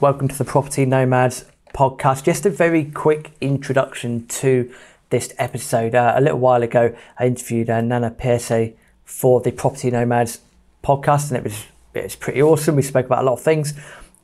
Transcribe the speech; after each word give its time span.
Welcome 0.00 0.28
to 0.28 0.38
the 0.38 0.44
Property 0.44 0.86
Nomads 0.86 1.44
podcast. 1.74 2.22
Just 2.22 2.46
a 2.46 2.50
very 2.50 2.84
quick 2.84 3.32
introduction 3.40 4.28
to 4.28 4.72
this 5.10 5.34
episode. 5.38 5.96
Uh, 5.96 6.12
a 6.14 6.20
little 6.20 6.38
while 6.38 6.62
ago, 6.62 6.94
I 7.18 7.26
interviewed 7.26 7.68
uh, 7.68 7.80
Nana 7.80 8.12
Piesie 8.12 8.74
for 9.04 9.40
the 9.40 9.50
Property 9.50 9.90
Nomads 9.90 10.38
podcast, 10.84 11.30
and 11.30 11.38
it 11.38 11.42
was 11.42 11.64
it 11.94 12.04
was 12.04 12.14
pretty 12.14 12.40
awesome. 12.40 12.76
We 12.76 12.82
spoke 12.82 13.06
about 13.06 13.24
a 13.24 13.26
lot 13.26 13.32
of 13.32 13.40
things, 13.40 13.74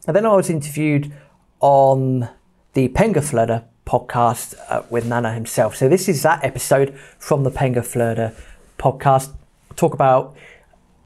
and 0.07 0.15
then 0.15 0.25
I 0.25 0.37
was 0.37 0.49
interviewed 0.49 1.13
on 1.59 2.29
the 2.75 2.87
Penga 2.91 3.15
Pengaflode 3.15 3.65
podcast 3.85 4.55
uh, 4.69 4.83
with 4.91 5.07
Nana 5.07 5.33
himself. 5.35 5.75
So 5.75 5.89
this 5.89 6.09
is 6.09 6.23
that 6.23 6.45
episode 6.45 6.97
from 7.19 7.43
the 7.43 7.51
Penga 7.51 7.81
Pengaflode 7.81 8.33
podcast. 8.79 9.33
Talk 9.75 9.93
about 9.93 10.37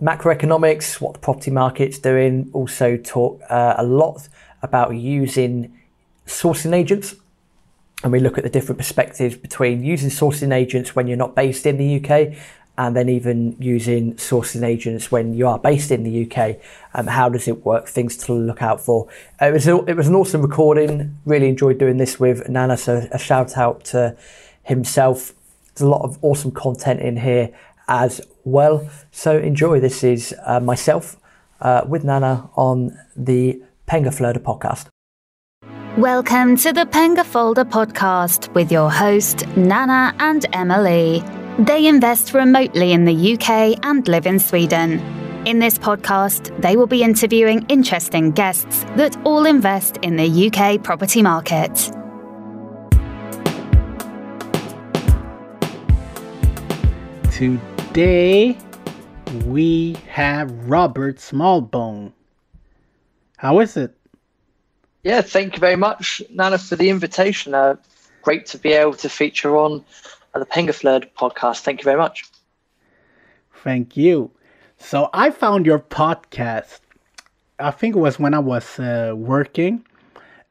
macroeconomics, 0.03 1.00
what 1.00 1.14
the 1.14 1.21
property 1.21 1.50
market's 1.50 1.98
doing. 1.98 2.50
Also 2.53 2.98
talk 2.98 3.41
uh, 3.48 3.75
a 3.79 3.82
lot 3.82 4.29
about 4.63 4.95
using 4.95 5.79
sourcing 6.27 6.75
agents. 6.75 7.15
And 8.03 8.12
we 8.12 8.21
look 8.21 8.39
at 8.39 8.45
the 8.45 8.51
different 8.51 8.79
perspectives 8.79 9.37
between 9.37 9.83
using 9.83 10.09
sourcing 10.09 10.55
agents 10.55 10.95
when 10.95 11.09
you're 11.09 11.16
not 11.16 11.35
based 11.35 11.66
in 11.66 11.79
the 11.79 11.97
UK 11.97 12.37
and 12.79 12.95
then 12.95 13.09
even 13.09 13.57
using 13.59 14.15
sourcing 14.15 14.63
agents 14.63 15.11
when 15.11 15.35
you 15.35 15.49
are 15.49 15.59
based 15.59 15.91
in 15.91 16.05
the 16.05 16.25
UK. 16.25 16.59
Um, 16.95 17.09
how 17.09 17.29
does 17.29 17.49
it 17.49 17.65
work? 17.65 17.89
Things 17.89 18.16
to 18.19 18.33
look 18.33 18.63
out 18.63 18.80
for. 18.80 19.09
Uh, 19.43 19.47
it 19.47 19.52
was 19.52 19.66
it 19.66 19.97
was 19.97 20.07
an 20.07 20.15
awesome 20.15 20.43
recording. 20.43 21.19
Really 21.27 21.49
enjoyed 21.49 21.79
doing 21.79 21.97
this 21.97 22.21
with 22.21 22.49
Nana. 22.49 22.77
So 22.77 23.09
a 23.11 23.19
shout 23.19 23.59
out 23.59 23.85
to 23.87 24.16
himself. 24.63 25.33
There's 25.75 25.83
a 25.83 25.88
lot 25.88 26.02
of 26.02 26.19
awesome 26.23 26.52
content 26.52 27.01
in 27.01 27.16
here 27.16 27.51
as 27.88 28.21
well. 28.45 28.88
So 29.11 29.37
enjoy. 29.37 29.80
This 29.80 30.05
is 30.05 30.33
uh, 30.47 30.61
myself 30.61 31.16
uh, 31.61 31.83
with 31.85 32.05
Nana 32.05 32.49
on 32.55 32.97
the 33.16 33.61
Pengaflode 33.88 34.38
podcast. 34.38 34.88
Welcome 35.96 36.56
to 36.59 36.74
the 36.74 36.84
Pengaflode 36.84 37.65
podcast 37.70 38.52
with 38.54 38.71
your 38.71 38.90
host, 38.90 39.46
Nana 39.57 40.15
and 40.18 40.45
Emily. 40.52 41.24
They 41.59 41.87
invest 41.87 42.35
remotely 42.35 42.93
in 42.93 43.07
the 43.07 43.32
UK 43.32 43.79
and 43.82 44.07
live 44.07 44.26
in 44.26 44.38
Sweden. 44.38 45.01
In 45.46 45.59
this 45.59 45.79
podcast, 45.79 46.54
they 46.60 46.76
will 46.76 46.87
be 46.87 47.02
interviewing 47.02 47.65
interesting 47.71 48.30
guests 48.30 48.85
that 48.96 49.16
all 49.24 49.46
invest 49.46 49.96
in 50.02 50.16
the 50.16 50.29
UK 50.48 50.82
property 50.85 51.23
market. 51.23 51.91
Today, 57.32 58.59
we 59.46 59.96
have 60.09 60.52
Robert 60.68 61.16
Smallbone. 61.16 62.13
How 63.39 63.61
is 63.61 63.77
it? 63.77 63.97
Yeah, 65.05 65.22
thank 65.22 65.55
you 65.55 65.61
very 65.61 65.77
much, 65.77 66.21
Nana, 66.31 66.59
for 66.59 66.77
the 66.77 66.91
invitation. 66.91 67.55
Uh, 67.55 67.77
great 68.22 68.47
to 68.47 68.59
be 68.59 68.72
able 68.72 68.94
to 68.94 69.09
feature 69.09 69.56
on 69.56 69.84
the 70.34 70.44
Pengaflode 70.44 71.11
podcast. 71.17 71.61
Thank 71.61 71.81
you 71.81 71.84
very 71.84 71.99
much. 71.99 72.25
Thank 73.62 73.97
you. 73.97 74.31
So 74.78 75.09
I 75.12 75.31
found 75.31 75.66
your 75.66 75.78
podcast. 75.78 76.81
I 77.59 77.71
think 77.71 77.97
it 77.97 78.00
was 78.00 78.19
when 78.19 78.34
I 78.34 78.41
was 78.41 78.78
uh, 78.78 79.15
working, 79.16 79.84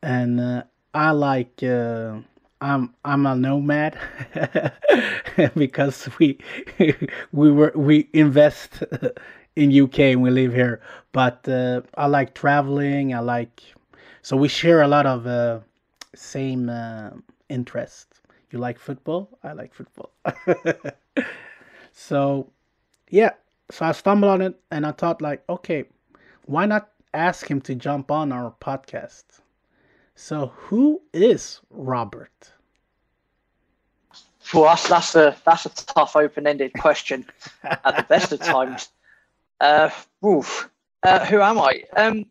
and 0.01 0.39
uh, 0.39 0.63
I 0.93 1.11
like 1.11 1.61
uh, 1.63 2.19
I'm 2.61 2.93
I'm 3.03 3.25
a 3.25 3.35
nomad 3.35 3.97
because 5.55 6.09
we 6.19 6.39
we 7.31 7.51
were 7.51 7.73
we 7.75 8.09
invest 8.13 8.83
in 9.57 9.83
UK 9.83 9.99
and 10.13 10.21
we 10.21 10.29
live 10.29 10.53
here. 10.53 10.81
But 11.11 11.47
uh, 11.49 11.81
I 11.95 12.05
like 12.05 12.35
traveling. 12.35 13.13
I 13.13 13.19
like 13.19 13.61
so 14.21 14.37
we 14.37 14.47
share 14.47 14.81
a 14.81 14.87
lot 14.87 15.05
of 15.05 15.25
uh, 15.25 15.59
same 16.15 16.69
uh, 16.69 17.11
interests. 17.49 18.21
You 18.51 18.59
like 18.59 18.77
football? 18.77 19.37
I 19.43 19.53
like 19.53 19.73
football. 19.73 20.11
so 21.91 22.51
yeah, 23.09 23.31
so 23.71 23.85
I 23.85 23.91
stumbled 23.93 24.31
on 24.31 24.41
it 24.41 24.59
and 24.71 24.85
I 24.85 24.91
thought 24.91 25.21
like, 25.21 25.43
okay, 25.49 25.85
why 26.45 26.65
not 26.65 26.89
ask 27.13 27.49
him 27.49 27.61
to 27.61 27.75
jump 27.75 28.11
on 28.11 28.31
our 28.31 28.53
podcast? 28.61 29.25
So 30.15 30.53
who 30.55 31.01
is 31.13 31.61
Robert? 31.69 32.51
For 34.39 34.67
us, 34.67 34.87
that's 34.87 35.15
a 35.15 35.35
that's 35.45 35.65
a 35.65 35.69
tough 35.69 36.15
open-ended 36.15 36.73
question 36.73 37.25
at 37.63 37.97
the 37.97 38.03
best 38.03 38.31
of 38.31 38.39
times. 38.39 38.89
Uh, 39.59 39.89
oof, 40.25 40.69
uh, 41.03 41.25
who 41.25 41.41
am 41.41 41.59
I? 41.59 41.83
Um, 41.95 42.25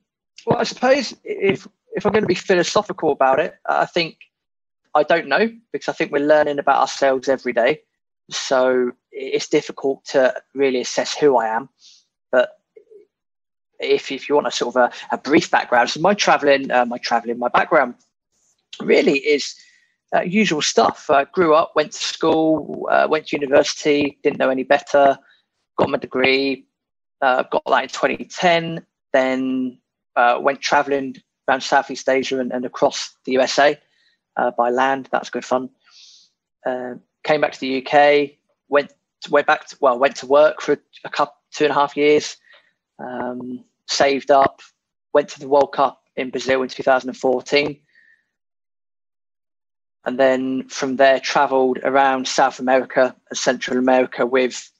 well, 0.46 0.58
I 0.58 0.64
suppose 0.64 1.14
if 1.24 1.66
if 1.94 2.04
I'm 2.04 2.12
going 2.12 2.22
to 2.22 2.28
be 2.28 2.34
philosophical 2.34 3.10
about 3.10 3.40
it, 3.40 3.54
I 3.66 3.86
think 3.86 4.18
I 4.94 5.02
don't 5.02 5.28
know 5.28 5.50
because 5.72 5.88
I 5.88 5.92
think 5.92 6.12
we're 6.12 6.26
learning 6.26 6.58
about 6.58 6.80
ourselves 6.80 7.28
every 7.28 7.52
day. 7.52 7.80
So 8.30 8.92
it's 9.12 9.48
difficult 9.48 10.04
to 10.06 10.34
really 10.54 10.80
assess 10.80 11.16
who 11.16 11.36
I 11.36 11.48
am. 11.48 11.68
But 12.30 12.50
if, 13.80 14.12
if 14.12 14.28
you 14.28 14.34
want 14.34 14.46
a 14.46 14.50
sort 14.50 14.76
of 14.76 14.82
a, 14.82 15.14
a 15.14 15.18
brief 15.18 15.50
background, 15.50 15.90
so 15.90 16.00
my 16.00 16.14
traveling, 16.14 16.70
uh, 16.70 16.84
my 16.84 16.98
traveling, 16.98 17.38
my 17.38 17.48
background 17.48 17.94
really 18.80 19.18
is 19.18 19.54
uh, 20.14 20.20
usual 20.20 20.60
stuff. 20.60 21.08
I 21.08 21.24
grew 21.24 21.54
up, 21.54 21.72
went 21.74 21.92
to 21.92 22.04
school, 22.04 22.88
uh, 22.90 23.06
went 23.08 23.28
to 23.28 23.36
university, 23.36 24.18
didn't 24.22 24.38
know 24.38 24.50
any 24.50 24.64
better, 24.64 25.18
got 25.78 25.88
my 25.88 25.98
degree, 25.98 26.65
uh, 27.20 27.44
got 27.44 27.62
that 27.66 27.82
in 27.84 27.88
2010, 27.88 28.86
then 29.12 29.78
uh, 30.16 30.38
went 30.40 30.60
traveling 30.60 31.16
around 31.48 31.62
Southeast 31.62 32.08
Asia 32.08 32.40
and, 32.40 32.52
and 32.52 32.64
across 32.64 33.16
the 33.24 33.32
USA 33.32 33.78
uh, 34.36 34.50
by 34.50 34.70
land. 34.70 35.08
That's 35.10 35.30
good 35.30 35.44
fun. 35.44 35.70
Uh, 36.64 36.94
came 37.24 37.40
back 37.40 37.52
to 37.52 37.60
the 37.60 37.86
UK, 37.86 38.30
went 38.68 38.92
went 39.30 39.46
back 39.46 39.66
to, 39.66 39.76
well, 39.80 39.98
went 39.98 40.16
to 40.16 40.26
work 40.26 40.60
for 40.60 40.78
a 41.04 41.10
couple 41.10 41.34
two 41.52 41.64
and 41.64 41.70
a 41.70 41.74
half 41.74 41.96
years, 41.96 42.36
um, 42.98 43.64
saved 43.86 44.30
up, 44.30 44.60
went 45.12 45.28
to 45.30 45.40
the 45.40 45.48
World 45.48 45.72
Cup 45.72 46.02
in 46.16 46.30
Brazil 46.30 46.62
in 46.62 46.68
2014. 46.68 47.80
And 50.04 50.18
then 50.20 50.68
from 50.68 50.96
there, 50.96 51.18
traveled 51.18 51.78
around 51.82 52.28
South 52.28 52.60
America 52.60 53.16
and 53.28 53.38
Central 53.38 53.78
America 53.78 54.24
with 54.24 54.70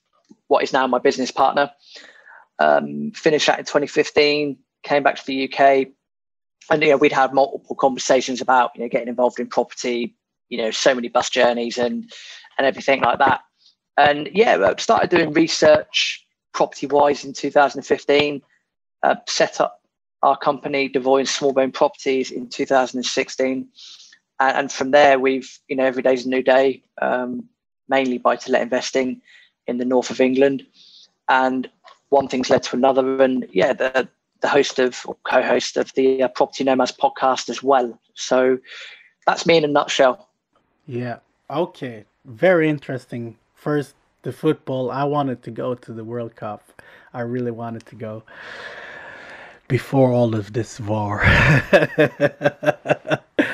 what 0.46 0.62
is 0.62 0.72
now 0.72 0.86
my 0.86 0.98
business 0.98 1.32
partner. 1.32 1.72
Um, 2.58 3.12
finished 3.12 3.46
that 3.46 3.58
in 3.58 3.64
2015, 3.64 4.56
came 4.82 5.02
back 5.02 5.16
to 5.16 5.26
the 5.26 5.44
UK, 5.44 5.88
and 6.70 6.82
you 6.82 6.90
know 6.90 6.96
we'd 6.96 7.12
had 7.12 7.32
multiple 7.32 7.76
conversations 7.76 8.40
about 8.40 8.72
you 8.74 8.82
know 8.82 8.88
getting 8.88 9.08
involved 9.08 9.38
in 9.38 9.46
property 9.46 10.14
you 10.48 10.58
know 10.58 10.70
so 10.70 10.94
many 10.94 11.08
bus 11.08 11.30
journeys 11.30 11.78
and 11.78 12.10
and 12.58 12.66
everything 12.66 13.00
like 13.00 13.18
that. 13.18 13.40
And 13.96 14.28
yeah 14.32 14.58
I 14.58 14.80
started 14.80 15.10
doing 15.10 15.32
research 15.32 16.24
property 16.52 16.86
wise 16.86 17.24
in 17.24 17.32
2015 17.32 18.42
uh, 19.02 19.14
set 19.26 19.60
up 19.60 19.82
our 20.22 20.36
company 20.38 20.88
devoy 20.88 21.18
and 21.18 21.28
smallbone 21.28 21.72
properties 21.72 22.30
in 22.30 22.48
2016 22.48 23.68
and, 24.40 24.56
and, 24.56 24.72
from 24.72 24.90
there 24.90 25.18
we've 25.18 25.58
you 25.68 25.76
know 25.76 25.84
every 25.84 26.02
day's 26.02 26.24
a 26.24 26.28
new 26.30 26.42
day 26.42 26.82
um, 27.02 27.46
mainly 27.90 28.16
buy 28.16 28.36
to 28.36 28.50
let 28.50 28.62
investing 28.62 29.20
in 29.66 29.76
the 29.76 29.84
north 29.84 30.10
of 30.10 30.20
england. 30.20 30.66
And 31.28 31.68
one 32.10 32.28
thing's 32.28 32.50
led 32.50 32.62
to 32.64 32.76
another 32.76 33.22
and 33.22 33.46
yeah 33.52 33.72
the 33.72 34.08
the 34.40 34.48
host 34.48 34.78
of 34.78 35.00
or 35.06 35.16
co-host 35.24 35.76
of 35.76 35.92
the 35.94 36.22
uh, 36.22 36.28
Property 36.28 36.64
Nomads 36.64 36.92
podcast 36.92 37.48
as 37.48 37.62
well. 37.62 37.98
So 38.14 38.58
that's 39.26 39.46
me 39.46 39.56
in 39.56 39.64
a 39.64 39.68
nutshell. 39.68 40.28
Yeah. 40.86 41.18
Okay. 41.50 42.04
Very 42.24 42.68
interesting. 42.68 43.36
First, 43.54 43.94
the 44.22 44.32
football. 44.32 44.90
I 44.90 45.04
wanted 45.04 45.42
to 45.44 45.50
go 45.50 45.74
to 45.74 45.92
the 45.92 46.04
World 46.04 46.36
Cup. 46.36 46.82
I 47.14 47.20
really 47.20 47.50
wanted 47.50 47.86
to 47.86 47.94
go 47.94 48.22
before 49.68 50.12
all 50.12 50.34
of 50.34 50.52
this 50.52 50.80
war. 50.80 51.22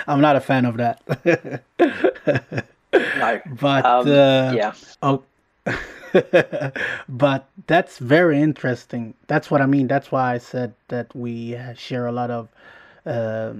I'm 0.06 0.20
not 0.20 0.36
a 0.36 0.40
fan 0.40 0.64
of 0.64 0.76
that. 0.78 1.02
no. 2.92 3.40
But 3.60 3.86
um, 3.86 4.08
uh, 4.08 4.52
yeah. 4.52 4.72
Oh, 5.02 5.22
but 7.08 7.48
that's 7.66 7.98
very 7.98 8.40
interesting. 8.40 9.14
That's 9.26 9.50
what 9.50 9.60
I 9.60 9.66
mean. 9.66 9.86
That's 9.88 10.12
why 10.12 10.34
I 10.34 10.38
said 10.38 10.74
that 10.88 11.14
we 11.14 11.58
share 11.76 12.06
a 12.06 12.12
lot 12.12 12.30
of 12.30 12.48
uh, 13.06 13.54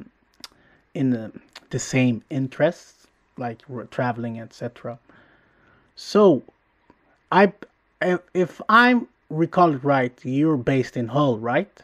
in 0.95 1.11
the, 1.11 1.33
the 1.71 1.79
same 1.79 2.23
interests, 2.31 3.07
like 3.37 3.63
traveling, 3.91 4.41
etc. 4.41 4.99
So, 5.97 6.43
I 7.31 7.53
if 8.35 8.61
I'm 8.69 9.09
recall 9.31 9.75
it 9.75 9.85
right, 9.85 10.13
you're 10.23 10.57
based 10.57 10.97
in 10.97 11.09
Hull, 11.09 11.39
right? 11.39 11.81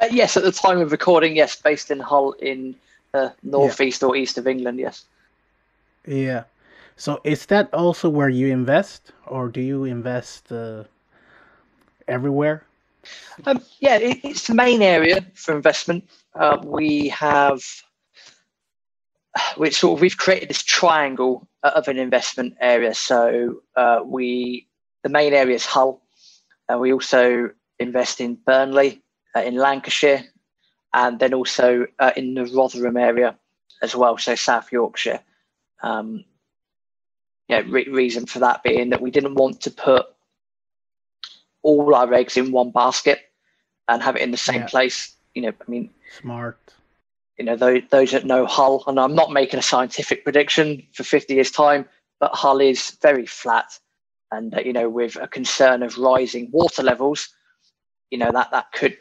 Uh, 0.00 0.08
yes, 0.10 0.36
at 0.36 0.42
the 0.42 0.52
time 0.52 0.80
of 0.80 0.92
recording, 0.92 1.36
yes, 1.36 1.60
based 1.60 1.90
in 1.90 2.00
Hull 2.00 2.32
in 2.32 2.74
uh, 3.12 3.30
northeast 3.42 4.02
yeah. 4.02 4.08
or 4.08 4.16
east 4.16 4.38
of 4.38 4.46
England. 4.46 4.78
Yes. 4.78 5.04
Yeah. 6.06 6.44
So 6.96 7.20
is 7.24 7.46
that 7.46 7.72
also 7.74 8.08
where 8.08 8.28
you 8.28 8.48
invest, 8.48 9.12
or 9.26 9.48
do 9.48 9.60
you 9.60 9.84
invest 9.84 10.52
uh, 10.52 10.84
everywhere? 12.06 12.64
Um, 13.46 13.62
yeah, 13.80 13.96
it, 13.96 14.20
it's 14.22 14.46
the 14.46 14.54
main 14.54 14.80
area 14.80 15.26
for 15.34 15.54
investment. 15.56 16.08
Uh, 16.34 16.58
we 16.62 17.08
have 17.08 17.62
we 19.56 19.70
sort 19.70 19.98
of 19.98 20.00
we've 20.02 20.16
created 20.16 20.48
this 20.48 20.62
triangle 20.62 21.46
of 21.62 21.88
an 21.88 21.98
investment 21.98 22.54
area. 22.60 22.94
So 22.94 23.62
uh, 23.76 24.00
we 24.04 24.66
the 25.02 25.08
main 25.08 25.34
area 25.34 25.56
is 25.56 25.66
Hull, 25.66 26.00
and 26.68 26.80
we 26.80 26.92
also 26.92 27.50
invest 27.78 28.20
in 28.20 28.36
Burnley, 28.46 29.02
uh, 29.34 29.40
in 29.40 29.56
Lancashire, 29.56 30.24
and 30.92 31.18
then 31.18 31.34
also 31.34 31.86
uh, 31.98 32.12
in 32.16 32.34
the 32.34 32.46
Rotherham 32.46 32.96
area 32.96 33.36
as 33.82 33.94
well, 33.94 34.16
so 34.16 34.34
South 34.34 34.70
Yorkshire. 34.72 35.20
Um, 35.82 36.24
yeah, 37.48 37.62
re- 37.66 37.88
reason 37.88 38.26
for 38.26 38.38
that 38.40 38.62
being 38.62 38.90
that 38.90 39.02
we 39.02 39.10
didn't 39.10 39.34
want 39.34 39.60
to 39.62 39.70
put 39.70 40.06
all 41.62 41.94
our 41.94 42.12
eggs 42.14 42.36
in 42.36 42.52
one 42.52 42.70
basket 42.70 43.20
and 43.88 44.02
have 44.02 44.16
it 44.16 44.22
in 44.22 44.30
the 44.30 44.36
same 44.36 44.62
yeah. 44.62 44.66
place. 44.66 45.14
You 45.34 45.42
know, 45.42 45.48
I 45.48 45.70
mean, 45.70 45.90
smart. 46.20 46.58
You 47.38 47.44
know, 47.44 47.56
those, 47.56 47.82
those 47.90 48.12
that 48.12 48.24
know 48.24 48.46
Hull, 48.46 48.84
and 48.86 49.00
I'm 49.00 49.14
not 49.14 49.32
making 49.32 49.58
a 49.58 49.62
scientific 49.62 50.22
prediction 50.22 50.86
for 50.92 51.02
50 51.02 51.34
years' 51.34 51.50
time, 51.50 51.86
but 52.20 52.32
Hull 52.32 52.60
is 52.60 52.96
very 53.02 53.26
flat, 53.26 53.78
and 54.30 54.54
uh, 54.54 54.60
you 54.60 54.72
know, 54.72 54.88
with 54.88 55.16
a 55.16 55.26
concern 55.26 55.82
of 55.82 55.98
rising 55.98 56.48
water 56.52 56.82
levels, 56.82 57.28
you 58.10 58.18
know 58.18 58.30
that 58.30 58.52
that 58.52 58.70
could 58.72 58.96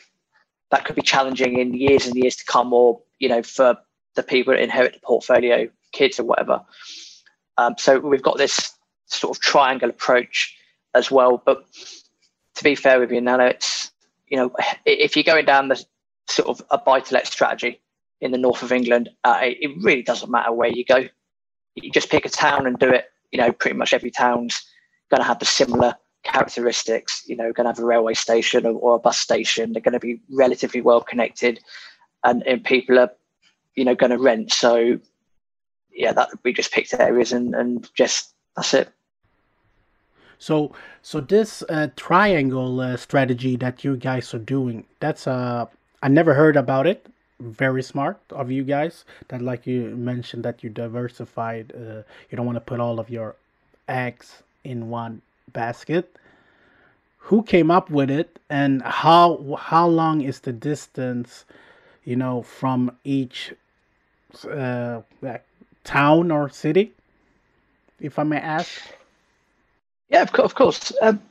that 0.72 0.86
could 0.86 0.95
be 0.95 1.04
challenging 1.04 1.60
in 1.60 1.74
years 1.75 2.07
and 2.07 2.16
years 2.16 2.36
to 2.38 2.45
come, 2.45 2.74
or 2.74 3.00
you 3.19 3.30
know, 3.30 3.44
for 3.44 3.78
the 4.16 4.24
people 4.24 4.54
that 4.54 4.62
inherit 4.62 4.94
the 4.94 5.00
portfolio, 5.00 5.69
kids 5.92 6.19
or 6.19 6.24
whatever. 6.24 6.62
Um, 7.58 7.76
so 7.78 8.00
we've 8.00 8.24
got 8.24 8.38
this 8.38 8.74
sort 9.06 9.36
of 9.36 9.42
triangle 9.42 9.90
approach 9.90 10.56
as 10.94 11.12
well. 11.12 11.42
But 11.44 11.66
to 12.56 12.64
be 12.64 12.76
fair 12.76 13.00
with 13.00 13.12
you, 13.12 13.22
Nana, 13.22 13.46
it's 13.46 13.92
you 14.34 14.38
know, 14.38 14.52
if 14.86 15.16
you're 15.16 15.24
going 15.24 15.46
down 15.46 15.68
the 15.68 15.84
sort 16.28 16.50
of 16.50 16.66
a 16.72 16.78
buy-to-let 16.80 17.28
strategy 17.28 17.80
in 18.20 18.32
the 18.32 18.38
north 18.38 18.64
of 18.64 18.72
England, 18.72 19.10
uh, 19.24 19.38
it 19.42 19.70
really 19.84 20.02
doesn't 20.02 20.32
matter 20.32 20.52
where 20.52 20.70
you 20.70 20.84
go. 20.84 21.08
You 21.76 21.92
just 21.92 22.10
pick 22.10 22.26
a 22.26 22.30
town 22.30 22.66
and 22.66 22.80
do 22.80 22.90
it. 22.90 23.12
You 23.32 23.40
know, 23.40 23.52
pretty 23.52 23.78
much 23.78 23.94
every 23.94 24.10
town's 24.10 24.64
going 25.12 25.22
to 25.22 25.28
have 25.28 25.38
the 25.38 25.46
similar 25.46 25.96
characteristics. 26.24 27.24
You 27.28 27.36
know, 27.36 27.52
going 27.52 27.66
to 27.66 27.70
have 27.70 27.80
a 27.80 27.86
railway 27.86 28.16
station 28.16 28.66
or, 28.66 28.74
or 28.74 28.96
a 28.96 29.00
bus 29.00 29.20
station. 29.20 29.74
They're 29.74 29.82
going 29.82 29.94
to 29.94 30.00
be 30.00 30.20
relatively 30.32 30.82
well 30.82 31.02
connected, 31.02 31.60
and, 32.24 32.42
and 32.48 32.64
people 32.64 32.98
are, 32.98 33.12
you 33.76 33.86
know, 33.86 33.94
going 33.94 34.12
to 34.12 34.18
rent. 34.18 34.52
So, 34.52 35.00
yeah, 35.94 36.13
that 36.13 36.30
we 36.44 36.54
just 36.54 36.72
picked 36.72 36.94
areas 36.94 37.31
and 37.31 37.56
and 37.56 37.90
just 37.94 38.34
that's 38.56 38.74
it. 38.74 38.90
So, 40.44 40.74
so 41.01 41.22
this 41.22 41.63
uh, 41.69 41.88
triangle 41.95 42.81
uh, 42.81 42.98
strategy 42.98 43.56
that 43.56 43.86
you 43.86 43.95
guys 43.95 44.34
are 44.34 44.40
doing, 44.40 44.84
that's 45.00 45.25
uh, 45.25 45.68
I 46.01 46.10
never 46.10 46.34
heard 46.34 46.57
about 46.57 46.86
it. 46.86 47.07
Very 47.40 47.81
smart 47.81 48.19
of 48.30 48.51
you 48.51 48.63
guys. 48.63 49.06
That, 49.30 49.42
like 49.42 49.66
you 49.66 49.95
mentioned, 49.95 50.44
that 50.44 50.62
you 50.62 50.69
diversified. 50.69 51.72
Uh, 51.74 52.04
you 52.30 52.36
don't 52.36 52.45
want 52.45 52.57
to 52.57 52.62
put 52.62 52.81
all 52.81 53.00
of 53.00 53.10
your 53.10 53.36
eggs 53.88 54.44
in 54.66 54.90
one 54.90 55.22
basket. 55.54 56.13
Who 57.30 57.42
came 57.44 57.72
up 57.72 57.90
with 57.90 58.12
it, 58.12 58.38
and 58.50 58.81
how 58.81 59.57
how 59.57 59.88
long 59.88 60.19
is 60.22 60.42
the 60.42 60.51
distance, 60.51 61.45
you 62.04 62.18
know, 62.18 62.42
from 62.42 62.92
each 63.06 63.54
uh, 64.44 65.01
town 65.83 66.31
or 66.31 66.50
city, 66.50 66.94
if 68.00 68.19
I 68.19 68.24
may 68.24 68.38
ask? 68.38 68.69
Yeah, 70.09 70.21
of 70.21 70.31
course. 70.31 70.45
Of 70.45 70.56
course. 70.56 70.91
Um, 71.01 71.21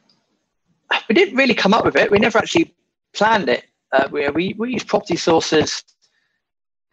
we 1.08 1.14
didn't 1.14 1.36
really 1.36 1.54
come 1.54 1.74
up 1.74 1.84
with 1.84 1.96
it. 1.96 2.10
We 2.10 2.18
never 2.18 2.38
actually 2.38 2.74
planned 3.12 3.48
it. 3.48 3.64
Uh, 3.92 4.08
we, 4.10 4.28
we, 4.30 4.54
we 4.58 4.72
use 4.72 4.84
property 4.84 5.16
sources 5.16 5.84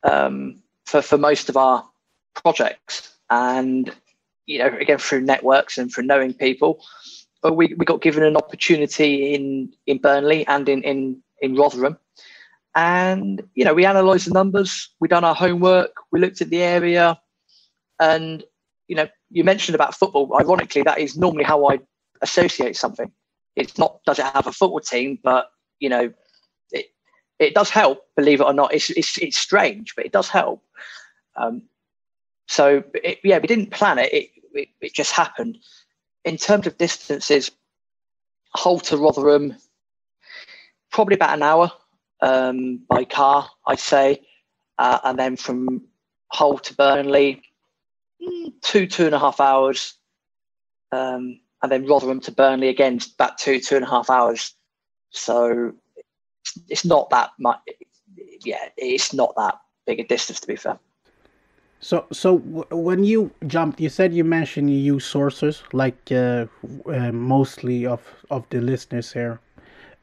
um, 0.04 0.62
for, 0.86 1.02
for 1.02 1.18
most 1.18 1.50
of 1.50 1.58
our 1.58 1.88
projects. 2.34 3.16
And, 3.30 3.92
you 4.46 4.60
know, 4.60 4.68
again, 4.68 4.98
through 4.98 5.22
networks 5.22 5.78
and 5.78 5.92
through 5.92 6.06
knowing 6.06 6.34
people, 6.34 6.84
but 7.42 7.56
we, 7.56 7.74
we 7.78 7.86
got 7.86 8.02
given 8.02 8.24
an 8.24 8.36
opportunity 8.36 9.34
in, 9.34 9.74
in 9.86 9.98
Burnley 10.00 10.46
and 10.48 10.68
in, 10.68 10.82
in, 10.84 11.22
in 11.42 11.56
Rotherham. 11.56 11.98
And, 12.76 13.42
you 13.56 13.66
know, 13.66 13.74
we 13.74 13.86
analysed 13.86 14.28
the 14.28 14.34
numbers, 14.34 14.90
we 15.00 15.08
done 15.08 15.24
our 15.24 15.36
homework, 15.36 15.92
we 16.12 16.20
looked 16.20 16.42
at 16.42 16.50
the 16.50 16.62
area, 16.62 17.20
and, 18.00 18.44
you 18.88 18.96
know, 18.96 19.08
you 19.30 19.44
mentioned 19.44 19.76
about 19.76 19.96
football. 19.96 20.36
Ironically, 20.40 20.84
that 20.84 21.00
is 21.00 21.18
normally 21.18 21.44
how 21.44 21.70
I 21.70 21.80
associate 22.22 22.76
something. 22.76 23.12
It's 23.56 23.78
not 23.78 24.00
does 24.06 24.20
it 24.20 24.26
have 24.26 24.48
a 24.48 24.52
football 24.52 24.80
team, 24.80 25.20
but 25.24 25.52
you 25.80 25.90
know, 25.90 26.14
it 26.72 26.88
it 27.40 27.54
does 27.54 27.70
help. 27.70 28.06
Believe 28.16 28.42
it 28.42 28.46
or 28.46 28.54
not, 28.54 28.74
it's 28.74 28.90
it's, 28.90 29.18
it's 29.18 29.38
strange, 29.38 29.96
but 29.96 30.06
it 30.06 30.12
does 30.12 30.30
help. 30.30 30.64
Um, 31.36 31.64
so 32.48 32.84
it, 32.96 33.20
yeah, 33.24 33.40
we 33.40 33.48
didn't 33.48 33.72
plan 33.72 34.00
it. 34.00 34.14
it. 34.14 34.30
It 34.54 34.70
it 34.82 34.94
just 34.94 35.12
happened. 35.12 35.58
In 36.26 36.38
terms 36.38 36.68
of 36.68 36.78
distances, 36.78 37.52
Hull 38.56 38.80
to 38.80 38.98
Rotherham, 38.98 39.56
probably 40.92 41.16
about 41.16 41.36
an 41.36 41.44
hour 41.44 41.72
um, 42.22 42.82
by 42.90 43.06
car, 43.06 43.50
I'd 43.68 43.80
say, 43.80 44.22
uh, 44.78 45.00
and 45.04 45.18
then 45.18 45.36
from 45.36 45.86
Hull 46.32 46.58
to 46.58 46.74
Burnley, 46.74 47.42
two 48.62 48.88
two 48.88 49.06
and 49.06 49.16
a 49.16 49.20
half 49.20 49.40
hours, 49.40 49.96
um, 50.92 51.40
and 51.62 51.72
then 51.72 51.86
Rotherham 51.86 52.20
to 52.22 52.32
Burnley 52.32 52.70
again 52.70 53.00
about 53.16 53.38
two 53.38 53.60
two 53.60 53.76
and 53.76 53.86
a 53.86 53.90
half 53.90 54.10
hours. 54.10 54.54
So 55.12 55.74
it's 56.68 56.86
not 56.86 57.10
that 57.10 57.32
much. 57.40 57.60
Yeah, 58.44 58.70
it's 58.78 59.14
not 59.14 59.34
that 59.38 59.56
big 59.86 60.00
a 60.00 60.04
distance 60.04 60.40
to 60.42 60.48
be 60.48 60.56
fair. 60.56 60.80
So, 61.82 62.06
so 62.12 62.38
when 62.72 63.06
you 63.06 63.32
jumped, 63.48 63.80
you 63.80 63.88
said 63.90 64.14
you 64.14 64.26
mentioned 64.26 64.70
you 64.70 64.76
use 64.76 65.06
sources 65.06 65.64
like 65.72 66.12
uh, 66.12 66.46
uh, 66.86 67.12
mostly 67.14 67.86
of 67.86 68.02
of 68.30 68.46
the 68.50 68.60
listeners 68.60 69.14
here. 69.14 69.40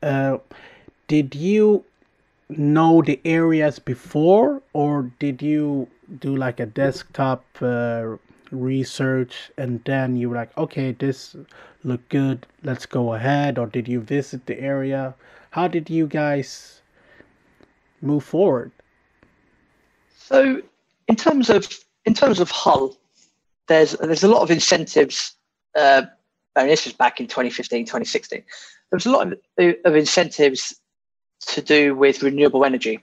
Uh, 0.03 0.39
did 1.09 1.35
you 1.35 1.85
know 2.49 3.03
the 3.03 3.21
areas 3.25 3.79
before, 3.79 4.63
or 4.73 5.11
did 5.19 5.43
you 5.43 5.89
do 6.21 6.37
like 6.37 6.61
a 6.61 6.67
desktop 6.67 7.45
uh, 7.61 8.17
research 8.51 9.51
and 9.57 9.83
then 9.85 10.17
you 10.17 10.31
were 10.31 10.37
like 10.37 10.57
okay 10.57 10.93
this 10.93 11.37
look 11.87 12.09
good. 12.09 12.47
Let's 12.63 12.85
go 12.85 13.15
ahead. 13.15 13.59
Or 13.59 13.67
did 13.67 13.89
you 13.89 14.01
visit 14.01 14.47
the 14.47 14.61
area? 14.61 15.15
How 15.51 15.69
did 15.69 15.89
you 15.89 16.07
guys 16.07 16.83
move 18.03 18.25
forward? 18.25 18.73
So 20.17 20.61
in 21.09 21.17
terms 21.17 21.49
of 21.49 21.69
in 22.05 22.15
terms 22.15 22.41
of 22.41 22.51
hull 22.51 22.97
there's 23.69 23.93
there's 23.93 24.25
a 24.25 24.29
lot 24.29 24.43
of 24.43 24.51
incentives 24.51 25.35
uh, 25.77 26.03
and 26.55 26.71
this 26.71 26.85
was 26.85 26.95
back 26.95 27.21
in 27.21 27.27
2015 27.27 27.85
2016 27.85 28.43
there 28.91 28.97
was 28.97 29.07
a 29.07 29.11
lot 29.11 29.33
of, 29.33 29.75
of 29.85 29.97
incentives 29.97 30.81
to 31.41 31.61
do 31.63 31.95
with 31.95 32.23
renewable 32.23 32.65
energy 32.65 33.01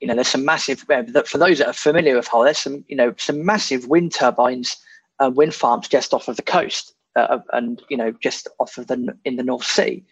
you 0.00 0.08
know, 0.08 0.14
there's 0.14 0.28
some 0.28 0.44
massive. 0.44 0.80
For 0.80 1.38
those 1.38 1.58
that 1.58 1.68
are 1.68 1.72
familiar 1.72 2.16
with 2.16 2.26
Hull, 2.26 2.44
there's 2.44 2.58
some, 2.58 2.84
you 2.88 2.96
know, 2.96 3.14
some 3.18 3.44
massive 3.44 3.88
wind 3.88 4.12
turbines, 4.14 4.76
uh, 5.18 5.30
wind 5.32 5.54
farms 5.54 5.88
just 5.88 6.14
off 6.14 6.28
of 6.28 6.36
the 6.36 6.42
coast, 6.42 6.94
uh, 7.16 7.38
and 7.52 7.82
you 7.90 7.96
know, 7.96 8.12
just 8.22 8.48
off 8.58 8.78
of 8.78 8.86
the 8.86 9.14
in 9.24 9.36
the 9.36 9.42
North 9.42 9.64
Sea. 9.64 10.04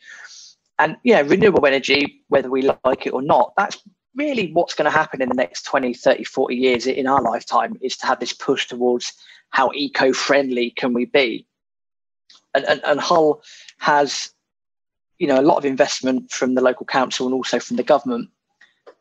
And 0.79 0.97
yeah, 1.03 1.23
renewable 1.23 1.67
energy, 1.67 2.23
whether 2.29 2.51
we 2.51 2.71
like 2.85 3.07
it 3.07 3.13
or 3.13 3.23
not, 3.23 3.53
that's 3.57 3.83
really 4.15 4.53
what's 4.53 4.75
going 4.75 4.91
to 4.91 4.97
happen 4.97 5.23
in 5.23 5.29
the 5.29 5.35
next 5.35 5.63
20, 5.63 5.95
30, 5.95 6.25
40 6.25 6.55
years 6.55 6.87
in 6.87 7.07
our 7.07 7.23
lifetime 7.23 7.77
is 7.81 7.97
to 7.97 8.07
have 8.07 8.21
this 8.21 8.33
push 8.33 8.67
towards 8.67 9.13
how 9.51 9.71
eco-friendly 9.75 10.71
can 10.73 10.93
we 10.93 11.07
be. 11.07 11.47
And, 12.55 12.65
and, 12.67 12.81
and 12.85 13.01
Hull 13.01 13.43
has, 13.79 14.31
you 15.19 15.27
know, 15.27 15.41
a 15.41 15.43
lot 15.43 15.57
of 15.57 15.65
investment 15.65 16.31
from 16.31 16.55
the 16.55 16.61
local 16.61 16.87
council 16.87 17.27
and 17.27 17.35
also 17.35 17.59
from 17.59 17.77
the 17.77 17.83
government 17.83 18.31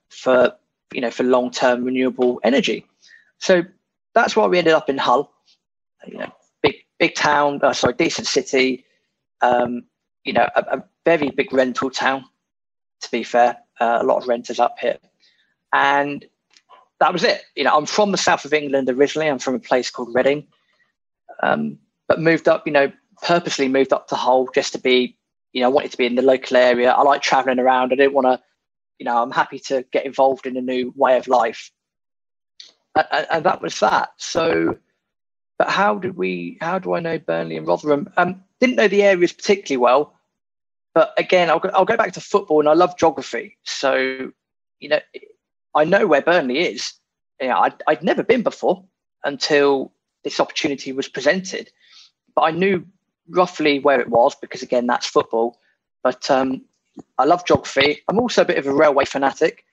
for 0.10 0.54
you 0.94 1.02
know, 1.02 1.12
for 1.12 1.24
long-term 1.24 1.84
renewable 1.84 2.40
energy. 2.44 2.86
So 3.40 3.64
that's 4.14 4.36
why 4.36 4.48
we 4.48 4.58
ended 4.58 4.74
up 4.74 4.90
in 4.90 4.98
Hull, 4.98 5.32
you 6.08 6.18
know, 6.18 6.32
big 6.62 6.76
big 7.00 7.16
town, 7.16 7.60
uh, 7.62 7.74
sorry, 7.74 7.94
decent 7.94 8.28
city, 8.28 8.86
um, 9.42 9.84
you 10.24 10.34
know, 10.34 10.48
a, 10.56 10.62
a, 10.78 10.84
very 11.06 11.30
big 11.30 11.54
rental 11.54 11.90
town. 11.90 12.26
To 13.02 13.12
be 13.12 13.24
fair, 13.24 13.58
uh, 13.80 14.00
a 14.02 14.04
lot 14.04 14.22
of 14.22 14.28
renters 14.28 14.60
up 14.60 14.78
here, 14.80 14.98
and 15.72 16.26
that 17.00 17.14
was 17.14 17.24
it. 17.24 17.44
You 17.56 17.64
know, 17.64 17.78
I'm 17.78 17.86
from 17.86 18.12
the 18.12 18.18
south 18.18 18.44
of 18.44 18.54
England 18.54 18.90
originally. 18.90 19.30
I'm 19.30 19.38
from 19.38 19.54
a 19.54 19.60
place 19.60 19.92
called 19.92 20.16
Reading, 20.16 20.48
um, 21.44 21.78
but 22.08 22.20
moved 22.20 22.48
up. 22.48 22.66
You 22.66 22.74
know, 22.74 22.92
purposely 23.22 23.68
moved 23.68 23.94
up 23.94 24.08
to 24.08 24.16
Hull 24.16 24.50
just 24.56 24.74
to 24.74 24.80
be. 24.80 25.16
You 25.54 25.62
know, 25.62 25.68
I 25.68 25.72
wanted 25.72 25.92
to 25.92 25.98
be 25.98 26.08
in 26.08 26.16
the 26.16 26.24
local 26.24 26.58
area. 26.58 26.92
I 26.92 27.02
like 27.04 27.22
traveling 27.22 27.60
around. 27.60 27.94
I 27.94 27.96
didn't 27.96 28.14
want 28.14 28.26
to 28.26 28.42
you 29.00 29.06
know, 29.06 29.22
I'm 29.22 29.32
happy 29.32 29.60
to 29.60 29.84
get 29.92 30.06
involved 30.06 30.46
in 30.46 30.58
a 30.58 30.62
new 30.62 30.94
way 30.96 31.18
of 31.18 31.28
life. 31.28 31.72
And, 32.96 33.28
and 33.32 33.46
that 33.46 33.62
was 33.62 33.80
that. 33.80 34.10
So, 34.18 34.78
but 35.58 35.70
how 35.70 35.96
did 35.96 36.16
we, 36.16 36.58
how 36.62 36.80
do 36.80 36.94
I 36.94 37.00
know 37.00 37.20
Burnley 37.20 37.58
and 37.58 37.68
Rotherham? 37.68 38.12
Um, 38.18 38.44
didn't 38.60 38.76
know 38.76 38.88
the 38.88 39.04
areas 39.04 39.34
particularly 39.34 39.78
well, 39.78 40.14
but 40.96 41.14
again, 41.18 41.50
I'll 41.50 41.60
go, 41.60 41.70
I'll 41.70 41.86
go 41.86 41.98
back 41.98 42.14
to 42.14 42.22
football, 42.22 42.60
and 42.60 42.68
I 42.68 42.74
love 42.74 42.98
geography. 42.98 43.58
So, 43.64 44.32
you 44.80 44.90
know, 44.90 45.00
I 45.76 45.84
know 45.84 46.08
where 46.08 46.22
Burnley 46.22 46.60
is. 46.60 46.94
You 47.40 47.50
know, 47.50 47.60
I'd, 47.60 47.84
I'd 47.86 48.04
never 48.04 48.24
been 48.24 48.42
before 48.42 48.84
until 49.24 49.92
this 50.24 50.40
opportunity 50.40 50.92
was 50.92 51.08
presented, 51.08 51.70
but 52.34 52.42
I 52.42 52.52
knew 52.52 52.84
roughly 53.30 53.80
where 53.80 54.02
it 54.02 54.10
was 54.10 54.36
because, 54.36 54.64
again, 54.64 54.88
that's 54.88 55.06
football. 55.06 55.60
But 56.04 56.32
um, 56.32 56.66
I 57.18 57.26
love 57.26 57.46
geography. 57.46 58.02
I'm 58.08 58.20
also 58.20 58.42
a 58.42 58.46
bit 58.46 58.58
of 58.58 58.68
a 58.68 58.74
railway 58.74 59.06
fanatic. 59.06 59.64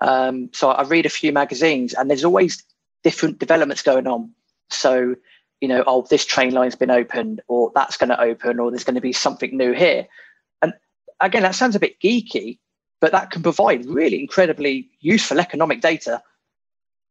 Um, 0.00 0.50
so 0.52 0.70
I 0.70 0.82
read 0.82 1.06
a 1.06 1.10
few 1.10 1.32
magazines, 1.32 1.94
and 1.94 2.10
there's 2.10 2.24
always 2.24 2.64
different 3.02 3.38
developments 3.38 3.82
going 3.82 4.06
on. 4.06 4.32
So, 4.70 5.14
you 5.60 5.68
know, 5.68 5.84
oh, 5.86 6.06
this 6.08 6.24
train 6.24 6.52
line's 6.52 6.74
been 6.74 6.90
opened, 6.90 7.40
or 7.48 7.70
that's 7.74 7.96
going 7.96 8.10
to 8.10 8.20
open, 8.20 8.58
or 8.58 8.70
there's 8.70 8.84
going 8.84 8.96
to 8.96 9.00
be 9.00 9.12
something 9.12 9.56
new 9.56 9.72
here. 9.72 10.08
And 10.60 10.72
again, 11.20 11.42
that 11.42 11.54
sounds 11.54 11.76
a 11.76 11.80
bit 11.80 12.00
geeky, 12.00 12.58
but 13.00 13.12
that 13.12 13.30
can 13.30 13.42
provide 13.42 13.86
really 13.86 14.20
incredibly 14.20 14.88
useful 15.00 15.40
economic 15.40 15.80
data. 15.80 16.22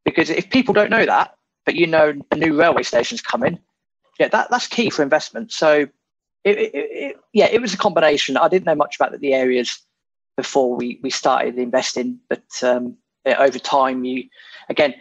Because 0.03 0.30
if 0.30 0.50
people 0.50 0.74
don't 0.74 0.89
know 0.89 1.06
that, 1.06 1.36
but 1.65 1.75
you 1.75 1.88
know 1.88 2.13
a 2.32 2.36
new 2.36 2.60
railway 2.60 2.84
station's 2.84 3.22
coming, 3.22 3.60
yeah, 4.20 4.27
that, 4.30 4.50
that's 4.50 4.68
key 4.68 4.89
for 4.89 5.03
investment. 5.03 5.51
So, 5.51 5.88
it, 6.43 6.57
it, 6.74 7.17
yeah, 7.33 7.48
it 7.51 7.62
was 7.62 7.74
a 7.74 7.77
combination. 7.77 8.38
I 8.38 8.48
didn't 8.48 8.65
know 8.65 8.75
much 8.75 8.95
about 8.95 9.17
the 9.19 9.33
areas 9.33 9.79
before 10.38 10.75
we, 10.75 11.00
we 11.03 11.10
started 11.10 11.57
investing, 11.57 12.19
but 12.29 12.43
um, 12.63 12.98
over 13.25 13.60
time, 13.60 14.03
you 14.03 14.24
again, 14.69 14.95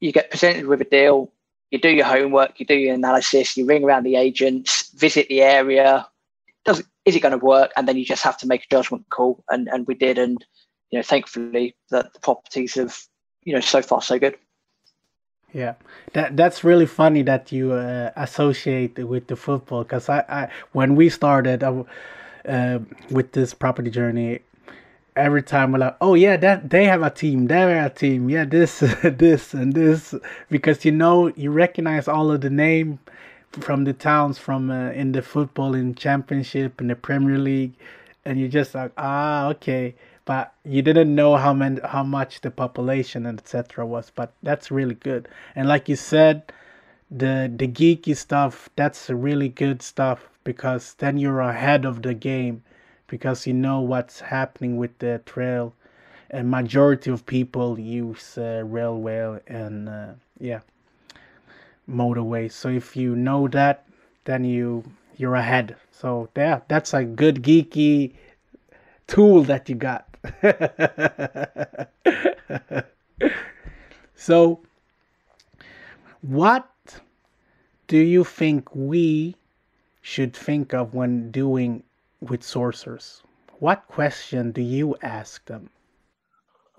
you 0.00 0.12
get 0.12 0.30
presented 0.30 0.66
with 0.66 0.80
a 0.80 0.84
deal, 0.84 1.32
you 1.70 1.78
do 1.78 1.90
your 1.90 2.06
homework, 2.06 2.58
you 2.58 2.66
do 2.66 2.74
your 2.74 2.94
analysis, 2.94 3.56
you 3.56 3.66
ring 3.66 3.84
around 3.84 4.04
the 4.04 4.16
agents, 4.16 4.90
visit 4.92 5.28
the 5.28 5.42
area. 5.42 6.06
Does 6.64 6.82
is 7.04 7.16
it 7.16 7.20
going 7.20 7.38
to 7.38 7.44
work? 7.44 7.72
And 7.76 7.86
then 7.88 7.96
you 7.96 8.04
just 8.04 8.22
have 8.22 8.38
to 8.38 8.46
make 8.46 8.64
a 8.64 8.74
judgment 8.74 9.08
call, 9.10 9.44
and 9.48 9.68
and 9.68 9.86
we 9.86 9.94
did, 9.94 10.18
and 10.18 10.44
you 10.90 10.98
know, 10.98 11.02
thankfully, 11.02 11.76
that 11.90 12.12
the 12.12 12.20
properties 12.20 12.74
have 12.74 12.98
you 13.44 13.52
know 13.52 13.60
so 13.60 13.82
far 13.82 14.02
so 14.02 14.18
good. 14.18 14.36
Yeah, 15.52 15.74
that 16.12 16.36
that's 16.36 16.62
really 16.62 16.86
funny 16.86 17.22
that 17.22 17.50
you 17.50 17.72
uh, 17.72 18.12
associate 18.16 18.98
with 18.98 19.26
the 19.26 19.36
football 19.36 19.82
because 19.82 20.08
I, 20.08 20.20
I 20.28 20.48
when 20.72 20.94
we 20.94 21.08
started 21.08 21.64
uh, 21.64 21.82
uh, 22.48 22.78
with 23.10 23.32
this 23.32 23.52
property 23.52 23.90
journey, 23.90 24.40
every 25.16 25.42
time 25.42 25.72
we're 25.72 25.78
like, 25.80 25.96
oh 26.00 26.14
yeah, 26.14 26.36
that 26.36 26.70
they 26.70 26.84
have 26.84 27.02
a 27.02 27.10
team, 27.10 27.46
they 27.48 27.58
have 27.58 27.92
a 27.92 27.94
team, 27.94 28.30
yeah, 28.30 28.44
this, 28.44 28.78
this, 29.02 29.54
and 29.54 29.72
this, 29.72 30.14
because 30.50 30.84
you 30.84 30.92
know 30.92 31.28
you 31.36 31.50
recognize 31.50 32.06
all 32.08 32.30
of 32.30 32.40
the 32.42 32.50
name 32.50 33.00
from 33.52 33.84
the 33.84 33.92
towns 33.92 34.38
from 34.38 34.70
uh, 34.70 34.90
in 34.92 35.12
the 35.12 35.22
football 35.22 35.74
in 35.74 35.94
championship 35.96 36.80
in 36.80 36.86
the 36.88 36.96
Premier 36.96 37.38
League, 37.38 37.74
and 38.24 38.38
you're 38.38 38.48
just 38.48 38.74
like 38.74 38.92
ah 38.96 39.48
okay, 39.48 39.94
but 40.30 40.54
you 40.64 40.80
didn't 40.80 41.12
know 41.12 41.34
how 41.34 41.52
many 41.52 41.80
how 41.82 42.04
much 42.04 42.40
the 42.42 42.52
population 42.52 43.26
and 43.26 43.40
etc 43.40 43.84
was, 43.84 44.12
but 44.14 44.32
that's 44.44 44.70
really 44.70 44.94
good. 44.94 45.28
And 45.56 45.66
like 45.66 45.88
you 45.88 45.96
said, 45.96 46.52
the 47.10 47.52
the 47.52 47.66
geeky 47.66 48.16
stuff 48.16 48.70
that's 48.76 49.10
really 49.10 49.48
good 49.48 49.82
stuff 49.82 50.28
because 50.44 50.94
then 50.98 51.18
you're 51.18 51.40
ahead 51.40 51.84
of 51.84 52.02
the 52.02 52.14
game 52.14 52.62
because 53.08 53.44
you 53.44 53.54
know 53.54 53.80
what's 53.80 54.20
happening 54.20 54.76
with 54.76 54.96
the 55.00 55.20
trail. 55.26 55.74
And 56.30 56.48
majority 56.48 57.10
of 57.10 57.26
people 57.26 57.76
use 57.80 58.38
uh, 58.38 58.62
railway 58.64 59.40
and 59.48 59.88
uh, 59.88 60.12
yeah 60.38 60.60
motorway. 61.90 62.52
So 62.52 62.68
if 62.68 62.94
you 62.94 63.16
know 63.16 63.48
that 63.48 63.84
then 64.26 64.44
you 64.44 64.84
you're 65.16 65.34
ahead. 65.34 65.74
So 65.90 66.28
yeah 66.36 66.60
that's 66.68 66.94
a 66.94 67.02
good 67.02 67.42
geeky 67.42 68.12
tool 69.08 69.42
that 69.42 69.68
you 69.68 69.74
got 69.74 70.09
so 74.14 74.60
what 76.22 76.68
do 77.86 77.96
you 77.96 78.24
think 78.24 78.74
we 78.74 79.36
should 80.02 80.34
think 80.34 80.74
of 80.74 80.94
when 80.94 81.30
doing 81.30 81.82
with 82.20 82.42
sourcers? 82.42 83.22
What 83.58 83.86
question 83.88 84.52
do 84.52 84.62
you 84.62 84.96
ask 85.02 85.44
them? 85.46 85.70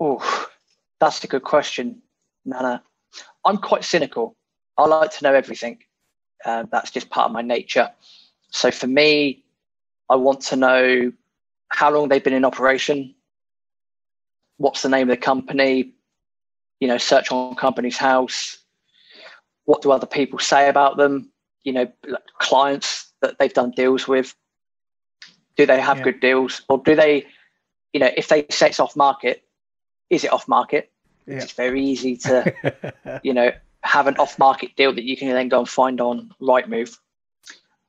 Oh, 0.00 0.48
that's 1.00 1.22
a 1.24 1.26
good 1.26 1.42
question, 1.42 2.02
Nana. 2.44 2.82
I'm 3.44 3.58
quite 3.58 3.84
cynical. 3.84 4.36
I 4.78 4.86
like 4.86 5.10
to 5.12 5.24
know 5.24 5.34
everything. 5.34 5.78
Uh, 6.44 6.64
that's 6.70 6.90
just 6.90 7.10
part 7.10 7.26
of 7.26 7.32
my 7.32 7.42
nature. 7.42 7.90
So 8.50 8.70
for 8.70 8.86
me, 8.86 9.44
I 10.08 10.16
want 10.16 10.40
to 10.42 10.56
know 10.56 11.12
how 11.68 11.90
long 11.90 12.08
they've 12.08 12.22
been 12.22 12.32
in 12.32 12.44
operation, 12.44 13.14
what's 14.62 14.82
the 14.82 14.88
name 14.88 15.10
of 15.10 15.16
the 15.16 15.20
company, 15.20 15.92
you 16.78 16.86
know, 16.86 16.96
search 16.96 17.32
on 17.32 17.56
Companies 17.56 17.96
House, 17.96 18.58
what 19.64 19.82
do 19.82 19.90
other 19.90 20.06
people 20.06 20.38
say 20.38 20.68
about 20.68 20.96
them, 20.96 21.30
you 21.64 21.72
know, 21.72 21.92
clients 22.38 23.12
that 23.22 23.38
they've 23.38 23.52
done 23.52 23.72
deals 23.72 24.06
with, 24.06 24.34
do 25.56 25.66
they 25.66 25.80
have 25.80 25.98
yeah. 25.98 26.04
good 26.04 26.20
deals, 26.20 26.62
or 26.68 26.78
do 26.78 26.94
they, 26.94 27.26
you 27.92 27.98
know, 27.98 28.10
if 28.16 28.28
they 28.28 28.46
say 28.50 28.68
it's 28.68 28.78
off 28.78 28.94
market, 28.94 29.42
is 30.10 30.22
it 30.22 30.32
off 30.32 30.46
market? 30.46 30.92
Yeah. 31.26 31.38
It's 31.38 31.52
very 31.52 31.84
easy 31.84 32.16
to, 32.28 33.20
you 33.24 33.34
know, 33.34 33.50
have 33.82 34.06
an 34.06 34.16
off 34.18 34.38
market 34.38 34.76
deal 34.76 34.94
that 34.94 35.02
you 35.02 35.16
can 35.16 35.28
then 35.30 35.48
go 35.48 35.58
and 35.58 35.68
find 35.68 36.00
on 36.00 36.32
Rightmove. 36.40 36.96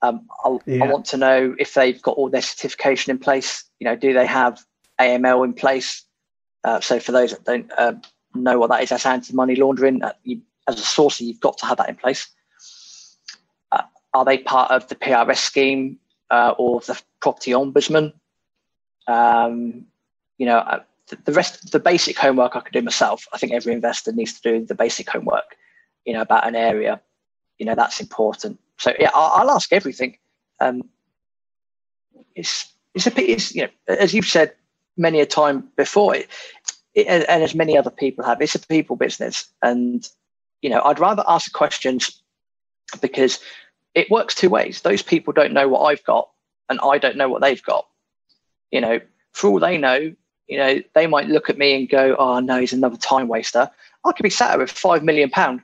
Um, 0.01 0.27
yeah. 0.65 0.85
I 0.85 0.87
want 0.91 1.05
to 1.07 1.17
know 1.17 1.55
if 1.59 1.75
they've 1.75 2.01
got 2.01 2.17
all 2.17 2.29
their 2.29 2.41
certification 2.41 3.11
in 3.11 3.19
place. 3.19 3.63
You 3.79 3.85
know, 3.85 3.95
do 3.95 4.11
they 4.11 4.25
have 4.25 4.59
AML 4.99 5.45
in 5.45 5.53
place? 5.53 6.03
Uh, 6.63 6.79
so 6.79 6.99
for 6.99 7.11
those 7.11 7.31
that 7.31 7.43
don't 7.43 7.71
uh, 7.77 7.93
know 8.33 8.57
what 8.57 8.69
that 8.69 8.83
is, 8.83 8.89
that's 8.89 9.05
anti-money 9.05 9.55
laundering. 9.55 10.03
Uh, 10.03 10.13
you, 10.23 10.41
as 10.67 10.79
a 10.79 10.83
sourcer, 10.83 11.21
you've 11.21 11.39
got 11.39 11.57
to 11.57 11.65
have 11.65 11.77
that 11.77 11.89
in 11.89 11.95
place. 11.95 12.29
Uh, 13.71 13.81
are 14.13 14.23
they 14.23 14.37
part 14.37 14.71
of 14.71 14.87
the 14.87 14.95
PRS 14.95 15.37
scheme? 15.37 15.99
uh, 16.33 16.55
or 16.57 16.79
the 16.81 16.99
property 17.21 17.51
ombudsman. 17.51 18.11
Um, 19.07 19.85
you 20.39 20.47
know, 20.47 20.81
the, 21.09 21.17
the 21.25 21.31
rest, 21.31 21.71
the 21.71 21.79
basic 21.79 22.17
homework 22.17 22.55
I 22.55 22.61
could 22.61 22.73
do 22.73 22.81
myself. 22.81 23.27
I 23.31 23.37
think 23.37 23.53
every 23.53 23.73
investor 23.73 24.11
needs 24.11 24.39
to 24.39 24.51
do 24.51 24.65
the 24.65 24.75
basic 24.75 25.09
homework. 25.09 25.55
You 26.05 26.13
know, 26.13 26.21
about 26.21 26.47
an 26.47 26.55
area. 26.55 26.99
You 27.59 27.67
know, 27.67 27.75
that's 27.75 28.01
important. 28.01 28.59
So 28.77 28.93
yeah, 28.99 29.11
I'll, 29.13 29.43
I'll 29.43 29.55
ask 29.55 29.71
everything. 29.71 30.17
Um, 30.59 30.89
it's 32.35 32.73
it's 32.95 33.05
a 33.05 33.31
it's 33.31 33.53
you 33.53 33.63
know 33.63 33.69
as 33.87 34.13
you've 34.13 34.25
said 34.25 34.55
many 34.97 35.19
a 35.19 35.25
time 35.25 35.67
before 35.75 36.15
it, 36.15 36.27
it, 36.93 37.07
and 37.07 37.43
as 37.43 37.55
many 37.55 37.77
other 37.77 37.89
people 37.89 38.23
have 38.23 38.41
it's 38.41 38.55
a 38.55 38.59
people 38.59 38.95
business 38.95 39.45
and 39.61 40.09
you 40.61 40.69
know 40.69 40.81
i'd 40.83 40.99
rather 40.99 41.23
ask 41.27 41.45
the 41.45 41.57
questions 41.57 42.21
because 43.01 43.39
it 43.95 44.09
works 44.09 44.35
two 44.35 44.49
ways. 44.49 44.81
Those 44.81 45.01
people 45.01 45.33
don't 45.33 45.53
know 45.53 45.67
what 45.67 45.81
I've 45.81 46.03
got, 46.03 46.29
and 46.69 46.79
I 46.81 46.97
don't 46.97 47.17
know 47.17 47.29
what 47.29 47.41
they've 47.41 47.63
got. 47.63 47.87
You 48.71 48.81
know, 48.81 48.99
for 49.31 49.49
all 49.49 49.59
they 49.59 49.77
know, 49.77 50.13
you 50.47 50.57
know, 50.57 50.81
they 50.93 51.07
might 51.07 51.27
look 51.27 51.49
at 51.49 51.57
me 51.57 51.75
and 51.75 51.89
go, 51.89 52.15
"Oh 52.17 52.39
no, 52.39 52.59
he's 52.59 52.73
another 52.73 52.97
time 52.97 53.27
waster." 53.27 53.69
I 54.05 54.11
could 54.11 54.23
be 54.23 54.29
sat 54.29 54.51
here 54.51 54.59
with 54.59 54.71
five 54.71 55.03
million 55.03 55.29
pound, 55.29 55.61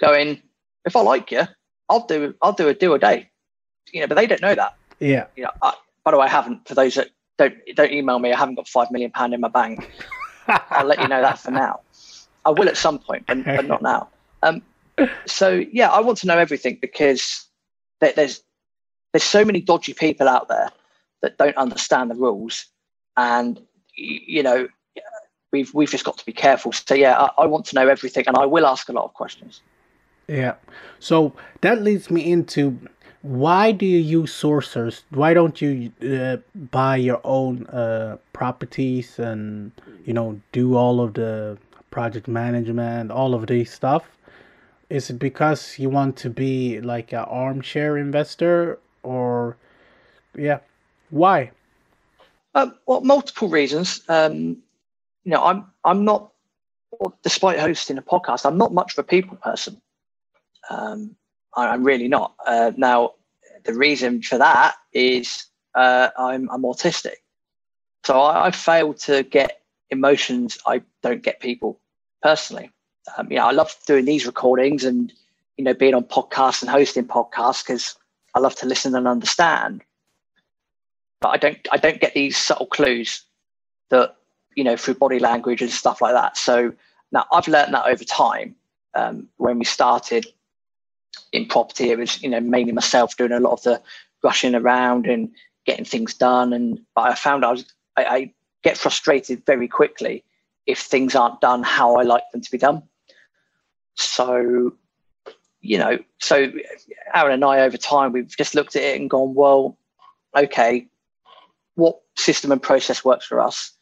going, 0.00 0.42
"If 0.84 0.96
I 0.96 1.00
like 1.00 1.30
you, 1.30 1.42
I'll 1.88 2.06
do, 2.06 2.34
I'll 2.42 2.52
do 2.52 2.68
a 2.68 2.74
deal 2.74 2.94
a 2.94 2.98
day." 2.98 3.30
You 3.92 4.00
know, 4.00 4.06
but 4.06 4.16
they 4.16 4.26
don't 4.26 4.42
know 4.42 4.54
that. 4.54 4.76
Yeah. 4.98 5.26
You 5.36 5.44
know, 5.44 5.50
I, 5.62 5.74
by 6.04 6.10
the 6.10 6.18
way, 6.18 6.26
I 6.26 6.30
haven't. 6.30 6.68
For 6.68 6.74
those 6.74 6.94
that 6.94 7.10
don't 7.38 7.54
don't 7.74 7.92
email 7.92 8.18
me, 8.18 8.32
I 8.32 8.38
haven't 8.38 8.54
got 8.54 8.68
five 8.68 8.90
million 8.90 9.10
pound 9.10 9.34
in 9.34 9.40
my 9.40 9.48
bank. 9.48 9.90
I'll 10.48 10.86
let 10.86 11.00
you 11.00 11.08
know 11.08 11.20
that 11.22 11.38
for 11.38 11.50
now. 11.50 11.80
I 12.44 12.50
will 12.50 12.68
at 12.68 12.76
some 12.76 12.98
point, 12.98 13.26
but, 13.26 13.44
but 13.44 13.66
not 13.66 13.82
now. 13.82 14.08
Um, 14.42 14.62
so 15.26 15.64
yeah, 15.72 15.90
I 15.90 16.00
want 16.00 16.18
to 16.18 16.26
know 16.26 16.38
everything 16.38 16.78
because 16.80 17.46
there's 18.00 18.42
there's 19.12 19.24
so 19.24 19.44
many 19.44 19.60
dodgy 19.60 19.94
people 19.94 20.28
out 20.28 20.48
there 20.48 20.70
that 21.22 21.38
don't 21.38 21.56
understand 21.56 22.10
the 22.10 22.14
rules, 22.14 22.66
and 23.16 23.60
you 23.94 24.42
know 24.42 24.68
we've 25.52 25.72
we've 25.74 25.90
just 25.90 26.04
got 26.04 26.18
to 26.18 26.26
be 26.26 26.32
careful. 26.32 26.72
So 26.72 26.94
yeah, 26.94 27.18
I, 27.18 27.42
I 27.42 27.46
want 27.46 27.66
to 27.66 27.74
know 27.74 27.88
everything, 27.88 28.24
and 28.26 28.36
I 28.36 28.46
will 28.46 28.66
ask 28.66 28.88
a 28.88 28.92
lot 28.92 29.04
of 29.04 29.14
questions. 29.14 29.60
Yeah, 30.28 30.54
so 30.98 31.32
that 31.60 31.82
leads 31.82 32.10
me 32.10 32.30
into 32.30 32.78
why 33.26 33.72
do 33.72 33.86
you 33.86 33.98
use 33.98 34.32
sourcers? 34.32 35.02
Why 35.10 35.34
don't 35.34 35.60
you 35.60 35.92
uh, 36.02 36.36
buy 36.54 36.96
your 36.96 37.20
own 37.24 37.66
uh, 37.66 38.18
properties 38.32 39.18
and 39.18 39.72
you 40.04 40.12
know 40.12 40.40
do 40.52 40.76
all 40.76 41.00
of 41.00 41.14
the 41.14 41.58
project 41.90 42.28
management, 42.28 43.10
all 43.10 43.34
of 43.34 43.46
these 43.46 43.72
stuff? 43.72 44.04
is 44.88 45.10
it 45.10 45.18
because 45.18 45.78
you 45.78 45.90
want 45.90 46.16
to 46.16 46.30
be 46.30 46.80
like 46.80 47.12
an 47.12 47.24
armchair 47.24 47.96
investor 47.96 48.78
or 49.02 49.56
yeah 50.36 50.58
why 51.10 51.50
um, 52.54 52.74
well 52.86 53.00
multiple 53.00 53.48
reasons 53.48 54.02
um, 54.08 54.56
you 55.24 55.32
know 55.32 55.42
i'm 55.42 55.66
i'm 55.84 56.04
not 56.04 56.30
despite 57.22 57.58
hosting 57.58 57.98
a 57.98 58.02
podcast 58.02 58.46
i'm 58.46 58.58
not 58.58 58.72
much 58.72 58.92
of 58.92 58.98
a 58.98 59.02
people 59.02 59.36
person 59.36 59.80
um, 60.70 61.16
I, 61.56 61.74
am 61.74 61.84
really 61.84 62.08
not 62.08 62.34
uh, 62.46 62.72
now 62.76 63.14
the 63.64 63.74
reason 63.74 64.22
for 64.22 64.38
that 64.38 64.76
is 64.92 65.46
uh, 65.74 66.10
I'm, 66.18 66.48
I'm 66.50 66.62
autistic. 66.62 67.16
So 68.04 68.20
I, 68.20 68.46
I 68.46 68.50
fail 68.50 68.94
to 68.94 69.22
get 69.24 69.62
emotions. 69.90 70.58
I 70.66 70.82
don't 71.02 71.22
get 71.22 71.40
people 71.40 71.80
personally. 72.22 72.70
Um, 73.16 73.30
you 73.30 73.38
know, 73.38 73.46
I 73.46 73.52
love 73.52 73.74
doing 73.86 74.04
these 74.04 74.26
recordings 74.26 74.84
and, 74.84 75.12
you 75.56 75.64
know, 75.64 75.74
being 75.74 75.94
on 75.94 76.04
podcasts 76.04 76.62
and 76.62 76.70
hosting 76.70 77.06
podcasts 77.06 77.64
because 77.64 77.96
I 78.34 78.40
love 78.40 78.54
to 78.56 78.66
listen 78.66 78.94
and 78.94 79.06
understand. 79.06 79.82
But 81.20 81.28
I 81.28 81.36
don't, 81.36 81.68
I 81.72 81.76
don't 81.76 82.00
get 82.00 82.14
these 82.14 82.36
subtle 82.36 82.66
clues 82.66 83.22
that, 83.90 84.16
you 84.54 84.64
know, 84.64 84.76
through 84.76 84.94
body 84.94 85.18
language 85.18 85.62
and 85.62 85.70
stuff 85.70 86.00
like 86.00 86.14
that. 86.14 86.36
So 86.36 86.72
now 87.12 87.26
I've 87.32 87.48
learned 87.48 87.74
that 87.74 87.86
over 87.86 88.04
time. 88.04 88.56
Um, 88.94 89.28
when 89.36 89.58
we 89.58 89.66
started 89.66 90.26
in 91.32 91.46
property, 91.46 91.90
it 91.90 91.98
was, 91.98 92.22
you 92.22 92.28
know, 92.28 92.40
mainly 92.40 92.72
myself 92.72 93.16
doing 93.16 93.32
a 93.32 93.40
lot 93.40 93.52
of 93.52 93.62
the 93.62 93.82
rushing 94.22 94.54
around 94.54 95.06
and 95.06 95.30
getting 95.64 95.84
things 95.84 96.14
done. 96.14 96.52
And 96.52 96.80
but 96.94 97.02
I 97.02 97.14
found 97.14 97.44
I 97.44 97.52
was 97.52 97.64
I, 97.96 98.04
I 98.04 98.32
get 98.62 98.76
frustrated 98.76 99.44
very 99.46 99.68
quickly 99.68 100.24
if 100.66 100.80
things 100.80 101.14
aren't 101.14 101.40
done 101.40 101.62
how 101.62 101.96
I 101.96 102.02
like 102.02 102.24
them 102.32 102.40
to 102.40 102.50
be 102.50 102.58
done. 102.58 102.82
So, 103.94 104.74
you 105.60 105.78
know, 105.78 105.98
so 106.18 106.50
Aaron 107.14 107.34
and 107.34 107.44
I 107.44 107.60
over 107.60 107.76
time 107.76 108.12
we've 108.12 108.36
just 108.36 108.54
looked 108.54 108.76
at 108.76 108.82
it 108.82 109.00
and 109.00 109.08
gone, 109.08 109.34
well, 109.34 109.78
okay, 110.36 110.88
what 111.76 112.00
system 112.16 112.52
and 112.52 112.62
process 112.62 113.04
works 113.04 113.26
for 113.26 113.40
us? 113.40 113.75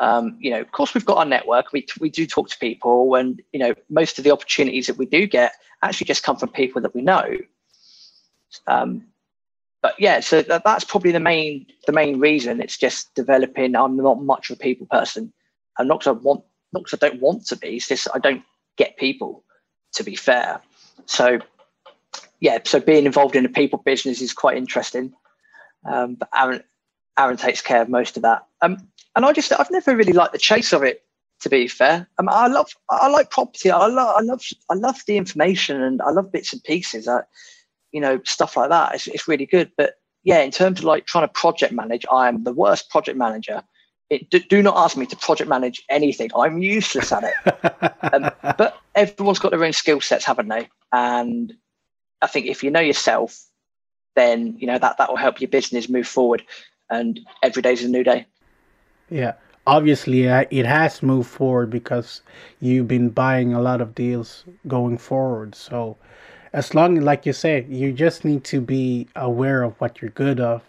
Um, 0.00 0.36
you 0.40 0.50
know, 0.50 0.60
of 0.60 0.70
course, 0.72 0.94
we've 0.94 1.04
got 1.04 1.18
our 1.18 1.24
network. 1.24 1.72
We 1.72 1.86
we 2.00 2.10
do 2.10 2.26
talk 2.26 2.48
to 2.50 2.58
people, 2.58 3.14
and 3.14 3.42
you 3.52 3.58
know, 3.58 3.74
most 3.90 4.18
of 4.18 4.24
the 4.24 4.30
opportunities 4.30 4.86
that 4.86 4.96
we 4.96 5.06
do 5.06 5.26
get 5.26 5.52
actually 5.82 6.06
just 6.06 6.22
come 6.22 6.36
from 6.36 6.50
people 6.50 6.80
that 6.82 6.94
we 6.94 7.02
know. 7.02 7.36
Um, 8.66 9.06
but 9.82 9.94
yeah, 9.98 10.20
so 10.20 10.42
that, 10.42 10.64
that's 10.64 10.84
probably 10.84 11.12
the 11.12 11.20
main 11.20 11.66
the 11.86 11.92
main 11.92 12.20
reason. 12.20 12.60
It's 12.60 12.78
just 12.78 13.14
developing. 13.14 13.74
I'm 13.76 13.96
not 13.96 14.22
much 14.22 14.50
of 14.50 14.56
a 14.56 14.60
people 14.60 14.86
person. 14.86 15.32
I'm 15.78 15.88
not 15.88 16.00
because 16.00 16.16
I 16.16 16.20
want, 16.20 16.44
not 16.72 16.84
because 16.84 16.98
I 17.00 17.08
don't 17.08 17.20
want 17.20 17.46
to 17.46 17.56
be. 17.56 17.76
It's 17.76 17.88
just 17.88 18.08
I 18.14 18.18
don't 18.18 18.42
get 18.76 18.96
people. 18.96 19.44
To 19.94 20.04
be 20.04 20.14
fair, 20.14 20.60
so 21.06 21.38
yeah, 22.40 22.58
so 22.64 22.78
being 22.78 23.06
involved 23.06 23.34
in 23.36 23.46
a 23.46 23.48
people 23.48 23.80
business 23.84 24.20
is 24.20 24.32
quite 24.32 24.56
interesting. 24.56 25.12
Um, 25.84 26.14
but 26.16 26.28
Aaron 26.36 26.62
Aaron 27.18 27.36
takes 27.36 27.60
care 27.60 27.82
of 27.82 27.88
most 27.88 28.16
of 28.16 28.22
that. 28.22 28.46
Um, 28.62 28.88
and 29.16 29.24
I 29.24 29.32
just 29.32 29.52
I've 29.58 29.70
never 29.70 29.96
really 29.96 30.12
liked 30.12 30.32
the 30.32 30.38
chase 30.38 30.72
of 30.72 30.82
it. 30.82 31.02
To 31.42 31.48
be 31.48 31.68
fair, 31.68 32.08
um, 32.18 32.28
I 32.28 32.48
love 32.48 32.68
I 32.90 33.08
like 33.08 33.30
property. 33.30 33.70
I 33.70 33.86
love 33.86 34.14
I 34.16 34.20
love 34.22 34.42
I 34.70 34.74
love 34.74 35.00
the 35.06 35.16
information 35.16 35.80
and 35.80 36.02
I 36.02 36.10
love 36.10 36.32
bits 36.32 36.52
and 36.52 36.62
pieces. 36.64 37.06
I, 37.06 37.20
you 37.92 38.00
know, 38.00 38.20
stuff 38.24 38.56
like 38.56 38.70
that. 38.70 38.94
It's, 38.96 39.06
it's 39.06 39.28
really 39.28 39.46
good. 39.46 39.70
But 39.76 39.94
yeah, 40.24 40.40
in 40.40 40.50
terms 40.50 40.80
of 40.80 40.84
like 40.84 41.06
trying 41.06 41.26
to 41.26 41.32
project 41.32 41.72
manage, 41.72 42.04
I 42.10 42.28
am 42.28 42.42
the 42.42 42.52
worst 42.52 42.90
project 42.90 43.16
manager. 43.16 43.62
It, 44.10 44.30
do, 44.30 44.40
do, 44.40 44.62
not 44.62 44.76
ask 44.76 44.96
me 44.96 45.06
to 45.06 45.16
project 45.16 45.48
manage 45.48 45.84
anything. 45.90 46.30
I'm 46.34 46.58
useless 46.58 47.12
at 47.12 47.24
it. 47.24 47.34
um, 48.12 48.30
but 48.56 48.76
everyone's 48.94 49.38
got 49.38 49.50
their 49.50 49.64
own 49.64 49.72
skill 49.72 50.00
sets, 50.00 50.24
haven't 50.24 50.48
they? 50.48 50.68
And 50.92 51.52
I 52.20 52.26
think 52.26 52.46
if 52.46 52.64
you 52.64 52.70
know 52.70 52.80
yourself, 52.80 53.44
then 54.16 54.56
you 54.58 54.66
know 54.66 54.78
that 54.78 54.98
that 54.98 55.08
will 55.08 55.16
help 55.16 55.40
your 55.40 55.48
business 55.48 55.88
move 55.88 56.08
forward. 56.08 56.42
And 56.90 57.20
every 57.42 57.62
day 57.62 57.72
is 57.74 57.84
a 57.84 57.88
new 57.88 58.02
day. 58.02 58.26
Yeah, 59.10 59.34
obviously 59.66 60.28
uh, 60.28 60.44
it 60.50 60.66
has 60.66 61.02
moved 61.02 61.28
forward 61.28 61.70
because 61.70 62.22
you've 62.60 62.88
been 62.88 63.10
buying 63.10 63.52
a 63.52 63.60
lot 63.60 63.80
of 63.80 63.94
deals 63.94 64.44
going 64.66 64.98
forward. 64.98 65.54
So 65.54 65.96
as 66.52 66.74
long 66.74 66.96
like 67.00 67.26
you 67.26 67.32
say 67.32 67.66
you 67.68 67.92
just 67.92 68.24
need 68.24 68.44
to 68.44 68.60
be 68.60 69.06
aware 69.16 69.62
of 69.62 69.78
what 69.80 70.00
you're 70.00 70.10
good 70.10 70.40
of 70.40 70.62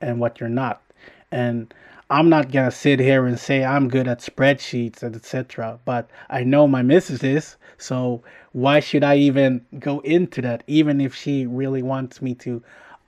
and 0.00 0.20
what 0.20 0.40
you're 0.40 0.48
not 0.48 0.82
and 1.30 1.72
i'm 2.10 2.28
not 2.28 2.52
gonna 2.52 2.70
sit 2.70 3.00
here 3.00 3.26
and 3.26 3.38
say 3.38 3.64
i'm 3.64 3.88
good 3.88 4.06
at 4.06 4.20
spreadsheets 4.20 5.02
and 5.02 5.16
etc 5.16 5.78
but 5.84 6.10
i 6.28 6.42
know 6.42 6.66
my 6.68 6.82
missus 6.82 7.22
is 7.22 7.56
so 7.78 8.22
why 8.52 8.78
should 8.80 9.02
i 9.04 9.16
even 9.16 9.64
go 9.78 10.00
into 10.00 10.42
that 10.42 10.62
even 10.66 11.00
if 11.00 11.14
she 11.14 11.46
really 11.46 11.82
wants 11.82 12.20
me 12.20 12.34
to 12.34 12.62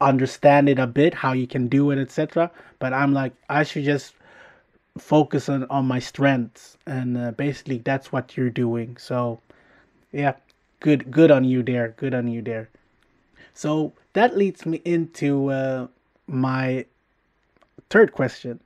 understand 0.09 0.69
it 0.69 0.79
a 0.79 0.87
bit 0.87 1.14
how 1.14 1.33
you 1.33 1.47
can 1.47 1.69
do 1.69 1.90
it 1.90 1.99
etc 1.99 2.51
but 2.79 2.93
i'm 2.93 3.12
like 3.12 3.33
i 3.49 3.62
should 3.62 3.85
just 3.85 4.14
focus 4.99 5.49
on, 5.49 5.64
on 5.71 5.87
my 5.87 5.99
strengths. 5.99 6.77
And 6.87 7.17
uh, 7.17 7.31
basically 7.33 7.79
that's 7.79 8.12
what 8.12 8.37
you're 8.37 8.51
doing. 8.51 8.97
So 8.97 9.40
yeah 10.12 10.35
good 10.81 11.11
good 11.11 11.31
on 11.31 11.45
you 11.45 11.62
there 11.62 11.95
good 11.97 12.14
on 12.14 12.29
you 12.29 12.43
there. 12.43 12.69
So 13.55 13.93
that 14.12 14.37
leads 14.37 14.67
me 14.67 14.81
into 14.85 15.51
uh, 15.51 15.87
my 16.27 16.87
third 17.90 18.12
question. 18.12 18.61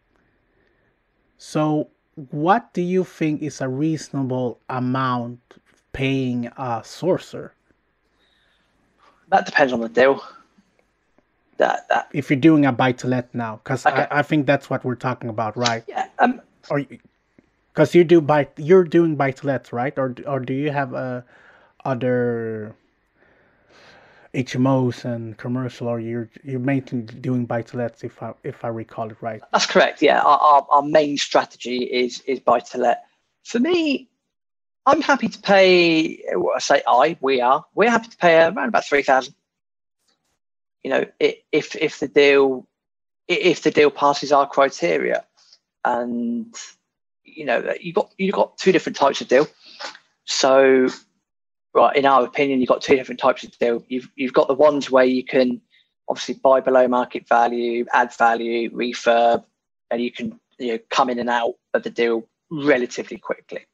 So 1.38 1.88
what 2.30 2.72
do 2.74 2.82
you 2.82 3.04
think 3.04 3.42
is 3.42 3.60
a 3.60 3.68
reasonable 3.68 4.58
amount 4.68 5.40
paying 5.92 6.46
a 6.46 6.82
sourcer? 6.82 7.50
that 9.30 9.44
depends 9.44 9.74
on 9.74 9.80
the 9.80 9.90
deal 9.90 10.22
that, 11.58 11.86
that 11.88 12.08
if 12.12 12.30
you're 12.30 12.38
doing 12.38 12.66
a 12.66 12.72
buy 12.72 12.92
to 12.92 13.06
let 13.06 13.32
now 13.34 13.60
because 13.62 13.84
okay. 13.84 14.06
I, 14.10 14.20
I 14.20 14.22
think 14.22 14.46
that's 14.46 14.70
what 14.70 14.84
we're 14.84 14.94
talking 14.94 15.28
about 15.28 15.56
right 15.56 15.84
yeah 15.86 16.08
um 16.18 16.40
or 16.70 16.84
because 17.72 17.94
you 17.94 18.04
do 18.04 18.20
buy 18.20 18.48
you're 18.56 18.84
doing 18.84 19.16
buy 19.16 19.30
to 19.32 19.46
let 19.46 19.72
right 19.72 19.96
or 19.98 20.14
or 20.26 20.40
do 20.40 20.52
you 20.54 20.70
have 20.70 20.94
a 20.94 21.24
other 21.84 22.74
HMOs 24.34 25.04
and 25.04 25.36
commercial, 25.36 25.88
or 25.88 26.00
you're 26.00 26.28
you're 26.44 26.60
mainly 26.60 27.02
doing 27.02 27.46
buy 27.46 27.62
to 27.62 27.76
lets, 27.76 28.04
if 28.04 28.22
I 28.22 28.34
if 28.44 28.64
I 28.64 28.68
recall 28.68 29.10
it 29.10 29.16
right. 29.20 29.40
That's 29.52 29.66
correct. 29.66 30.02
Yeah, 30.02 30.20
our, 30.20 30.38
our, 30.38 30.66
our 30.70 30.82
main 30.82 31.16
strategy 31.16 31.84
is 31.84 32.20
is 32.20 32.40
buy 32.40 32.60
to 32.60 32.78
let. 32.78 33.04
For 33.44 33.58
me, 33.58 34.08
I'm 34.84 35.00
happy 35.00 35.28
to 35.28 35.38
pay. 35.40 36.22
I 36.54 36.58
say, 36.58 36.82
I 36.86 37.16
we 37.20 37.40
are 37.40 37.64
we're 37.74 37.90
happy 37.90 38.08
to 38.08 38.16
pay 38.18 38.42
around 38.42 38.68
about 38.68 38.84
three 38.84 39.02
thousand. 39.02 39.34
You 40.84 40.90
know, 40.90 41.04
if 41.18 41.74
if 41.76 41.98
the 41.98 42.08
deal 42.08 42.66
if 43.26 43.62
the 43.62 43.70
deal 43.70 43.90
passes 43.90 44.32
our 44.32 44.48
criteria, 44.48 45.24
and 45.84 46.54
you 47.24 47.44
know 47.44 47.74
you 47.80 47.92
got 47.92 48.12
you 48.18 48.32
got 48.32 48.56
two 48.58 48.72
different 48.72 48.96
types 48.96 49.20
of 49.20 49.28
deal. 49.28 49.46
So 50.24 50.88
right, 51.74 51.96
in 51.96 52.06
our 52.06 52.24
opinion, 52.24 52.60
you've 52.60 52.68
got 52.68 52.82
two 52.82 52.96
different 52.96 53.20
types 53.20 53.44
of 53.44 53.56
deal. 53.58 53.84
You've 53.88 54.10
you've 54.16 54.32
got 54.32 54.48
the 54.48 54.54
ones 54.54 54.90
where 54.90 55.04
you 55.04 55.24
can 55.24 55.60
obviously 56.08 56.34
buy 56.34 56.60
below 56.60 56.88
market 56.88 57.28
value, 57.28 57.84
add 57.92 58.14
value, 58.14 58.70
refurb, 58.70 59.44
and 59.90 60.00
you 60.00 60.10
can 60.10 60.38
you 60.58 60.72
know 60.72 60.78
come 60.90 61.10
in 61.10 61.18
and 61.18 61.30
out 61.30 61.54
of 61.74 61.82
the 61.82 61.90
deal 61.90 62.26
relatively 62.50 63.18
quickly. 63.18 63.66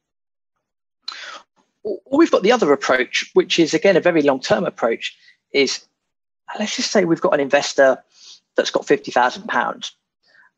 Or 1.85 1.99
we've 2.19 2.31
got 2.31 2.43
the 2.43 2.53
other 2.53 2.73
approach, 2.73 3.31
which 3.35 3.59
is 3.59 3.75
again 3.75 3.97
a 3.97 4.01
very 4.01 4.23
long-term 4.23 4.65
approach, 4.65 5.17
is 5.53 5.87
let's 6.59 6.77
just 6.77 6.91
say 6.91 7.05
we've 7.05 7.21
got 7.21 7.35
an 7.35 7.41
investor 7.41 8.03
that's 8.57 8.71
got 8.71 8.87
fifty 8.87 9.11
thousand 9.11 9.49
pounds 9.49 9.93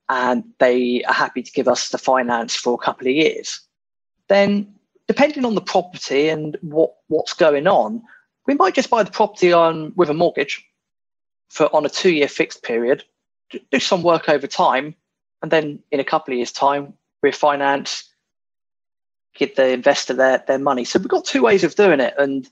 and 0.08 0.44
they 0.58 1.02
are 1.04 1.14
happy 1.14 1.42
to 1.42 1.52
give 1.52 1.68
us 1.68 1.88
the 1.88 1.98
finance 1.98 2.54
for 2.54 2.74
a 2.74 2.84
couple 2.84 3.06
of 3.06 3.14
years. 3.14 3.60
Then 4.28 4.74
depending 5.08 5.44
on 5.44 5.54
the 5.54 5.60
property 5.60 6.28
and 6.28 6.56
what 6.60 6.94
what's 7.08 7.32
going 7.32 7.66
on, 7.66 8.02
we 8.46 8.54
might 8.54 8.74
just 8.74 8.90
buy 8.90 9.02
the 9.02 9.10
property 9.10 9.52
on 9.52 9.92
with 9.96 10.10
a 10.10 10.14
mortgage 10.14 10.64
for 11.48 11.74
on 11.74 11.86
a 11.86 11.88
two 11.88 12.10
year 12.10 12.28
fixed 12.28 12.62
period, 12.62 13.04
do 13.70 13.80
some 13.80 14.02
work 14.02 14.28
over 14.28 14.46
time, 14.46 14.94
and 15.42 15.50
then 15.50 15.80
in 15.90 16.00
a 16.00 16.04
couple 16.04 16.32
of 16.32 16.38
years' 16.38 16.52
time, 16.52 16.92
refinance, 17.24 18.04
give 19.34 19.54
the 19.56 19.68
investor 19.68 20.14
their 20.14 20.42
their 20.46 20.58
money. 20.58 20.84
So 20.84 20.98
we've 20.98 21.08
got 21.08 21.24
two 21.24 21.42
ways 21.42 21.64
of 21.64 21.74
doing 21.74 22.00
it, 22.00 22.14
and 22.18 22.48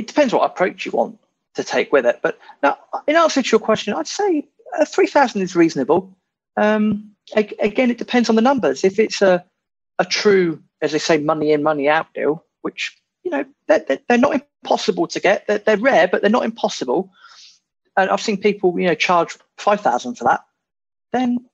it 0.00 0.06
depends 0.06 0.32
what 0.32 0.50
approach 0.50 0.86
you 0.86 0.92
want 0.92 1.18
to 1.54 1.62
take 1.62 1.92
with 1.92 2.06
it. 2.06 2.20
But 2.22 2.38
now, 2.62 2.78
in 3.06 3.16
answer 3.16 3.42
to 3.42 3.50
your 3.50 3.60
question, 3.60 3.94
I'd 3.94 4.06
say 4.06 4.48
uh, 4.78 4.84
three 4.84 5.06
thousand 5.06 5.42
is 5.42 5.54
reasonable. 5.54 6.16
Um, 6.56 7.12
again, 7.36 7.90
it 7.90 7.98
depends 7.98 8.28
on 8.28 8.36
the 8.36 8.42
numbers. 8.42 8.84
If 8.84 8.98
it's 8.98 9.22
a 9.22 9.44
a 9.98 10.04
true, 10.04 10.62
as 10.80 10.92
they 10.92 10.98
say, 10.98 11.18
money 11.18 11.52
in, 11.52 11.62
money 11.62 11.88
out 11.88 12.12
deal, 12.14 12.44
which 12.62 12.96
you 13.24 13.30
know 13.30 13.44
they're, 13.66 13.84
they're 14.08 14.26
not 14.26 14.34
impossible 14.34 15.06
to 15.08 15.20
get. 15.20 15.46
They're, 15.46 15.58
they're 15.58 15.76
rare, 15.76 16.08
but 16.08 16.22
they're 16.22 16.30
not 16.30 16.44
impossible. 16.44 17.10
And 17.96 18.08
I've 18.08 18.22
seen 18.22 18.40
people, 18.40 18.78
you 18.80 18.86
know, 18.86 18.94
charge 18.94 19.36
five 19.58 19.80
thousand 19.80 20.14
for 20.16 20.24
that. 20.24 20.40
Then, 21.12 21.44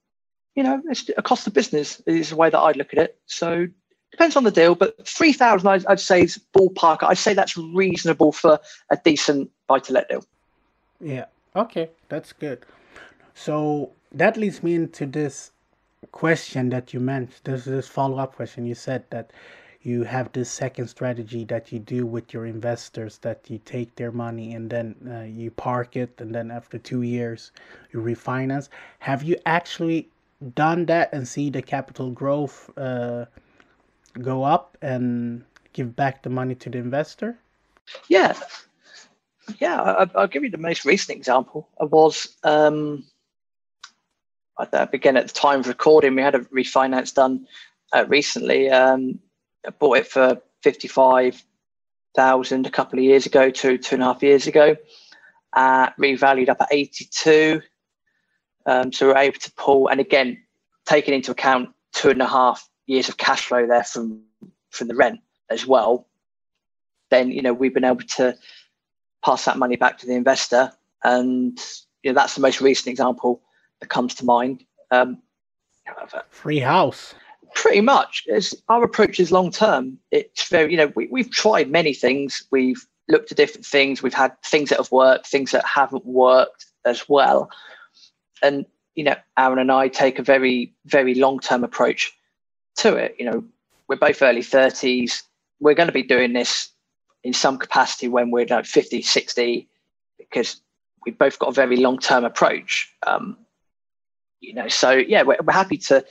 you 0.55 0.63
know, 0.63 0.83
it's 0.91 1.11
a 1.17 1.23
cost 1.23 1.47
of 1.47 1.55
business 1.55 2.01
is 2.07 2.31
the 2.31 2.37
way 2.37 2.51
that 2.51 2.61
I'd 2.61 2.77
look 2.77 2.93
at 2.93 3.01
it. 3.01 3.19
So 3.27 3.69
depends 4.11 4.37
on 4.37 4.45
the 4.45 4.51
deal, 4.51 4.75
but 4.75 5.07
three 5.07 5.33
thousand, 5.33 5.69
I'd, 5.69 5.87
I'd 5.87 6.01
say 6.01 6.23
is 6.23 6.41
ballpark. 6.57 6.99
I'd 7.03 7.19
say 7.19 7.35
that's 7.35 7.57
reasonable 7.57 8.33
for 8.33 8.59
a 8.91 8.99
decent 9.05 9.51
buy-to-let 9.67 10.09
deal. 10.09 10.25
Yeah. 11.01 11.27
Okay, 11.55 11.91
that's 12.09 12.33
good. 12.33 12.65
So 13.35 13.91
that 14.13 14.37
leads 14.37 14.63
me 14.63 14.75
into 14.75 15.07
this 15.07 15.53
question 16.13 16.71
that 16.71 16.95
you 16.95 17.01
mentioned, 17.01 17.41
this 17.45 17.65
this 17.65 17.89
follow 17.89 18.19
up 18.19 18.37
question. 18.37 18.67
You 18.67 18.75
said 18.75 19.05
that 19.11 19.33
you 19.87 20.03
have 20.03 20.33
this 20.33 20.51
second 20.51 20.89
strategy 20.89 21.45
that 21.45 21.71
you 21.71 21.79
do 21.79 22.05
with 22.05 22.35
your 22.35 22.45
investors 22.45 23.19
that 23.19 23.49
you 23.49 23.59
take 23.65 23.95
their 23.95 24.11
money 24.11 24.53
and 24.55 24.69
then 24.69 24.97
uh, 25.09 25.21
you 25.23 25.49
park 25.51 25.95
it 25.95 26.21
and 26.21 26.35
then 26.35 26.51
after 26.51 26.77
two 26.77 27.03
years 27.03 27.53
you 27.93 28.01
refinance 28.01 28.69
have 28.99 29.23
you 29.23 29.37
actually 29.47 30.09
done 30.57 30.87
that 30.87 31.13
and 31.13 31.29
see 31.29 31.51
the 31.51 31.63
capital 31.63 32.11
growth 32.11 32.69
uh, 32.77 33.27
go 34.23 34.45
up 34.45 34.77
and 34.83 35.45
give 35.73 35.95
back 35.95 36.23
the 36.23 36.31
money 36.31 36.55
to 36.57 36.71
the 36.71 36.79
investor? 36.79 37.39
Yeah. 38.09 38.35
Yeah 39.61 39.81
I, 39.81 40.21
will 40.21 40.27
give 40.27 40.43
you 40.43 40.51
the 40.51 40.59
most 40.59 40.85
recent 40.85 41.17
example. 41.17 41.69
I 41.81 41.85
was 41.85 42.37
um 42.43 43.05
again 44.59 45.17
at 45.17 45.29
the 45.29 45.35
time 45.35 45.61
of 45.61 45.69
recording 45.69 46.15
we 46.15 46.23
had 46.23 46.35
a 46.35 46.41
refinance 46.41 47.15
done 47.15 47.47
uh, 47.93 48.05
recently. 48.09 48.71
Um 48.71 49.21
I 49.67 49.71
bought 49.71 49.99
it 49.99 50.07
for 50.07 50.41
55,000 50.63 52.67
a 52.67 52.71
couple 52.71 52.99
of 52.99 53.05
years 53.05 53.27
ago, 53.27 53.51
two, 53.51 53.77
two 53.79 53.97
and 53.97 54.03
a 54.03 54.07
half 54.07 54.23
years 54.23 54.47
ago, 54.47 54.77
uh, 55.53 55.91
revalued 55.99 56.49
up 56.49 56.61
at 56.61 56.69
82. 56.71 57.61
Um, 58.67 58.93
so 58.93 59.09
we're 59.09 59.17
able 59.17 59.41
to 59.41 59.53
pull, 59.53 59.89
and 59.89 60.01
again, 60.01 60.43
taking 60.85 61.15
into 61.15 61.33
account 61.33 61.71
two 61.93 62.11
and 62.11 62.23
a 62.23 62.27
half 62.27 62.69
years 62.87 63.09
of 63.09 63.17
cash 63.17 63.47
flow 63.47 63.67
there 63.67 63.85
from, 63.85 64.23
from 64.71 64.89
the 64.89 64.95
rent 64.95 65.21
as 65.51 65.67
well, 65.67 66.07
then, 67.11 67.31
you 67.31 67.43
know, 67.43 67.53
we've 67.53 67.75
been 67.75 67.85
able 67.85 68.03
to 68.17 68.37
pass 69.25 69.45
that 69.45 69.59
money 69.59 69.77
back 69.77 69.99
to 69.99 70.07
the 70.07 70.15
investor. 70.15 70.73
And, 71.05 71.59
you 72.03 72.11
know, 72.11 72.15
that's 72.15 72.35
the 72.35 72.41
most 72.41 72.61
recent 72.61 72.89
example 72.89 73.43
that 73.81 73.89
comes 73.89 74.15
to 74.17 74.25
mind. 74.25 74.65
Um, 74.91 75.23
Free 76.31 76.59
house. 76.59 77.15
Pretty 77.55 77.81
much. 77.81 78.27
As 78.33 78.55
our 78.69 78.83
approach 78.83 79.21
is 79.21 79.31
long 79.31 79.51
term. 79.51 79.99
It's 80.11 80.49
very, 80.49 80.71
you 80.71 80.77
know, 80.77 80.93
we, 80.97 81.07
we've 81.09 81.31
tried 81.31 81.71
many 81.71 81.95
things. 81.95 82.43
We've 82.51 82.85
looked 83.09 83.31
at 83.31 83.37
different 83.37 83.67
things. 83.67 84.03
We've 84.03 84.13
had 84.13 84.41
things 84.43 84.71
that 84.71 84.79
have 84.79 84.91
worked, 84.91 85.27
things 85.27 85.53
that 85.53 85.65
haven't 85.65 86.05
worked 86.05 86.67
as 86.85 87.09
well. 87.09 87.51
And, 88.43 88.67
you 88.95 89.05
know, 89.05 89.15
Aaron 89.39 89.59
and 89.59 89.71
I 89.71 89.89
take 89.89 90.19
a 90.19 90.23
very, 90.23 90.75
very 90.87 91.15
long 91.15 91.39
term 91.39 91.63
approach 91.63 92.13
to 92.77 92.97
it. 92.97 93.17
You 93.19 93.31
know, 93.31 93.45
we're 93.89 93.97
both 93.97 94.23
early 94.23 94.43
30s. 94.43 95.23
We're 95.61 95.75
going 95.75 95.89
to 95.89 95.93
be 95.93 96.03
doing 96.03 96.33
this 96.33 96.71
in 97.25 97.33
some 97.33 97.59
capacity 97.59 98.09
when 98.09 98.31
we're 98.31 98.47
like 98.47 98.67
50, 98.67 99.03
60, 99.03 99.69
because 100.19 100.61
we've 101.05 101.19
both 101.19 101.39
got 101.39 101.49
a 101.49 101.53
very 101.53 101.77
long 101.77 101.99
term 101.99 102.25
approach. 102.25 102.93
Um, 103.07 103.39
you 104.41 104.55
know, 104.55 104.69
so 104.69 104.91
yeah, 104.91 105.23
we're, 105.23 105.39
we're 105.43 105.53
happy 105.53 105.79
to 105.79 106.05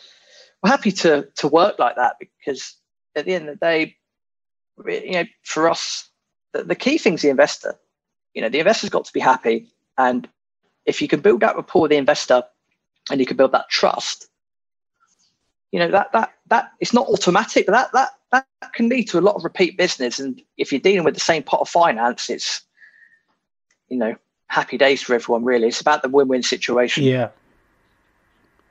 we're 0.64 0.72
happy 0.72 0.92
to 0.92 1.28
to 1.36 1.48
work 1.48 1.78
like 1.78 1.96
that 1.96 2.16
because 2.20 2.76
at 3.16 3.26
the 3.26 3.34
end 3.34 3.50
of 3.50 3.60
the 3.60 3.66
day, 3.66 3.96
you 4.88 5.12
know, 5.12 5.26
for 5.44 5.70
us, 5.70 6.10
the, 6.54 6.64
the 6.64 6.76
key 6.76 6.98
thing's 6.98 7.22
the 7.22 7.30
investor. 7.30 7.76
You 8.34 8.42
know, 8.42 8.50
the 8.50 8.60
investor's 8.60 8.90
got 8.90 9.06
to 9.06 9.14
be 9.14 9.20
happy, 9.20 9.70
and 9.98 10.28
if 10.86 11.02
you 11.02 11.08
can 11.08 11.22
build 11.22 11.42
that 11.42 11.56
rapport 11.56 11.84
with 11.84 11.92
the 11.92 11.98
investor, 11.98 12.44
and 13.10 13.20
you 13.20 13.26
can 13.26 13.38
build 13.38 13.52
that 13.52 13.70
trust, 13.70 14.28
you 15.72 15.80
know 15.80 15.90
that 15.92 16.12
that 16.14 16.34
that 16.48 16.72
it's 16.80 16.94
not 16.94 17.08
automatic, 17.08 17.66
but 17.66 17.74
that 17.74 17.92
that 17.94 18.46
that 18.62 18.74
can 18.74 18.90
lead 18.90 19.10
to 19.10 19.20
a 19.20 19.22
lot 19.22 19.36
of 19.36 19.44
repeat 19.44 19.78
business. 19.78 20.20
And 20.20 20.42
if 20.58 20.72
you're 20.72 20.82
dealing 20.82 21.04
with 21.04 21.14
the 21.14 21.20
same 21.20 21.44
pot 21.44 21.62
of 21.62 21.70
finance, 21.70 22.30
it's 22.30 22.62
you 23.90 23.98
know 23.98 24.16
happy 24.48 24.78
days 24.78 25.02
for 25.02 25.16
everyone. 25.16 25.44
Really, 25.44 25.68
it's 25.68 25.82
about 25.82 26.02
the 26.02 26.10
win-win 26.10 26.44
situation. 26.44 27.04
Yeah. 27.04 27.30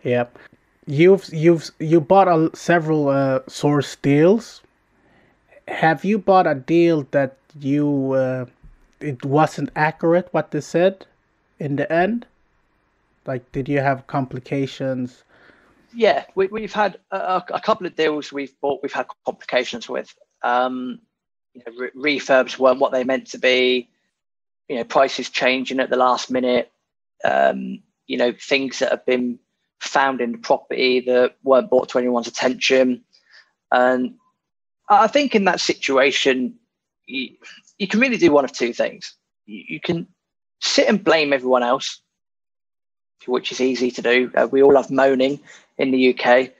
Yeah 0.02 0.26
you've 0.86 1.32
you've 1.32 1.70
you 1.78 2.00
bought 2.00 2.28
a, 2.28 2.50
several 2.54 3.08
uh, 3.08 3.40
source 3.48 3.96
deals. 3.96 4.62
Have 5.68 6.04
you 6.04 6.18
bought 6.18 6.46
a 6.46 6.54
deal 6.54 7.06
that 7.10 7.36
you 7.58 8.12
uh, 8.12 8.46
it 9.00 9.24
wasn't 9.24 9.70
accurate 9.76 10.28
what 10.32 10.50
they 10.50 10.60
said 10.60 11.06
in 11.58 11.76
the 11.76 11.90
end? 11.90 12.26
Like, 13.26 13.50
did 13.52 13.68
you 13.68 13.80
have 13.80 14.06
complications? 14.06 15.24
Yeah, 15.94 16.24
we, 16.34 16.48
we've 16.48 16.72
had 16.72 16.98
a, 17.10 17.42
a 17.48 17.60
couple 17.60 17.86
of 17.86 17.96
deals 17.96 18.32
we've 18.32 18.58
bought. 18.60 18.80
We've 18.82 18.92
had 18.92 19.06
complications 19.24 19.88
with. 19.88 20.14
Um, 20.42 21.00
you 21.54 21.62
know, 21.66 21.88
re- 21.94 22.18
refurbs 22.18 22.58
weren't 22.58 22.80
what 22.80 22.92
they 22.92 23.04
meant 23.04 23.28
to 23.28 23.38
be. 23.38 23.88
You 24.68 24.76
know, 24.76 24.84
prices 24.84 25.30
changing 25.30 25.80
at 25.80 25.90
the 25.90 25.96
last 25.96 26.30
minute. 26.30 26.70
Um, 27.24 27.82
you 28.06 28.16
know, 28.16 28.32
things 28.32 28.80
that 28.80 28.90
have 28.90 29.06
been 29.06 29.38
found 29.80 30.20
in 30.20 30.32
the 30.32 30.38
property 30.38 31.00
that 31.00 31.36
weren't 31.42 31.70
brought 31.70 31.90
to 31.90 31.98
anyone's 31.98 32.26
attention. 32.26 33.02
And 33.70 34.14
I 34.88 35.06
think 35.06 35.34
in 35.34 35.44
that 35.44 35.60
situation, 35.60 36.54
you, 37.06 37.30
you 37.78 37.86
can 37.86 38.00
really 38.00 38.16
do 38.16 38.32
one 38.32 38.44
of 38.44 38.52
two 38.52 38.72
things. 38.72 39.14
You, 39.46 39.64
you, 39.68 39.80
can 39.80 40.06
sit 40.60 40.88
and 40.88 41.02
blame 41.02 41.32
everyone 41.32 41.62
else, 41.62 42.00
which 43.26 43.52
is 43.52 43.60
easy 43.60 43.90
to 43.92 44.02
do. 44.02 44.30
Uh, 44.34 44.48
we 44.50 44.62
all 44.62 44.72
love 44.72 44.90
moaning 44.90 45.40
in 45.78 45.90
the 45.90 46.16
UK. 46.16 46.50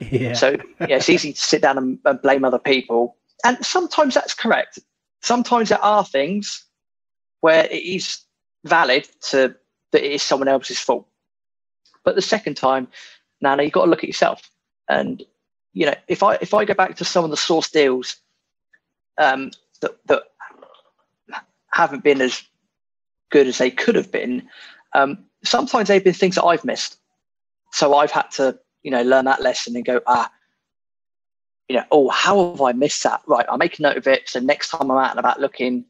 Yeah. 0.00 0.32
So 0.34 0.56
yeah, 0.80 0.96
it's 0.96 1.08
easy 1.08 1.32
to 1.32 1.40
sit 1.40 1.62
down 1.62 1.78
and, 1.78 1.98
and 2.04 2.20
blame 2.20 2.44
other 2.44 2.58
people. 2.58 3.16
And 3.44 3.64
sometimes 3.64 4.14
that's 4.14 4.34
correct. 4.34 4.78
Sometimes 5.20 5.68
there 5.68 5.82
are 5.82 6.04
things 6.04 6.64
where 7.40 7.66
it 7.66 7.82
is 7.82 8.20
valid 8.64 9.08
to 9.30 9.54
that 9.92 10.04
it 10.04 10.12
is 10.12 10.22
someone 10.22 10.48
else's 10.48 10.78
fault. 10.78 11.06
But 12.04 12.16
the 12.16 12.22
second 12.22 12.56
time, 12.56 12.88
Nana, 13.40 13.62
you've 13.62 13.72
got 13.72 13.84
to 13.84 13.90
look 13.90 14.02
at 14.02 14.08
yourself. 14.08 14.50
And 14.88 15.22
you 15.72 15.86
know, 15.86 15.94
if 16.08 16.22
I 16.22 16.34
if 16.40 16.54
I 16.54 16.64
go 16.64 16.74
back 16.74 16.96
to 16.96 17.04
some 17.04 17.24
of 17.24 17.30
the 17.30 17.36
source 17.36 17.70
deals 17.70 18.16
um, 19.18 19.50
that 19.80 19.96
that 20.06 20.22
haven't 21.72 22.04
been 22.04 22.20
as 22.20 22.42
good 23.30 23.46
as 23.46 23.58
they 23.58 23.70
could 23.70 23.94
have 23.94 24.12
been, 24.12 24.48
um, 24.94 25.24
sometimes 25.42 25.88
they've 25.88 26.04
been 26.04 26.12
things 26.12 26.34
that 26.34 26.44
I've 26.44 26.64
missed. 26.64 26.98
So 27.72 27.94
I've 27.94 28.10
had 28.10 28.30
to, 28.32 28.58
you 28.82 28.90
know, 28.90 29.02
learn 29.02 29.24
that 29.26 29.42
lesson 29.42 29.76
and 29.76 29.84
go, 29.84 30.00
ah, 30.06 30.30
you 31.68 31.76
know, 31.76 31.84
oh, 31.90 32.08
how 32.10 32.50
have 32.50 32.60
I 32.60 32.72
missed 32.72 33.02
that? 33.04 33.22
Right, 33.26 33.46
I'll 33.48 33.58
make 33.58 33.78
a 33.78 33.82
note 33.82 33.96
of 33.96 34.06
it. 34.06 34.28
So 34.28 34.40
next 34.40 34.70
time 34.70 34.90
I'm 34.90 34.98
out 34.98 35.10
and 35.10 35.18
about 35.18 35.40
looking, 35.40 35.84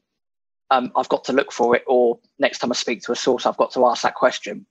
um, 0.71 0.91
I've 0.95 1.09
got 1.09 1.23
to 1.25 1.33
look 1.33 1.51
for 1.51 1.75
it, 1.75 1.83
or 1.87 2.19
next 2.39 2.59
time 2.59 2.71
I 2.71 2.75
speak 2.75 3.01
to 3.03 3.11
a 3.11 3.15
source, 3.15 3.45
I've 3.45 3.57
got 3.57 3.71
to 3.73 3.85
ask 3.85 4.03
that 4.03 4.15
question. 4.15 4.65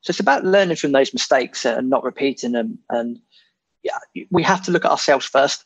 So 0.00 0.10
it's 0.10 0.20
about 0.20 0.44
learning 0.44 0.76
from 0.76 0.92
those 0.92 1.12
mistakes 1.12 1.64
and 1.64 1.90
not 1.90 2.04
repeating 2.04 2.52
them. 2.52 2.78
And 2.90 3.18
yeah, 3.82 3.98
we 4.30 4.42
have 4.42 4.62
to 4.64 4.70
look 4.70 4.84
at 4.84 4.90
ourselves 4.90 5.26
first. 5.26 5.64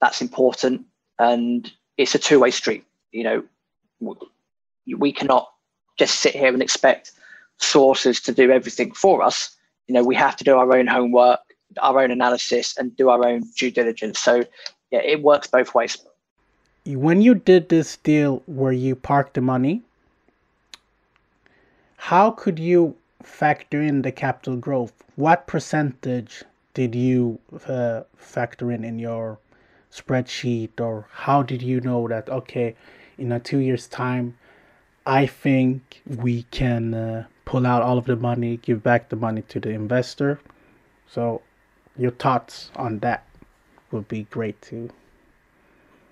That's 0.00 0.22
important. 0.22 0.86
And 1.18 1.70
it's 1.96 2.14
a 2.14 2.18
two 2.18 2.40
way 2.40 2.50
street. 2.50 2.84
You 3.10 3.24
know, 3.24 4.14
we 4.96 5.12
cannot 5.12 5.50
just 5.98 6.20
sit 6.20 6.34
here 6.34 6.52
and 6.52 6.62
expect 6.62 7.12
sources 7.58 8.20
to 8.22 8.32
do 8.32 8.50
everything 8.50 8.92
for 8.92 9.22
us. 9.22 9.56
You 9.88 9.94
know, 9.94 10.04
we 10.04 10.14
have 10.14 10.36
to 10.36 10.44
do 10.44 10.56
our 10.56 10.76
own 10.76 10.86
homework, 10.86 11.40
our 11.82 12.00
own 12.00 12.10
analysis, 12.10 12.76
and 12.78 12.96
do 12.96 13.08
our 13.08 13.26
own 13.26 13.42
due 13.56 13.70
diligence. 13.70 14.20
So, 14.20 14.44
yeah, 14.90 15.00
it 15.00 15.22
works 15.22 15.48
both 15.48 15.74
ways. 15.74 15.98
When 16.86 17.20
you 17.20 17.34
did 17.34 17.68
this 17.68 17.96
deal 17.96 18.42
where 18.46 18.72
you 18.72 18.94
parked 18.94 19.34
the 19.34 19.40
money, 19.40 19.82
how 21.96 22.30
could 22.30 22.58
you 22.58 22.96
factor 23.22 23.82
in 23.82 24.02
the 24.02 24.12
capital 24.12 24.56
growth, 24.56 24.92
what 25.16 25.46
percentage 25.46 26.44
did 26.74 26.94
you 26.94 27.38
uh, 27.66 28.02
factor 28.16 28.70
in 28.70 28.84
in 28.84 28.98
your 28.98 29.38
spreadsheet, 29.90 30.80
or 30.80 31.06
how 31.12 31.42
did 31.42 31.62
you 31.62 31.80
know 31.80 32.06
that 32.08 32.28
okay, 32.28 32.76
in 33.18 33.32
a 33.32 33.40
two 33.40 33.58
years 33.58 33.88
time, 33.88 34.36
I 35.06 35.26
think 35.26 36.02
we 36.06 36.44
can 36.50 36.94
uh, 36.94 37.26
pull 37.48 37.66
out 37.66 37.80
all 37.80 37.96
of 37.96 38.04
the 38.04 38.14
money, 38.14 38.58
give 38.58 38.82
back 38.82 39.08
the 39.08 39.16
money 39.16 39.40
to 39.40 39.58
the 39.58 39.70
investor. 39.70 40.38
So, 41.10 41.40
your 41.96 42.10
thoughts 42.10 42.70
on 42.76 42.98
that 42.98 43.26
would 43.90 44.06
be 44.06 44.24
great 44.24 44.60
too. 44.60 44.90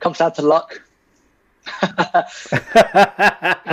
Comes 0.01 0.17
down 0.17 0.33
to 0.33 0.43
luck. 0.43 0.81
comes 1.67 1.93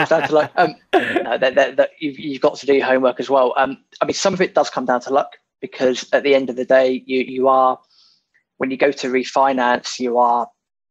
down 0.09 0.27
to 0.27 0.33
luck. 0.33 0.51
Um, 0.57 0.75
no, 0.93 1.37
that, 1.37 1.55
that, 1.55 1.77
that 1.77 1.91
you've, 2.01 2.19
you've, 2.19 2.41
got 2.41 2.55
to 2.55 2.65
do 2.65 2.73
your 2.73 2.85
homework 2.85 3.21
as 3.21 3.29
well. 3.29 3.53
Um, 3.55 3.77
I 4.01 4.05
mean, 4.05 4.13
some 4.13 4.33
of 4.33 4.41
it 4.41 4.53
does 4.53 4.69
come 4.69 4.85
down 4.85 4.99
to 5.01 5.13
luck 5.13 5.37
because 5.61 6.05
at 6.11 6.23
the 6.23 6.35
end 6.35 6.49
of 6.49 6.57
the 6.57 6.65
day, 6.65 7.01
you 7.05 7.21
you 7.21 7.47
are 7.47 7.79
when 8.57 8.71
you 8.71 8.77
go 8.77 8.91
to 8.91 9.07
refinance, 9.07 10.01
you 10.01 10.17
are 10.17 10.49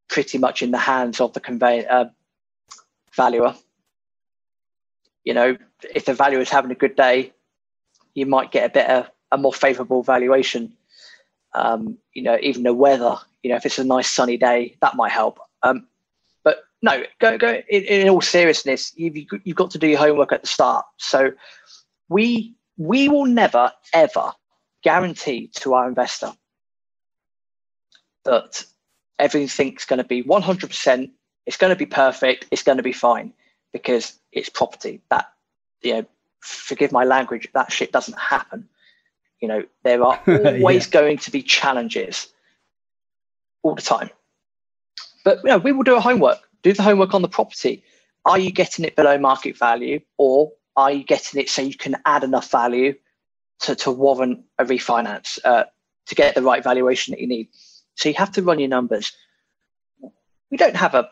pretty 0.08 0.38
much 0.38 0.62
in 0.62 0.70
the 0.70 0.78
hands 0.78 1.20
of 1.20 1.35
the 1.35 1.40
convey 1.40 1.85
uh, 1.85 2.06
valuer. 3.14 3.54
You 5.24 5.35
know, 5.35 5.56
if 5.95 6.05
the 6.05 6.14
valuer 6.14 6.40
is 6.40 6.51
having 6.51 6.71
a 6.71 6.77
good 6.77 6.97
day, 6.97 7.33
you 8.14 8.27
might 8.27 8.53
get 8.53 8.71
a 8.71 8.73
better, 8.73 9.09
a 9.31 9.38
more 9.38 9.53
favourable 9.53 10.03
valuation. 10.03 10.73
Um, 11.55 11.99
you 12.14 12.23
know, 12.23 12.38
even 12.40 12.62
the 12.62 12.75
weather. 12.75 13.16
You 13.42 13.51
know, 13.51 13.57
if 13.57 13.66
it's 13.66 13.79
a 13.79 13.85
nice 13.85 14.09
sunny 14.09 14.37
day, 14.37 14.77
that 14.81 14.97
might 14.97 15.12
help. 15.12 15.38
Um, 15.62 15.87
but 16.45 16.64
no, 16.81 17.03
go 17.21 17.38
go. 17.38 17.61
In, 17.68 17.83
in 17.83 18.09
all 18.09 18.21
seriousness, 18.21 18.92
you've 18.97 19.16
you've 19.45 19.57
got 19.57 19.71
to 19.73 19.79
do 19.79 19.88
your 19.88 19.99
homework 19.99 20.33
at 20.33 20.42
the 20.42 20.49
start. 20.49 20.87
So 20.99 21.33
we 22.09 22.55
we 22.77 23.09
will 23.09 23.27
never 23.27 23.73
ever 23.92 24.33
guarantee 24.83 25.49
to 25.55 25.75
our 25.75 25.88
investor 25.88 26.33
that 28.25 28.64
everything's 29.18 29.85
going 29.85 29.99
to 29.99 30.05
be 30.05 30.23
100%. 30.23 31.11
It's 31.47 31.57
going 31.57 31.71
to 31.71 31.77
be 31.77 31.87
perfect. 31.87 32.47
It's 32.51 32.62
going 32.62 32.77
to 32.79 32.83
be 32.83 32.92
fine 32.92 33.33
because 33.73 34.18
it's 34.33 34.49
property. 34.49 35.01
That, 35.11 35.27
you 35.83 35.95
know, 35.95 36.07
forgive 36.40 36.92
my 36.92 37.05
language, 37.05 37.49
that 37.55 37.73
shit 37.73 37.92
doesn't 37.92 38.18
happen. 38.18 38.68
You 39.40 39.49
know, 39.49 39.64
there 39.83 40.03
are 40.05 40.21
always 40.27 40.87
yeah. 40.87 40.92
going 41.01 41.18
to 41.18 41.31
be 41.31 41.42
challenges 41.42 42.29
all 43.62 43.75
the 43.75 43.83
time. 43.83 44.11
But 45.25 45.38
you 45.45 45.51
know, 45.51 45.59
we 45.59 45.73
will 45.73 45.85
do 45.85 45.97
a 45.97 46.01
homework, 46.01 46.38
do 46.62 46.73
the 46.73 46.83
homework 46.83 47.14
on 47.14 47.23
the 47.23 47.29
property. 47.29 47.85
Are 48.25 48.38
you 48.38 48.51
getting 48.51 48.85
it 48.85 48.97
below 48.97 49.18
market 49.18 49.57
value 49.57 50.01
or 50.18 50.53
are 50.77 50.92
you 50.92 51.05
getting 51.05 51.40
it 51.40 51.49
so 51.49 51.62
you 51.62 51.77
can 51.77 51.97
add 52.05 52.25
enough 52.25 52.51
value 52.51 52.95
to, 53.61 53.75
to 53.77 53.90
warrant 53.90 54.45
a 54.59 54.64
refinance 54.64 55.38
uh, 55.45 55.64
to 56.07 56.14
get 56.14 56.35
the 56.35 56.42
right 56.42 56.62
valuation 56.62 57.12
that 57.12 57.21
you 57.21 57.29
need? 57.29 57.49
So 57.95 58.09
you 58.09 58.14
have 58.16 58.33
to 58.33 58.42
run 58.42 58.59
your 58.59 58.68
numbers. 58.68 59.12
We 60.51 60.57
don't 60.57 60.77
have 60.77 60.95
a 60.95 61.11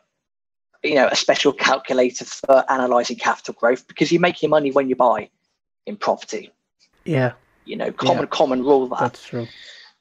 you 0.83 0.95
know 0.95 1.09
a 1.09 1.17
special 1.17 1.53
calculator 1.53 2.25
for 2.25 2.65
analyzing 2.71 3.17
capital 3.17 3.55
growth 3.55 3.87
because 3.87 4.11
you 4.11 4.21
make 4.21 4.43
your 4.43 4.51
money 4.51 4.71
when 4.71 4.89
you 4.89 4.97
buy 4.97 5.29
in 5.87 5.97
property. 5.97 6.51
Yeah. 7.05 7.33
You 7.65 7.77
know, 7.77 7.93
common 7.93 8.23
yeah. 8.23 8.27
common 8.27 8.63
rule 8.63 8.89
that. 8.89 9.01
That's 9.01 9.27
true. 9.27 9.47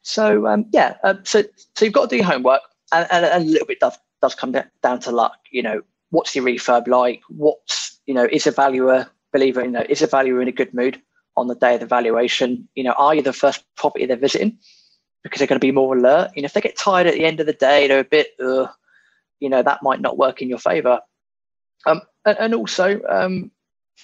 So 0.01 0.47
um, 0.47 0.65
yeah, 0.71 0.95
um, 1.03 1.19
so 1.23 1.43
so 1.75 1.85
you've 1.85 1.93
got 1.93 2.09
to 2.09 2.15
do 2.15 2.17
your 2.17 2.25
homework, 2.25 2.61
and, 2.91 3.07
and, 3.11 3.25
and, 3.25 3.43
a 3.43 3.47
little 3.47 3.67
bit 3.67 3.79
does 3.79 3.97
does 4.21 4.35
come 4.35 4.55
down 4.81 4.99
to 5.01 5.11
luck. 5.11 5.37
You 5.51 5.61
know, 5.61 5.81
what's 6.09 6.35
your 6.35 6.45
refurb 6.45 6.87
like? 6.87 7.21
What's 7.29 7.99
you 8.05 8.13
know 8.13 8.27
is 8.31 8.47
a 8.47 8.51
valuer 8.51 9.07
believer 9.31 9.61
you 9.61 9.71
know 9.71 9.85
is 9.87 10.01
a 10.01 10.07
valuer 10.07 10.41
in 10.41 10.47
a 10.47 10.53
good 10.53 10.73
mood 10.73 11.01
on 11.37 11.47
the 11.47 11.55
day 11.55 11.75
of 11.75 11.81
the 11.81 11.85
valuation? 11.85 12.67
You 12.75 12.83
know, 12.83 12.93
are 12.93 13.15
you 13.15 13.21
the 13.21 13.33
first 13.33 13.63
property 13.75 14.05
they're 14.05 14.17
visiting 14.17 14.57
because 15.23 15.39
they're 15.39 15.47
going 15.47 15.59
to 15.59 15.65
be 15.65 15.71
more 15.71 15.95
alert? 15.95 16.31
You 16.35 16.41
know, 16.41 16.47
if 16.47 16.53
they 16.53 16.61
get 16.61 16.77
tired 16.77 17.07
at 17.07 17.13
the 17.13 17.25
end 17.25 17.39
of 17.39 17.45
the 17.45 17.53
day, 17.53 17.87
they're 17.87 17.99
a 17.99 18.03
bit, 18.03 18.29
uh, 18.39 18.67
you 19.39 19.49
know, 19.49 19.61
that 19.61 19.83
might 19.83 20.01
not 20.01 20.17
work 20.17 20.41
in 20.41 20.49
your 20.49 20.59
favour. 20.59 20.99
Um, 21.85 22.01
and, 22.25 22.37
and 22.39 22.55
also, 22.55 23.01
um, 23.09 23.51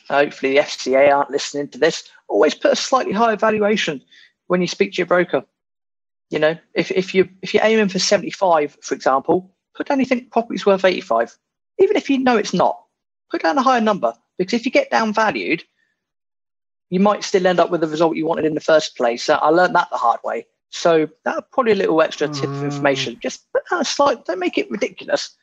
hopefully 0.10 0.54
the 0.54 0.62
FCA 0.62 1.14
aren't 1.14 1.32
listening 1.32 1.68
to 1.70 1.78
this. 1.78 2.10
Always 2.28 2.56
put 2.56 2.72
a 2.72 2.76
slightly 2.76 3.14
higher 3.14 3.36
valuation 3.36 4.02
when 4.48 4.62
you 4.62 4.68
speak 4.68 4.94
to 4.94 4.98
your 4.98 5.08
broker. 5.08 5.44
You 6.30 6.40
know, 6.40 6.58
if, 6.74 6.92
if 6.92 7.14
you 7.14 7.30
if 7.42 7.54
you're 7.54 7.64
aiming 7.64 7.90
for 7.90 8.00
75, 8.00 8.78
for 8.82 8.96
example, 8.96 9.52
put 9.76 9.88
down 9.88 10.00
you 10.00 10.06
think 10.06 10.32
property's 10.32 10.66
worth 10.66 10.84
85. 10.84 11.38
Even 11.80 11.98
if 11.98 12.10
you 12.10 12.18
know 12.20 12.38
it's 12.38 12.54
not, 12.54 12.82
put 13.30 13.44
down 13.44 13.58
a 13.58 13.62
higher 13.62 13.82
number 13.82 14.14
because 14.38 14.54
if 14.54 14.66
you 14.66 14.72
get 14.72 14.90
down 14.90 15.14
valued, 15.14 15.64
you 16.90 17.00
might 17.00 17.24
still 17.24 17.46
end 17.46 17.60
up 17.60 17.70
with 17.70 17.82
the 17.82 17.88
result 17.88 18.16
you 18.16 18.26
wanted 18.26 18.46
in 18.46 18.56
the 18.56 18.62
first 18.62 18.96
place. 18.98 19.30
Uh, 19.30 19.38
I 19.38 19.50
learned 19.50 19.76
that 19.76 19.90
the 19.92 19.98
hard 19.98 20.20
way. 20.24 20.48
So 20.76 21.08
that 21.24 21.52
probably 21.52 21.72
a 21.72 21.76
little 21.76 22.02
extra 22.02 22.28
tip 22.28 22.50
of 22.50 22.64
information. 22.64 23.16
Mm. 23.16 23.22
Just 23.22 23.50
put 23.54 23.64
down 23.70 23.80
a 23.80 23.86
slight, 23.86 24.26
don't 24.26 24.40
make 24.40 24.58
it 24.58 24.70
ridiculous, 24.70 25.34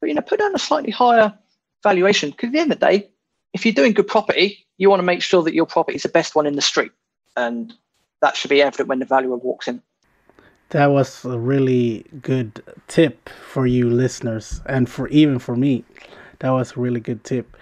but 0.00 0.08
you 0.08 0.14
know, 0.14 0.20
put 0.20 0.40
down 0.40 0.52
a 0.54 0.58
slightly 0.58 0.90
higher 0.90 1.32
valuation 1.84 2.30
because 2.30 2.48
at 2.48 2.52
the 2.52 2.58
end 2.58 2.72
of 2.72 2.80
the 2.80 2.86
day, 2.86 3.08
if 3.52 3.64
you're 3.64 3.72
doing 3.74 3.92
good 3.92 4.08
property, 4.08 4.66
you 4.78 4.90
want 4.90 4.98
to 4.98 5.04
make 5.04 5.22
sure 5.22 5.44
that 5.44 5.54
your 5.54 5.64
property 5.66 5.94
is 5.94 6.02
the 6.02 6.08
best 6.08 6.34
one 6.34 6.44
in 6.44 6.56
the 6.56 6.62
street, 6.62 6.90
and 7.36 7.72
that 8.20 8.36
should 8.36 8.50
be 8.50 8.62
evident 8.62 8.88
when 8.88 8.98
the 8.98 9.04
valuer 9.04 9.36
walks 9.36 9.68
in. 9.68 9.80
That 10.70 10.86
was 10.86 11.24
a 11.24 11.38
really 11.38 12.04
good 12.20 12.62
tip 12.88 13.28
for 13.28 13.66
you 13.66 13.88
listeners, 13.88 14.60
and 14.66 14.88
for 14.88 15.06
even 15.08 15.38
for 15.38 15.54
me, 15.54 15.84
that 16.40 16.50
was 16.50 16.76
a 16.76 16.80
really 16.80 17.00
good 17.00 17.22
tip. 17.22 17.56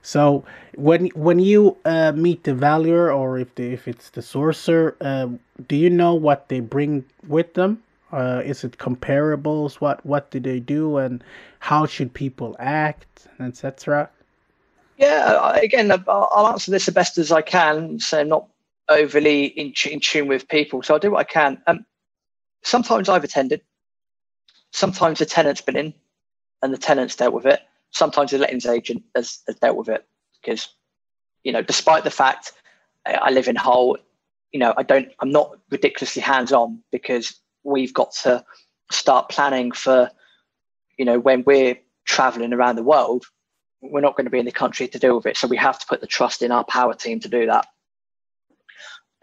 So 0.00 0.44
when 0.74 1.06
when 1.08 1.38
you 1.38 1.76
uh, 1.84 2.12
meet 2.12 2.44
the 2.44 2.54
valuer, 2.54 3.12
or 3.12 3.38
if 3.38 3.54
the, 3.54 3.72
if 3.72 3.86
it's 3.86 4.10
the 4.10 4.20
sourcer, 4.20 4.96
uh, 5.00 5.28
do 5.68 5.76
you 5.76 5.90
know 5.90 6.14
what 6.14 6.48
they 6.48 6.60
bring 6.60 7.04
with 7.26 7.54
them? 7.54 7.82
Uh, 8.12 8.42
is 8.44 8.62
it 8.62 8.78
comparables? 8.78 9.74
What 9.74 10.04
what 10.04 10.30
do 10.30 10.38
they 10.38 10.60
do, 10.60 10.98
and 10.98 11.24
how 11.60 11.86
should 11.86 12.12
people 12.12 12.54
act, 12.58 13.26
etc. 13.40 14.10
Yeah, 14.98 15.56
again, 15.56 15.90
I'll 16.06 16.48
answer 16.48 16.70
this 16.70 16.86
the 16.86 16.92
best 16.92 17.18
as 17.18 17.32
I 17.32 17.42
can, 17.42 17.98
so 17.98 18.20
I'm 18.20 18.28
not 18.28 18.46
overly 18.88 19.46
in, 19.46 19.72
in 19.90 20.00
tune 20.00 20.28
with 20.28 20.46
people. 20.48 20.82
So 20.82 20.94
I'll 20.94 21.00
do 21.00 21.12
what 21.12 21.20
I 21.20 21.24
can. 21.24 21.62
Um, 21.66 21.86
sometimes 22.62 23.08
I've 23.08 23.24
attended. 23.24 23.62
Sometimes 24.70 25.18
the 25.18 25.26
tenant's 25.26 25.60
been 25.60 25.76
in, 25.76 25.94
and 26.62 26.72
the 26.72 26.78
tenant's 26.78 27.16
dealt 27.16 27.34
with 27.34 27.46
it. 27.46 27.60
Sometimes 27.90 28.30
the 28.30 28.38
lettings 28.38 28.66
agent 28.66 29.02
has, 29.14 29.40
has 29.46 29.56
dealt 29.56 29.76
with 29.76 29.88
it 29.88 30.06
because, 30.40 30.68
you 31.44 31.52
know, 31.52 31.62
despite 31.62 32.04
the 32.04 32.10
fact 32.10 32.52
I 33.04 33.30
live 33.30 33.48
in 33.48 33.56
Hull, 33.56 33.98
you 34.52 34.60
know, 34.60 34.74
I 34.76 34.82
don't. 34.82 35.08
I'm 35.20 35.30
not 35.30 35.58
ridiculously 35.70 36.22
hands-on 36.22 36.82
because 36.90 37.40
we've 37.64 37.94
got 37.94 38.12
to 38.22 38.44
start 38.90 39.28
planning 39.28 39.72
for, 39.72 40.10
you 40.98 41.04
know, 41.04 41.18
when 41.18 41.42
we're 41.44 41.78
traveling 42.04 42.52
around 42.52 42.76
the 42.76 42.82
world 42.82 43.24
we're 43.82 44.00
not 44.00 44.16
going 44.16 44.24
to 44.24 44.30
be 44.30 44.38
in 44.38 44.46
the 44.46 44.52
country 44.52 44.86
to 44.88 44.98
deal 44.98 45.16
with 45.16 45.26
it. 45.26 45.36
So 45.36 45.48
we 45.48 45.56
have 45.56 45.78
to 45.78 45.86
put 45.86 46.00
the 46.00 46.06
trust 46.06 46.42
in 46.42 46.52
our 46.52 46.64
power 46.64 46.94
team 46.94 47.20
to 47.20 47.28
do 47.28 47.46
that 47.46 47.66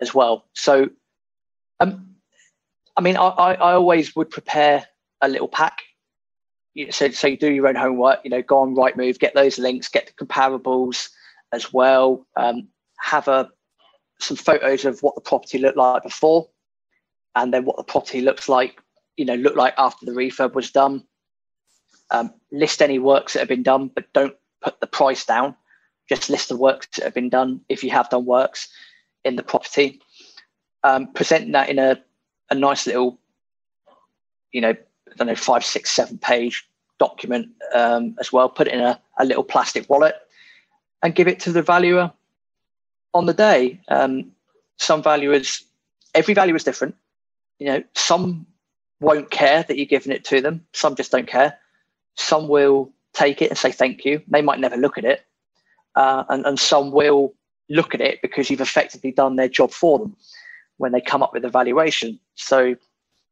as 0.01 0.13
well. 0.13 0.45
So, 0.53 0.89
um, 1.79 2.15
I 2.95 3.01
mean, 3.01 3.15
I, 3.15 3.27
I 3.29 3.73
always 3.73 4.15
would 4.15 4.29
prepare 4.29 4.85
a 5.21 5.29
little 5.29 5.47
pack. 5.47 5.79
So, 6.91 7.09
so 7.09 7.27
you 7.27 7.37
do 7.37 7.51
your 7.51 7.67
own 7.67 7.75
homework. 7.75 8.19
You 8.23 8.29
know, 8.29 8.41
go 8.41 8.59
on 8.59 8.75
Rightmove, 8.75 9.19
get 9.19 9.33
those 9.33 9.57
links, 9.57 9.87
get 9.87 10.07
the 10.07 10.25
comparables 10.25 11.09
as 11.53 11.71
well. 11.71 12.25
Um, 12.35 12.67
have 12.99 13.27
a 13.29 13.49
some 14.19 14.38
photos 14.38 14.86
of 14.86 15.01
what 15.01 15.15
the 15.15 15.21
property 15.21 15.58
looked 15.58 15.77
like 15.77 16.03
before, 16.03 16.49
and 17.36 17.53
then 17.53 17.65
what 17.65 17.77
the 17.77 17.84
property 17.84 18.21
looks 18.21 18.47
like. 18.49 18.82
You 19.17 19.25
know, 19.25 19.36
look 19.36 19.55
like 19.55 19.73
after 19.77 20.05
the 20.05 20.13
refurb 20.13 20.53
was 20.53 20.71
done. 20.71 21.03
Um, 22.12 22.34
list 22.51 22.82
any 22.82 22.99
works 22.99 23.34
that 23.34 23.39
have 23.39 23.49
been 23.49 23.63
done, 23.63 23.91
but 23.93 24.12
don't 24.13 24.36
put 24.62 24.79
the 24.79 24.88
price 24.88 25.25
down. 25.25 25.55
Just 26.08 26.29
list 26.29 26.49
the 26.49 26.58
works 26.58 26.88
that 26.95 27.03
have 27.03 27.13
been 27.13 27.29
done 27.29 27.62
if 27.69 27.84
you 27.84 27.91
have 27.91 28.10
done 28.10 28.25
works 28.25 28.69
in 29.23 29.36
the 29.36 29.43
property. 29.43 30.01
Um, 30.84 31.12
present 31.13 31.51
that 31.51 31.69
in 31.69 31.77
a, 31.77 32.01
a 32.49 32.55
nice 32.55 32.88
little, 32.88 33.19
you 34.51 34.62
know, 34.62 34.69
I 34.69 35.15
don't 35.17 35.27
know, 35.27 35.36
five, 35.36 35.65
six, 35.65 35.91
seven 35.91 36.17
page 36.17 36.67
document 36.97 37.49
um, 37.73 38.15
as 38.19 38.32
well. 38.32 38.49
Put 38.49 38.67
it 38.67 38.73
in 38.73 38.79
a, 38.79 38.99
a 39.19 39.25
little 39.25 39.43
plastic 39.43 39.89
wallet 39.89 40.15
and 41.03 41.15
give 41.15 41.27
it 41.27 41.39
to 41.41 41.51
the 41.51 41.62
valuer 41.62 42.12
on 43.13 43.26
the 43.26 43.34
day. 43.34 43.80
Um, 43.88 44.32
some 44.78 45.04
valuers, 45.04 45.63
every 46.15 46.34
valuer 46.34 46.56
is 46.56 46.63
different. 46.63 46.95
You 47.60 47.67
know, 47.67 47.84
some 47.95 48.45
won't 49.02 49.32
care 49.32 49.63
that 49.63 49.78
you're 49.78 49.86
giving 49.86 50.12
it 50.12 50.26
to 50.26 50.41
them. 50.41 50.65
Some 50.74 50.95
just 50.95 51.12
don't 51.12 51.28
care. 51.28 51.58
Some 52.15 52.48
will 52.48 52.91
take 53.13 53.41
it 53.41 53.50
and 53.50 53.58
say 53.58 53.72
thank 53.72 54.06
you. 54.06 54.22
They 54.28 54.41
might 54.41 54.60
never 54.60 54.78
look 54.78 54.98
at 54.98 55.06
it, 55.06 55.26
uh, 55.95 56.24
and, 56.30 56.45
and 56.45 56.60
some 56.60 56.91
will 56.91 57.34
look 57.69 57.93
at 57.93 58.02
it 58.02 58.22
because 58.22 58.50
you've 58.50 58.62
effectively 58.62 59.12
done 59.12 59.36
their 59.36 59.48
job 59.48 59.72
for 59.72 60.00
them 60.00 60.15
when 60.78 60.91
they 60.91 61.02
come 61.02 61.22
up 61.22 61.34
with 61.34 61.45
a 61.45 61.50
valuation. 61.50 62.19
So 62.36 62.76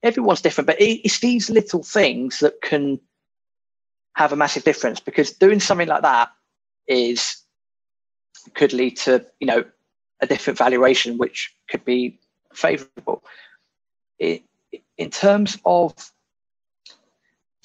everyone's 0.04 0.42
different, 0.42 0.68
but 0.68 0.78
it's 0.80 1.20
these 1.20 1.50
little 1.50 1.84
things 1.84 2.40
that 2.40 2.62
can 2.62 3.00
have 4.13 4.34
a 4.34 4.36
massive 4.36 4.63
difference 4.63 5.00
because 5.00 5.32
doing 5.32 5.60
something 5.60 5.88
like 5.88 6.02
that 6.02 6.30
is 6.88 7.38
could 8.53 8.73
lead 8.73 8.97
to 8.97 9.25
you 9.39 9.47
know 9.47 9.63
a 10.21 10.27
different 10.27 10.57
valuation 10.57 11.17
which 11.17 11.55
could 11.69 11.86
be 11.86 12.19
favorable 12.53 13.23
it, 14.19 14.43
in 14.97 15.10
terms 15.10 15.57
of 15.65 15.93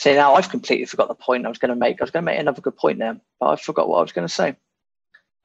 See, 0.02 0.14
now 0.14 0.34
I've 0.34 0.50
completely 0.50 0.86
forgot 0.86 1.06
the 1.06 1.14
point 1.14 1.46
I 1.46 1.48
was 1.48 1.58
going 1.58 1.68
to 1.68 1.76
make. 1.76 2.00
I 2.00 2.02
was 2.02 2.10
going 2.10 2.24
to 2.24 2.32
make 2.32 2.40
another 2.40 2.60
good 2.60 2.76
point 2.76 2.98
there, 2.98 3.16
but 3.38 3.46
I 3.46 3.54
forgot 3.54 3.88
what 3.88 3.98
I 3.98 4.02
was 4.02 4.10
going 4.10 4.26
to 4.26 4.34
say. 4.34 4.56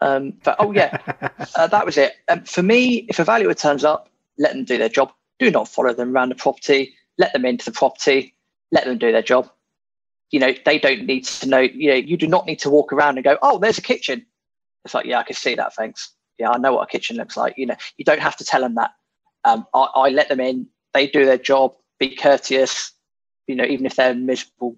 Um, 0.01 0.33
but 0.43 0.55
oh 0.57 0.71
yeah, 0.71 0.97
uh, 1.55 1.67
that 1.67 1.85
was 1.85 1.95
it. 1.95 2.13
Um, 2.27 2.43
for 2.43 2.63
me, 2.63 3.05
if 3.07 3.19
a 3.19 3.23
valuer 3.23 3.53
turns 3.53 3.83
up, 3.83 4.09
let 4.39 4.53
them 4.53 4.63
do 4.63 4.79
their 4.79 4.89
job. 4.89 5.11
Do 5.37 5.51
not 5.51 5.67
follow 5.67 5.93
them 5.93 6.11
around 6.11 6.29
the 6.29 6.35
property. 6.35 6.95
Let 7.19 7.33
them 7.33 7.45
into 7.45 7.65
the 7.65 7.71
property. 7.71 8.33
Let 8.71 8.85
them 8.85 8.97
do 8.97 9.11
their 9.11 9.21
job. 9.21 9.47
You 10.31 10.39
know, 10.39 10.55
they 10.65 10.79
don't 10.79 11.05
need 11.05 11.25
to 11.25 11.47
know. 11.47 11.59
You 11.59 11.91
know, 11.91 11.97
you 11.97 12.17
do 12.17 12.27
not 12.27 12.47
need 12.47 12.59
to 12.61 12.71
walk 12.71 12.91
around 12.91 13.17
and 13.17 13.23
go, 13.23 13.37
"Oh, 13.43 13.59
there's 13.59 13.77
a 13.77 13.83
kitchen." 13.83 14.25
It's 14.87 14.93
like, 14.93 15.05
yeah, 15.05 15.19
I 15.19 15.23
can 15.23 15.35
see 15.35 15.55
that. 15.55 15.75
Thanks. 15.75 16.11
Yeah, 16.37 16.51
I 16.51 16.57
know 16.57 16.73
what 16.73 16.83
a 16.83 16.87
kitchen 16.87 17.17
looks 17.17 17.37
like. 17.37 17.55
You 17.57 17.67
know, 17.67 17.75
you 17.97 18.05
don't 18.05 18.21
have 18.21 18.37
to 18.37 18.43
tell 18.43 18.61
them 18.61 18.75
that. 18.75 18.91
Um, 19.43 19.65
I, 19.73 19.87
I 19.95 20.09
let 20.09 20.29
them 20.29 20.39
in. 20.39 20.67
They 20.93 21.07
do 21.07 21.25
their 21.25 21.37
job. 21.37 21.73
Be 21.99 22.15
courteous 22.15 22.93
you 23.47 23.55
know, 23.55 23.63
even 23.63 23.85
if 23.85 23.95
they're 23.95 24.11
a 24.11 24.15
miserable 24.15 24.75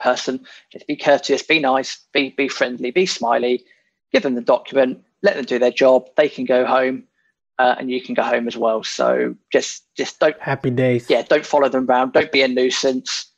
person, 0.00 0.44
just 0.72 0.86
be 0.86 0.96
courteous, 0.96 1.42
be 1.42 1.60
nice, 1.60 2.04
be 2.12 2.30
be 2.30 2.48
friendly, 2.48 2.90
be 2.90 3.06
smiley, 3.06 3.64
give 4.12 4.24
them 4.24 4.34
the 4.34 4.40
document, 4.42 5.02
let 5.22 5.36
them 5.36 5.44
do 5.44 5.58
their 5.58 5.70
job. 5.70 6.08
They 6.16 6.28
can 6.28 6.44
go 6.44 6.66
home, 6.66 7.04
uh, 7.58 7.76
and 7.78 7.90
you 7.90 8.02
can 8.02 8.14
go 8.14 8.22
home 8.22 8.48
as 8.48 8.56
well. 8.56 8.82
So 8.82 9.36
just 9.52 9.84
just 9.96 10.18
don't 10.18 10.40
happy 10.40 10.70
days. 10.70 11.08
Yeah, 11.08 11.22
don't 11.22 11.46
follow 11.46 11.68
them 11.68 11.88
around. 11.88 12.12
Don't 12.12 12.32
be 12.32 12.42
a 12.42 12.48
nuisance. 12.48 13.30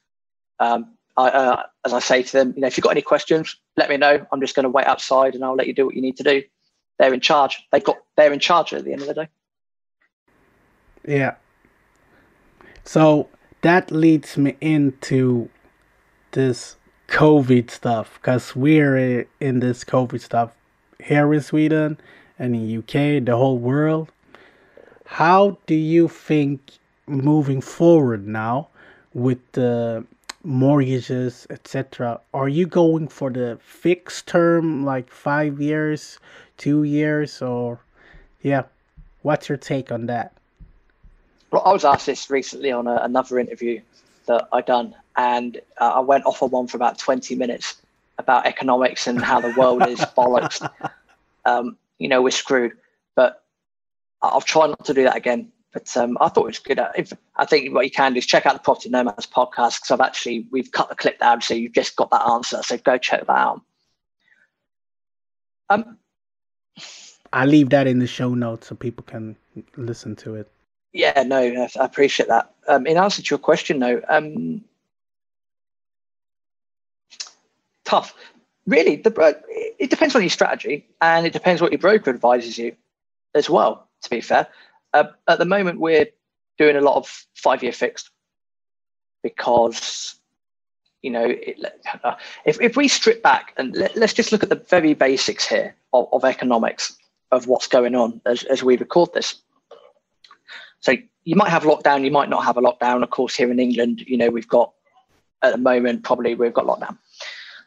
Um, 0.59 0.94
I, 1.17 1.29
uh, 1.29 1.63
as 1.85 1.93
I 1.93 2.01
say 2.01 2.23
to 2.23 2.33
them, 2.33 2.55
you 2.57 2.63
know, 2.63 2.67
if 2.67 2.77
you've 2.77 2.83
got 2.83 2.91
any 2.91 3.03
questions, 3.03 3.57
let 3.77 3.89
me 3.89 3.97
know. 3.97 4.27
I'm 4.33 4.41
just 4.41 4.57
going 4.57 4.65
to 4.65 4.71
wait 4.71 4.87
outside, 4.87 5.35
and 5.35 5.45
I'll 5.45 5.55
let 5.55 5.67
you 5.67 5.75
do 5.75 5.87
what 5.87 5.95
you 5.95 6.03
need 6.03 6.17
to 6.17 6.25
do. 6.25 6.43
They're 6.99 7.15
in 7.15 7.21
charge. 7.21 7.63
They've 7.73 7.85
got. 7.85 7.97
They're 8.17 8.33
in 8.33 8.41
charge 8.41 8.73
at 8.73 8.85
the 8.85 8.93
end 8.93 9.03
of 9.03 9.09
the 9.09 9.15
day. 9.15 9.29
Yeah. 11.07 11.35
So 12.85 13.29
that 13.63 13.91
leads 13.91 14.37
me 14.37 14.57
into 14.61 15.49
this 16.33 16.77
COVID 17.09 17.71
stuff 17.71 18.19
because 18.21 18.57
we're 18.57 19.27
in 19.41 19.61
this 19.61 19.85
COVID 19.85 20.21
stuff 20.21 20.53
here 21.03 21.33
in 21.33 21.41
Sweden 21.41 21.99
and 22.39 22.55
in 22.55 22.67
the 22.67 22.79
UK, 22.79 23.25
the 23.25 23.37
whole 23.37 23.59
world. 23.59 24.11
How 25.07 25.59
do 25.67 25.75
you 25.75 26.09
think 26.09 26.79
moving 27.07 27.61
forward 27.61 28.27
now 28.27 28.69
with 29.13 29.39
the 29.53 30.05
mortgages, 30.45 31.47
etc. 31.51 32.21
Are 32.33 32.49
you 32.49 32.67
going 32.67 33.09
for 33.09 33.31
the 33.31 33.59
fixed 33.63 34.27
term, 34.27 34.85
like 34.85 35.11
five 35.11 35.61
years, 35.61 36.19
two 36.57 36.85
years, 36.85 37.43
or 37.43 37.81
yeah? 38.43 38.65
What's 39.23 39.49
your 39.49 39.59
take 39.59 39.91
on 39.91 40.07
that? 40.07 40.33
Well, 41.51 41.63
I 41.65 41.73
was 41.73 41.85
asked 41.85 42.07
this 42.07 42.29
recently 42.29 42.71
on 42.71 42.87
a, 42.87 42.97
another 42.97 43.39
interview 43.39 43.81
that 44.27 44.49
I 44.53 44.61
done, 44.61 44.95
and 45.17 45.61
uh, 45.81 45.93
I 45.95 46.01
went 46.01 46.27
off 46.27 46.43
on 46.43 46.51
one 46.51 46.67
for 46.67 46.77
about 46.77 46.99
twenty 46.99 47.35
minutes 47.35 47.81
about 48.19 48.47
economics 48.47 49.07
and 49.07 49.21
how 49.21 49.41
the 49.41 49.53
world 49.57 49.87
is 49.89 49.99
bollocks. 50.17 50.69
Um, 51.45 51.77
you 51.99 52.09
know, 52.09 52.23
we're 52.23 52.31
screwed. 52.31 52.73
But 53.15 53.43
I'll 54.23 54.41
try 54.41 54.67
not 54.67 54.85
to 54.87 54.95
do 54.95 55.05
that 55.05 55.17
again. 55.17 55.53
But 55.75 55.95
um, 55.97 56.17
I 56.21 56.29
thought 56.29 56.45
it 56.45 56.47
was 56.47 56.59
good. 56.61 56.81
If, 56.97 57.13
I 57.37 57.45
think 57.45 57.75
what 57.75 57.85
you 57.85 57.91
can 57.91 58.13
do 58.13 58.19
is 58.19 58.27
check 58.27 58.47
out 58.47 58.55
the 58.55 58.61
Property 58.61 58.89
Nomads 58.89 59.27
podcast 59.27 59.81
because 59.81 59.91
I've 59.91 60.01
actually 60.01 60.47
we've 60.53 60.71
cut 60.71 60.89
the 60.89 60.95
clip 60.95 61.19
down, 61.19 61.43
so 61.43 61.53
you've 61.53 61.73
just 61.73 61.97
got 61.97 62.11
that 62.11 62.27
answer. 62.27 62.63
So 62.63 62.79
go 62.79 62.97
check 62.97 63.27
that 63.27 63.37
out. 63.37 63.61
Um, 65.69 65.99
I 67.33 67.47
leave 67.47 67.71
that 67.71 67.89
in 67.89 67.99
the 67.99 68.07
show 68.07 68.35
notes 68.35 68.69
so 68.69 68.77
people 68.77 69.03
can 69.03 69.37
listen 69.77 70.15
to 70.17 70.37
it. 70.37 70.49
Yeah, 70.93 71.25
no, 71.25 71.39
I 71.39 71.85
appreciate 71.85 72.29
that. 72.29 72.55
Um, 72.69 72.87
in 72.87 72.97
answer 72.97 73.21
to 73.21 73.31
your 73.31 73.41
question, 73.41 73.81
though, 73.81 74.01
um, 74.09 74.63
tough. 77.85 78.15
Really, 78.67 78.97
the 78.97 79.43
it 79.79 79.91
depends 79.91 80.15
on 80.15 80.23
your 80.23 80.31
strategy, 80.31 80.87
and 81.01 81.27
it 81.27 81.33
depends 81.33 81.61
what 81.61 81.73
your 81.73 81.81
broker 81.81 82.11
advises 82.11 82.57
you, 82.57 82.77
as 83.35 83.51
well. 83.51 83.89
To 84.03 84.11
be 84.11 84.21
fair, 84.21 84.47
uh, 84.95 85.05
at 85.29 85.39
the 85.39 85.45
moment, 85.45 85.81
we're 85.81 86.07
doing 86.57 86.77
a 86.77 86.81
lot 86.81 86.97
of 86.97 87.27
five-year 87.35 87.73
fixed 87.73 88.11
because 89.23 90.15
you 91.03 91.11
know 91.11 91.27
it, 91.27 91.59
uh, 92.05 92.15
if, 92.45 92.61
if 92.61 92.77
we 92.77 92.87
strip 92.87 93.23
back 93.23 93.53
and 93.57 93.75
let, 93.75 93.97
us 93.97 94.13
just 94.13 94.31
look 94.31 94.43
at 94.43 94.49
the 94.49 94.65
very 94.69 94.95
basics 94.95 95.47
here 95.47 95.75
of, 95.93 96.09
of 96.13 96.25
economics 96.25 96.97
of 97.33 97.49
what's 97.49 97.67
going 97.67 97.95
on 97.95 98.21
as, 98.25 98.45
as 98.45 98.63
we 98.63 98.77
record 98.77 99.13
this. 99.13 99.43
So 100.81 100.95
you 101.25 101.35
might 101.35 101.51
have 101.51 101.65
lockdown 101.65 102.05
you 102.05 102.11
might 102.11 102.29
not 102.29 102.45
have 102.45 102.57
a 102.57 102.63
lockdown. 102.63 103.03
Of 103.03 103.11
course 103.11 103.35
here 103.35 103.51
in 103.51 103.59
england 103.59 104.03
you 104.07 104.17
know 104.17 104.31
we've 104.31 104.49
got 104.49 104.73
at 105.43 105.53
the 105.53 105.59
moment 105.59 106.05
probably 106.05 106.35
we've 106.35 106.55
got 106.55 106.67
lockdown. 106.67 106.97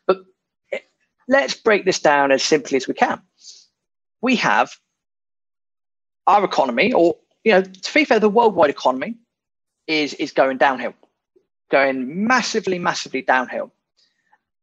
But 0.06 0.24
let's 1.28 1.56
break 1.56 1.84
this 1.84 2.00
down 2.00 2.32
as 2.32 2.42
simply 2.42 2.78
as 2.78 2.88
we 2.88 2.94
can. 2.94 3.22
We 4.22 4.38
have 4.38 4.72
our 6.28 6.44
economy, 6.44 6.94
or 6.94 7.16
you 7.44 7.54
know, 7.54 7.62
to 7.62 7.94
be 7.94 8.06
fair, 8.06 8.20
the 8.20 8.30
worldwide 8.30 8.70
economy 8.70 9.16
is 9.88 10.14
is 10.16 10.32
going 10.32 10.58
downhill, 10.58 10.94
going 11.72 12.28
massively, 12.28 12.78
massively 12.78 13.22
downhill. 13.22 13.72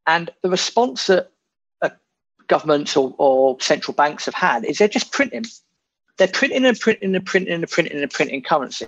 And 0.07 0.29
the 0.43 0.49
response 0.49 1.07
that 1.07 1.31
uh, 1.81 1.89
governments 2.47 2.95
or, 2.95 3.15
or 3.17 3.59
central 3.59 3.95
banks 3.95 4.25
have 4.25 4.35
had 4.35 4.63
is 4.63 4.77
they're 4.77 4.87
just 4.87 5.11
printing. 5.11 5.45
They're 6.17 6.27
printing 6.27 6.63
and 6.65 6.79
printing 6.79 7.15
and 7.15 7.25
printing 7.25 7.53
and 7.55 7.69
printing 7.69 8.01
and 8.01 8.11
printing 8.11 8.41
currency, 8.41 8.87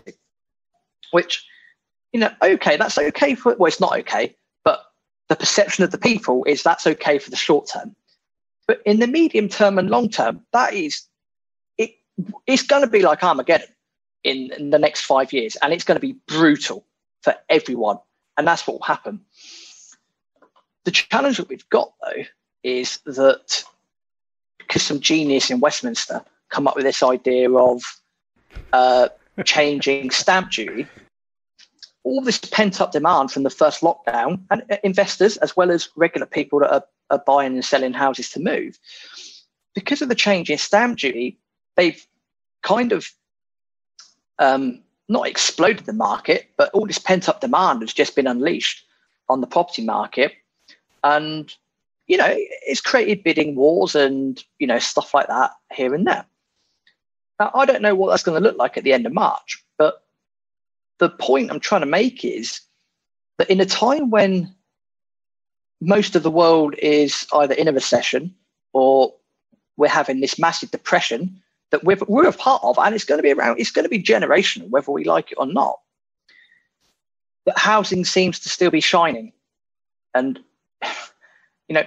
which, 1.12 1.46
you 2.14 2.22
know, 2.22 2.30
okay, 2.42 2.78
that's 2.78 2.98
okay 2.98 3.36
for, 3.36 3.54
well, 3.56 3.68
it's 3.68 3.82
not 3.82 3.98
okay, 4.00 4.34
but 4.64 4.86
the 5.28 5.36
perception 5.36 5.84
of 5.84 5.92
the 5.92 5.98
people 5.98 6.46
is 6.46 6.64
that's 6.64 6.88
okay 6.88 7.20
for 7.20 7.30
the 7.30 7.36
short 7.36 7.68
term. 7.68 7.94
But 8.66 8.82
in 8.86 9.00
the 9.00 9.08
medium 9.08 9.50
term 9.50 9.78
and 9.78 9.90
long 9.90 10.08
term, 10.10 10.42
that 10.54 10.74
is 10.74 11.04
it's 12.46 12.64
going 12.64 12.84
to 12.84 12.90
be 12.90 13.02
like 13.02 13.24
Armageddon 13.24 13.68
in, 14.24 14.52
in 14.58 14.70
the 14.70 14.80
next 14.80 15.02
five 15.02 15.32
years, 15.34 15.56
and 15.62 15.74
it's 15.74 15.84
going 15.84 16.00
to 16.00 16.06
be 16.06 16.18
brutal 16.28 16.86
for 17.22 17.36
everyone, 17.50 17.98
and 18.38 18.48
that's 18.48 18.66
what 18.66 18.76
will 18.76 18.86
happen. 18.86 19.22
The 20.86 20.92
challenge 20.92 21.38
that 21.38 21.50
we've 21.50 21.70
got 21.70 21.94
though 22.02 22.24
is 22.64 23.00
that 23.06 23.64
because 24.58 24.84
some 24.84 25.00
genius 25.00 25.50
in 25.50 25.60
Westminster 25.60 26.24
come 26.50 26.68
up 26.68 26.76
with 26.76 26.86
this 26.86 27.04
idea 27.04 27.52
of 27.52 27.82
uh, 28.74 29.10
changing 29.46 30.12
stamp 30.12 30.52
duty, 30.52 30.88
all 32.04 32.22
this 32.22 32.38
pent 32.38 32.80
up 32.80 32.92
demand 32.92 33.32
from 33.32 33.44
the 33.44 33.50
first 33.50 33.82
lockdown 33.82 34.40
and 34.50 34.64
uh, 34.72 34.78
investors 34.84 35.38
as 35.38 35.56
well 35.58 35.72
as 35.72 35.90
regular 35.96 36.26
people 36.26 36.60
that 36.60 36.72
are, 36.74 36.86
are 37.10 37.24
buying 37.26 37.54
and 37.54 37.66
selling 37.66 37.94
houses 37.94 38.30
to 38.30 38.40
move 38.40 38.80
because 39.76 40.02
of 40.02 40.10
the 40.10 40.16
change 40.16 40.50
in 40.50 40.58
stamp 40.58 40.98
duty 40.98 41.38
they've 41.78 42.06
kind 42.64 42.92
of 42.92 43.08
um, 44.40 44.82
not 45.08 45.28
exploded 45.28 45.86
the 45.86 45.94
market, 45.94 46.50
but 46.58 46.70
all 46.72 46.86
this 46.86 46.98
pent 46.98 47.30
up 47.30 47.40
demand 47.40 47.82
has 47.82 47.94
just 47.94 48.16
been 48.16 48.28
unleashed 48.28 48.84
on 49.30 49.40
the 49.40 49.48
property 49.48 49.84
market. 49.84 50.34
And, 51.04 51.54
you 52.08 52.18
know, 52.18 52.34
it's 52.36 52.82
created 52.82 53.24
bidding 53.24 53.56
wars 53.56 53.96
and, 53.96 54.44
you 54.60 54.68
know, 54.68 54.80
stuff 54.80 55.14
like 55.14 55.28
that 55.28 55.52
here 55.72 55.94
and 55.94 56.06
there. 56.06 56.26
Now, 57.40 57.52
I 57.54 57.66
don't 57.66 57.82
know 57.82 57.96
what 57.96 58.10
that's 58.10 58.24
going 58.24 58.42
to 58.42 58.46
look 58.46 58.58
like 58.58 58.78
at 58.78 58.84
the 58.84 58.94
end 58.94 59.06
of 59.06 59.14
March, 59.14 59.64
but 59.78 60.04
the 60.98 61.10
point 61.10 61.52
I'm 61.52 61.60
trying 61.60 61.82
to 61.82 61.88
make 61.88 62.26
is 62.26 62.62
that 63.38 63.50
in 63.50 63.62
a 63.62 63.66
time 63.66 64.10
when 64.10 64.54
most 65.80 66.16
of 66.16 66.24
the 66.24 66.32
world 66.32 66.74
is 66.80 67.28
either 67.34 67.54
in 67.54 67.68
a 67.68 67.72
recession 67.72 68.34
or 68.74 69.14
we're 69.78 69.88
having 69.88 70.20
this 70.20 70.40
massive 70.40 70.72
depression, 70.72 71.42
that 71.72 71.84
we're, 71.84 71.98
we're 72.08 72.28
a 72.28 72.34
part 72.34 72.64
of, 72.64 72.78
and 72.80 72.96
it's 72.96 73.04
going 73.04 73.20
to 73.20 73.24
be 73.24 73.32
around, 73.32 73.60
it's 73.60 73.72
going 73.72 73.84
to 73.84 73.90
be 73.90 74.02
generational, 74.02 74.70
whether 74.70 74.92
we 74.92 75.04
like 75.04 75.32
it 75.32 75.38
or 75.38 75.46
not. 75.46 75.80
But 77.46 77.58
housing 77.58 78.06
seems 78.06 78.40
to 78.40 78.50
still 78.50 78.72
be 78.72 78.82
shining. 78.82 79.34
And, 80.14 80.40
you 81.68 81.76
know, 81.76 81.84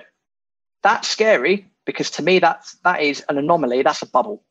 that's 0.83 1.09
scary 1.09 1.67
because 1.85 2.11
to 2.13 2.23
me, 2.23 2.39
that's, 2.39 2.75
that 2.85 3.03
is 3.03 3.25
an 3.29 3.39
anomaly, 3.39 3.83
that's 3.83 4.03
a 4.03 4.07
bubble. 4.07 4.43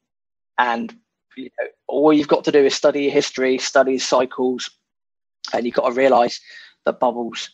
And 0.57 0.93
you 1.35 1.49
know, 1.59 1.67
all 1.87 2.13
you've 2.13 2.27
got 2.27 2.43
to 2.43 2.51
do 2.51 2.65
is 2.65 2.75
study 2.75 3.09
history, 3.09 3.57
study 3.57 3.97
cycles, 3.97 4.69
and 5.53 5.65
you've 5.65 5.75
got 5.75 5.89
to 5.89 5.95
realize 5.95 6.39
that 6.85 6.99
bubbles 6.99 7.49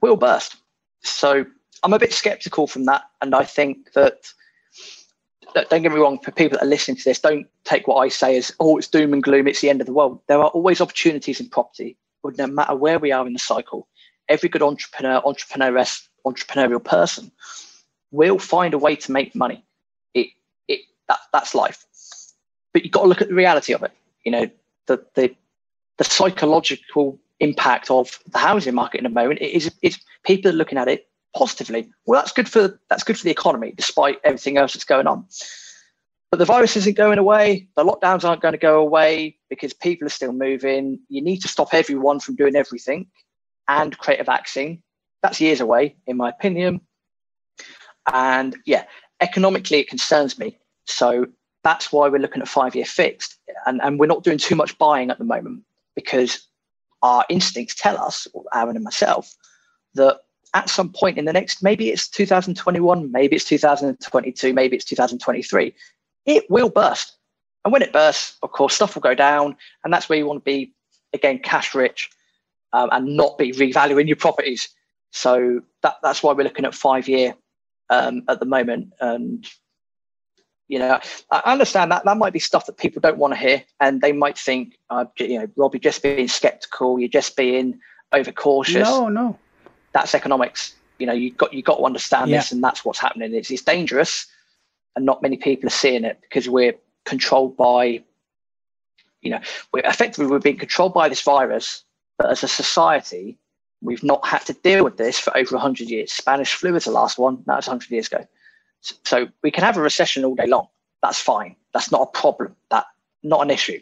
will 0.00 0.16
burst. 0.16 0.56
So 1.02 1.44
I'm 1.82 1.92
a 1.92 1.98
bit 1.98 2.12
skeptical 2.12 2.66
from 2.66 2.84
that. 2.86 3.04
And 3.20 3.34
I 3.34 3.44
think 3.44 3.92
that 3.92 4.32
don't 5.54 5.82
get 5.82 5.92
me 5.92 5.98
wrong, 5.98 6.18
for 6.18 6.30
people 6.30 6.58
that 6.58 6.64
are 6.64 6.68
listening 6.68 6.96
to 6.96 7.04
this, 7.04 7.20
don't 7.20 7.46
take 7.64 7.86
what 7.88 7.96
I 7.96 8.08
say 8.08 8.36
as, 8.36 8.52
oh, 8.60 8.76
it's 8.76 8.88
doom 8.88 9.12
and 9.12 9.22
gloom, 9.22 9.46
it's 9.46 9.60
the 9.60 9.70
end 9.70 9.80
of 9.80 9.86
the 9.86 9.92
world. 9.92 10.20
There 10.26 10.38
are 10.38 10.48
always 10.48 10.80
opportunities 10.80 11.40
in 11.40 11.48
property, 11.48 11.96
but 12.22 12.38
no 12.38 12.46
matter 12.46 12.74
where 12.74 12.98
we 12.98 13.12
are 13.12 13.26
in 13.26 13.32
the 13.32 13.38
cycle, 13.38 13.88
every 14.28 14.48
good 14.48 14.62
entrepreneur, 14.62 15.20
entrepreneuress, 15.22 16.06
entrepreneurial 16.26 16.82
person 16.82 17.30
will 18.10 18.38
find 18.38 18.74
a 18.74 18.78
way 18.78 18.96
to 18.96 19.12
make 19.12 19.34
money. 19.34 19.64
It, 20.14 20.28
it, 20.68 20.80
that, 21.08 21.20
that's 21.32 21.54
life. 21.54 21.84
But 22.72 22.84
you've 22.84 22.92
got 22.92 23.02
to 23.02 23.08
look 23.08 23.22
at 23.22 23.28
the 23.28 23.34
reality 23.34 23.72
of 23.72 23.82
it. 23.82 23.92
You 24.24 24.32
know, 24.32 24.50
the, 24.86 25.04
the, 25.14 25.34
the 25.96 26.04
psychological 26.04 27.18
impact 27.40 27.90
of 27.90 28.18
the 28.30 28.38
housing 28.38 28.74
market 28.74 29.00
in 29.00 29.06
a 29.06 29.10
moment 29.10 29.40
is, 29.40 29.72
is 29.82 29.98
people 30.24 30.50
are 30.50 30.54
looking 30.54 30.78
at 30.78 30.88
it 30.88 31.08
positively. 31.36 31.90
Well, 32.06 32.20
that's 32.20 32.32
good 32.32 32.48
for 32.48 32.80
that's 32.88 33.04
good 33.04 33.18
for 33.18 33.24
the 33.24 33.30
economy, 33.30 33.72
despite 33.76 34.18
everything 34.24 34.56
else 34.58 34.74
that's 34.74 34.84
going 34.84 35.06
on. 35.06 35.26
But 36.30 36.38
the 36.38 36.44
virus 36.44 36.76
isn't 36.76 36.96
going 36.96 37.18
away. 37.18 37.68
The 37.76 37.84
lockdowns 37.84 38.24
aren't 38.24 38.42
going 38.42 38.52
to 38.52 38.58
go 38.58 38.80
away 38.80 39.38
because 39.48 39.72
people 39.72 40.06
are 40.06 40.10
still 40.10 40.32
moving. 40.32 41.00
You 41.08 41.22
need 41.22 41.38
to 41.38 41.48
stop 41.48 41.72
everyone 41.72 42.20
from 42.20 42.36
doing 42.36 42.54
everything 42.54 43.06
and 43.66 43.96
create 43.96 44.20
a 44.20 44.24
vaccine. 44.24 44.82
That's 45.22 45.40
years 45.40 45.60
away, 45.60 45.96
in 46.06 46.18
my 46.18 46.28
opinion. 46.28 46.82
And 48.12 48.56
yeah, 48.66 48.84
economically, 49.20 49.78
it 49.78 49.88
concerns 49.88 50.38
me. 50.38 50.58
So 50.84 51.26
that's 51.64 51.92
why 51.92 52.08
we're 52.08 52.20
looking 52.20 52.42
at 52.42 52.48
five 52.48 52.74
year 52.74 52.84
fixed. 52.84 53.36
And, 53.66 53.80
and 53.82 53.98
we're 53.98 54.06
not 54.06 54.22
doing 54.22 54.38
too 54.38 54.54
much 54.54 54.76
buying 54.78 55.10
at 55.10 55.18
the 55.18 55.24
moment 55.24 55.62
because 55.94 56.46
our 57.02 57.24
instincts 57.28 57.74
tell 57.74 57.98
us, 57.98 58.26
Aaron 58.54 58.76
and 58.76 58.84
myself, 58.84 59.34
that 59.94 60.20
at 60.54 60.70
some 60.70 60.90
point 60.90 61.18
in 61.18 61.24
the 61.24 61.32
next, 61.32 61.62
maybe 61.62 61.90
it's 61.90 62.08
2021, 62.08 63.12
maybe 63.12 63.36
it's 63.36 63.44
2022, 63.44 64.52
maybe 64.52 64.76
it's 64.76 64.84
2023, 64.84 65.74
it 66.26 66.50
will 66.50 66.70
burst. 66.70 67.16
And 67.64 67.72
when 67.72 67.82
it 67.82 67.92
bursts, 67.92 68.38
of 68.42 68.52
course, 68.52 68.74
stuff 68.74 68.94
will 68.94 69.02
go 69.02 69.14
down. 69.14 69.56
And 69.84 69.92
that's 69.92 70.08
where 70.08 70.18
you 70.18 70.26
want 70.26 70.40
to 70.40 70.44
be, 70.44 70.72
again, 71.12 71.38
cash 71.40 71.74
rich 71.74 72.08
um, 72.72 72.88
and 72.92 73.16
not 73.16 73.36
be 73.36 73.52
revaluing 73.52 74.06
your 74.06 74.16
properties. 74.16 74.68
So 75.10 75.60
that, 75.82 75.96
that's 76.02 76.22
why 76.22 76.32
we're 76.32 76.44
looking 76.44 76.64
at 76.64 76.74
five 76.74 77.08
year 77.08 77.34
um, 77.90 78.22
at 78.28 78.40
the 78.40 78.46
moment. 78.46 78.92
And 79.00 79.46
You 80.68 80.78
know, 80.78 81.00
I 81.30 81.42
understand 81.46 81.90
that 81.92 82.04
that 82.04 82.18
might 82.18 82.34
be 82.34 82.38
stuff 82.38 82.66
that 82.66 82.76
people 82.76 83.00
don't 83.00 83.16
want 83.16 83.32
to 83.32 83.40
hear, 83.40 83.64
and 83.80 84.02
they 84.02 84.12
might 84.12 84.36
think, 84.36 84.78
uh, 84.90 85.06
you 85.18 85.38
know, 85.38 85.48
Rob, 85.56 85.74
you're 85.74 85.80
just 85.80 86.02
being 86.02 86.28
skeptical, 86.28 86.98
you're 87.00 87.08
just 87.08 87.36
being 87.36 87.80
overcautious. 88.12 88.86
No, 88.86 89.08
no, 89.08 89.38
that's 89.98 90.14
economics. 90.14 90.74
You 90.98 91.06
know, 91.06 91.12
you 91.12 91.30
got 91.32 91.52
you 91.52 91.62
got 91.62 91.76
to 91.76 91.84
understand 91.84 92.30
yeah. 92.30 92.38
this, 92.38 92.52
and 92.52 92.62
that's 92.62 92.84
what's 92.84 92.98
happening. 92.98 93.34
It's 93.34 93.50
it's 93.50 93.62
dangerous, 93.62 94.26
and 94.96 95.04
not 95.04 95.22
many 95.22 95.36
people 95.36 95.66
are 95.66 95.70
seeing 95.70 96.04
it 96.04 96.18
because 96.22 96.48
we're 96.48 96.74
controlled 97.04 97.56
by, 97.56 98.02
you 99.22 99.30
know, 99.30 99.40
we're 99.72 99.84
effectively 99.84 100.26
we're 100.26 100.38
being 100.38 100.58
controlled 100.58 100.94
by 100.94 101.08
this 101.08 101.22
virus, 101.22 101.84
but 102.18 102.30
as 102.30 102.42
a 102.42 102.48
society, 102.48 103.38
we've 103.80 104.04
not 104.04 104.26
had 104.26 104.44
to 104.46 104.52
deal 104.52 104.84
with 104.84 104.96
this 104.96 105.18
for 105.18 105.36
over 105.36 105.54
100 105.54 105.88
years. 105.88 106.12
Spanish 106.12 106.52
flu 106.52 106.74
is 106.74 106.84
the 106.84 106.90
last 106.90 107.18
one, 107.18 107.42
that 107.46 107.56
was 107.56 107.66
100 107.66 107.90
years 107.90 108.08
ago. 108.08 108.26
So 108.80 109.28
we 109.42 109.50
can 109.50 109.64
have 109.64 109.76
a 109.76 109.80
recession 109.80 110.24
all 110.24 110.34
day 110.34 110.46
long. 110.46 110.68
That's 111.02 111.20
fine. 111.20 111.56
That's 111.72 111.90
not 111.90 112.02
a 112.02 112.06
problem. 112.06 112.54
That 112.70 112.86
not 113.22 113.42
an 113.42 113.50
issue. 113.50 113.80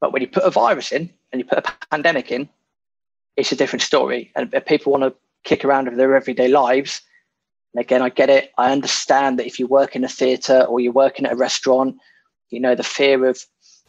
But 0.00 0.12
when 0.12 0.22
you 0.22 0.28
put 0.28 0.44
a 0.44 0.50
virus 0.50 0.92
in 0.92 1.10
and 1.32 1.40
you 1.40 1.46
put 1.46 1.58
a 1.58 1.72
pandemic 1.90 2.30
in, 2.30 2.48
it's 3.36 3.52
a 3.52 3.56
different 3.56 3.82
story. 3.82 4.30
And 4.36 4.52
if 4.52 4.64
people 4.66 4.92
want 4.92 5.04
to 5.04 5.14
kick 5.44 5.64
around 5.64 5.86
with 5.86 5.96
their 5.96 6.14
everyday 6.14 6.48
lives, 6.48 7.02
again, 7.76 8.02
I 8.02 8.08
get 8.08 8.30
it. 8.30 8.52
I 8.56 8.72
understand 8.72 9.38
that 9.38 9.46
if 9.46 9.58
you 9.58 9.66
work 9.66 9.96
in 9.96 10.04
a 10.04 10.08
theatre 10.08 10.62
or 10.62 10.80
you're 10.80 10.92
working 10.92 11.26
at 11.26 11.32
a 11.32 11.36
restaurant, 11.36 11.96
you 12.50 12.60
know, 12.60 12.74
the 12.74 12.84
fear 12.84 13.26
of 13.26 13.44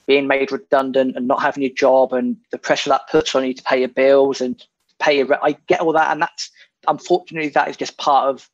being 0.07 0.27
made 0.27 0.51
redundant 0.51 1.15
and 1.15 1.27
not 1.27 1.41
having 1.41 1.63
your 1.63 1.73
job 1.73 2.13
and 2.13 2.37
the 2.51 2.57
pressure 2.57 2.89
that 2.89 3.09
puts 3.09 3.35
on 3.35 3.45
you 3.45 3.53
to 3.53 3.63
pay 3.63 3.79
your 3.79 3.89
bills 3.89 4.41
and 4.41 4.63
pay 4.99 5.17
your 5.17 5.27
rent. 5.27 5.41
I 5.43 5.57
get 5.67 5.81
all 5.81 5.93
that. 5.93 6.11
And 6.11 6.21
that's 6.21 6.51
unfortunately, 6.87 7.49
that 7.49 7.67
is 7.67 7.77
just 7.77 7.97
part 7.97 8.29
of 8.29 8.49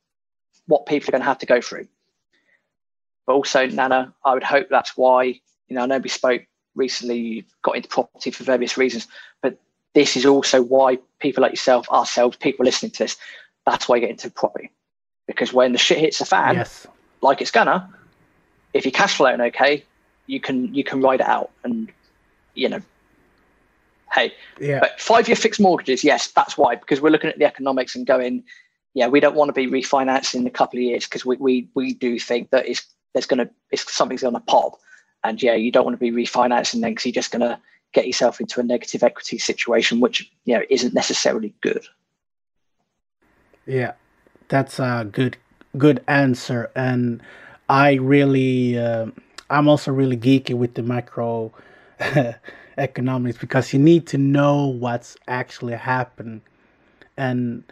what 0.66 0.86
people 0.86 1.08
are 1.08 1.12
going 1.12 1.22
to 1.22 1.26
have 1.26 1.38
to 1.38 1.46
go 1.46 1.60
through. 1.60 1.88
But 3.26 3.34
also, 3.34 3.66
Nana, 3.66 4.14
I 4.24 4.34
would 4.34 4.42
hope 4.42 4.68
that's 4.68 4.96
why, 4.96 5.24
you 5.24 5.76
know, 5.76 5.82
I 5.82 5.86
know 5.86 5.98
we 5.98 6.08
spoke 6.08 6.42
recently, 6.74 7.18
you 7.18 7.44
got 7.62 7.76
into 7.76 7.88
property 7.88 8.30
for 8.30 8.44
various 8.44 8.76
reasons, 8.76 9.06
but 9.42 9.58
this 9.94 10.16
is 10.16 10.24
also 10.26 10.62
why 10.62 10.98
people 11.20 11.42
like 11.42 11.52
yourself, 11.52 11.88
ourselves, 11.90 12.36
people 12.36 12.64
listening 12.64 12.92
to 12.92 12.98
this, 13.04 13.16
that's 13.66 13.88
why 13.88 13.96
you 13.96 14.00
get 14.00 14.10
into 14.10 14.30
property. 14.30 14.70
Because 15.26 15.52
when 15.52 15.72
the 15.72 15.78
shit 15.78 15.98
hits 15.98 16.18
the 16.18 16.24
fan, 16.24 16.56
yes. 16.56 16.86
like 17.20 17.40
it's 17.40 17.50
gonna, 17.50 17.88
if 18.72 18.84
your 18.84 18.92
cash 18.92 19.16
flowing 19.16 19.40
okay, 19.40 19.84
you 20.26 20.40
can 20.40 20.74
you 20.74 20.84
can 20.84 21.00
ride 21.00 21.20
it 21.20 21.26
out 21.26 21.50
and 21.64 21.90
you 22.54 22.68
know 22.68 22.80
hey 24.12 24.32
yeah 24.60 24.80
but 24.80 25.00
five 25.00 25.28
year 25.28 25.36
fixed 25.36 25.60
mortgages 25.60 26.04
yes 26.04 26.28
that's 26.28 26.56
why 26.56 26.76
because 26.76 27.00
we're 27.00 27.10
looking 27.10 27.30
at 27.30 27.38
the 27.38 27.44
economics 27.44 27.94
and 27.94 28.06
going 28.06 28.42
yeah 28.94 29.06
we 29.06 29.20
don't 29.20 29.34
want 29.34 29.48
to 29.48 29.52
be 29.52 29.66
refinancing 29.66 30.36
in 30.36 30.46
a 30.46 30.50
couple 30.50 30.78
of 30.78 30.82
years 30.82 31.04
because 31.04 31.24
we, 31.24 31.36
we 31.36 31.68
we 31.74 31.94
do 31.94 32.18
think 32.18 32.50
that 32.50 32.66
it's 32.66 32.86
there's 33.14 33.26
gonna 33.26 33.48
it's 33.70 33.90
something's 33.92 34.22
gonna 34.22 34.40
pop 34.40 34.78
and 35.24 35.42
yeah 35.42 35.54
you 35.54 35.72
don't 35.72 35.84
want 35.84 35.98
to 35.98 35.98
be 35.98 36.10
refinancing 36.10 36.80
then 36.80 36.92
because 36.92 37.06
you're 37.06 37.12
just 37.12 37.32
gonna 37.32 37.60
get 37.92 38.06
yourself 38.06 38.40
into 38.40 38.60
a 38.60 38.62
negative 38.62 39.02
equity 39.02 39.38
situation 39.38 40.00
which 40.00 40.30
you 40.44 40.54
know 40.56 40.62
isn't 40.70 40.94
necessarily 40.94 41.54
good. 41.60 41.86
Yeah 43.66 43.92
that's 44.52 44.78
a 44.78 45.08
good 45.10 45.36
good 45.76 46.04
answer. 46.06 46.70
And 46.76 47.22
i 47.68 47.94
really 47.94 48.76
uh, 48.76 49.06
i'm 49.48 49.68
also 49.68 49.90
really 49.92 50.16
geeky 50.16 50.52
with 50.52 50.74
the 50.74 50.82
macro 50.82 51.52
economics 52.76 53.38
because 53.38 53.72
you 53.72 53.78
need 53.78 54.06
to 54.08 54.18
know 54.18 54.66
what's 54.66 55.16
actually 55.26 55.74
happened, 55.74 56.42
and 57.16 57.64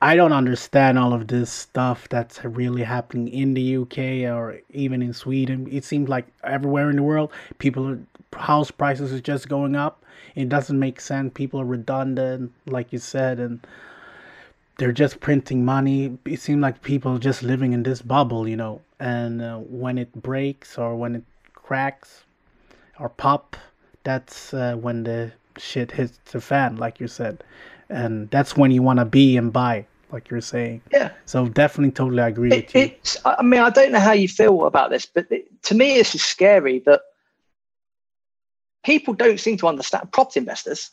I 0.00 0.14
don't 0.14 0.32
understand 0.32 0.98
all 0.98 1.14
of 1.14 1.28
this 1.28 1.50
stuff 1.50 2.06
that's 2.10 2.44
really 2.44 2.82
happening 2.82 3.28
in 3.28 3.54
the 3.54 3.78
UK 3.78 4.30
or 4.30 4.60
even 4.70 5.00
in 5.00 5.14
Sweden. 5.14 5.66
It 5.70 5.84
seems 5.84 6.08
like 6.08 6.26
everywhere 6.44 6.90
in 6.90 6.96
the 6.96 7.02
world, 7.02 7.30
people 7.58 7.88
are, 7.88 7.98
house 8.38 8.70
prices 8.70 9.10
is 9.10 9.22
just 9.22 9.48
going 9.48 9.74
up. 9.74 10.04
It 10.34 10.50
doesn't 10.50 10.78
make 10.78 11.00
sense. 11.00 11.32
People 11.32 11.62
are 11.62 11.64
redundant, 11.64 12.52
like 12.66 12.92
you 12.92 12.98
said, 12.98 13.40
and 13.40 13.66
they're 14.76 14.92
just 14.92 15.20
printing 15.20 15.64
money. 15.64 16.18
It 16.26 16.40
seems 16.40 16.60
like 16.60 16.82
people 16.82 17.18
just 17.18 17.42
living 17.42 17.72
in 17.72 17.82
this 17.82 18.02
bubble, 18.02 18.46
you 18.46 18.56
know. 18.56 18.82
And 19.00 19.40
uh, 19.40 19.58
when 19.58 19.96
it 19.96 20.12
breaks 20.12 20.76
or 20.76 20.94
when 20.94 21.14
it 21.14 21.24
cracks 21.54 22.24
or 23.00 23.08
pop, 23.08 23.56
that's 24.04 24.52
uh, 24.52 24.76
when 24.76 25.04
the 25.04 25.32
shit 25.56 25.92
hits 25.92 26.18
the 26.30 26.40
fan, 26.42 26.76
like 26.76 27.00
you 27.00 27.08
said 27.08 27.42
and 27.88 28.30
that's 28.30 28.56
when 28.56 28.70
you 28.70 28.82
want 28.82 28.98
to 28.98 29.04
be 29.04 29.36
and 29.36 29.52
buy 29.52 29.86
like 30.12 30.30
you're 30.30 30.40
saying. 30.40 30.82
Yeah. 30.92 31.10
So 31.24 31.48
definitely 31.48 31.92
totally 31.92 32.22
agree 32.22 32.50
it, 32.52 32.66
with 32.66 32.74
you. 32.74 32.80
it's 32.82 33.16
i 33.24 33.42
mean 33.42 33.60
i 33.60 33.70
don't 33.70 33.92
know 33.92 34.00
how 34.00 34.12
you 34.12 34.28
feel 34.28 34.66
about 34.66 34.90
this 34.90 35.06
but 35.06 35.30
it, 35.30 35.62
to 35.64 35.74
me 35.74 35.94
this 35.94 36.14
is 36.14 36.22
scary 36.22 36.80
that 36.80 37.02
people 38.84 39.14
don't 39.14 39.40
seem 39.40 39.56
to 39.58 39.66
understand 39.66 40.10
property 40.12 40.40
investors 40.40 40.90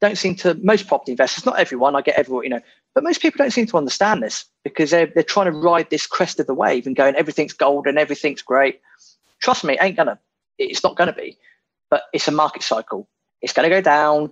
don't 0.00 0.16
seem 0.16 0.34
to 0.34 0.54
most 0.62 0.88
property 0.88 1.12
investors 1.12 1.44
not 1.44 1.58
everyone 1.58 1.94
i 1.94 2.00
get 2.00 2.18
everyone 2.18 2.44
you 2.44 2.50
know 2.50 2.60
but 2.94 3.02
most 3.02 3.20
people 3.20 3.38
don't 3.38 3.50
seem 3.50 3.66
to 3.66 3.76
understand 3.76 4.22
this 4.22 4.44
because 4.62 4.90
they're, 4.90 5.06
they're 5.06 5.22
trying 5.24 5.50
to 5.50 5.58
ride 5.58 5.90
this 5.90 6.06
crest 6.06 6.38
of 6.38 6.46
the 6.46 6.54
wave 6.54 6.86
and 6.86 6.94
going 6.94 7.14
everything's 7.16 7.52
gold 7.52 7.86
and 7.86 7.98
everything's 7.98 8.40
great. 8.40 8.80
Trust 9.40 9.64
me 9.64 9.76
ain't 9.80 9.96
gonna 9.96 10.18
it's 10.58 10.82
not 10.82 10.96
gonna 10.96 11.12
be 11.12 11.36
but 11.90 12.04
it's 12.12 12.28
a 12.28 12.32
market 12.32 12.62
cycle. 12.62 13.08
It's 13.42 13.52
gonna 13.52 13.68
go 13.68 13.80
down 13.80 14.30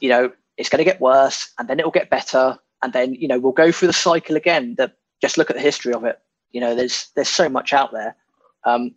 you 0.00 0.08
know 0.08 0.32
it's 0.56 0.68
going 0.68 0.78
to 0.78 0.84
get 0.84 1.00
worse 1.00 1.52
and 1.58 1.68
then 1.68 1.78
it'll 1.78 1.90
get 1.90 2.10
better 2.10 2.58
and 2.82 2.92
then 2.92 3.14
you 3.14 3.28
know 3.28 3.38
we'll 3.38 3.52
go 3.52 3.72
through 3.72 3.88
the 3.88 3.94
cycle 3.94 4.36
again 4.36 4.74
that 4.76 4.96
just 5.20 5.38
look 5.38 5.50
at 5.50 5.56
the 5.56 5.62
history 5.62 5.92
of 5.92 6.04
it. 6.04 6.18
You 6.52 6.60
know 6.60 6.74
there's 6.74 7.08
there's 7.16 7.28
so 7.28 7.48
much 7.48 7.72
out 7.72 7.92
there. 7.92 8.16
Um 8.64 8.94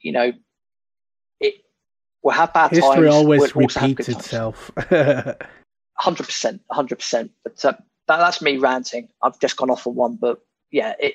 you 0.00 0.12
know 0.12 0.32
it 1.40 1.54
will 2.22 2.32
have 2.32 2.52
bad 2.52 2.70
history 2.70 2.96
times 2.96 3.14
always 3.14 3.54
we'll 3.54 3.66
repeats 3.66 4.08
itself. 4.08 4.70
100% 6.00 6.60
100% 6.70 7.30
but 7.42 7.64
uh, 7.64 7.72
that, 8.06 8.18
that's 8.18 8.42
me 8.42 8.58
ranting. 8.58 9.08
I've 9.22 9.40
just 9.40 9.56
gone 9.56 9.70
off 9.70 9.86
on 9.86 9.94
one 9.94 10.16
but 10.16 10.40
yeah 10.70 10.94
it 10.98 11.14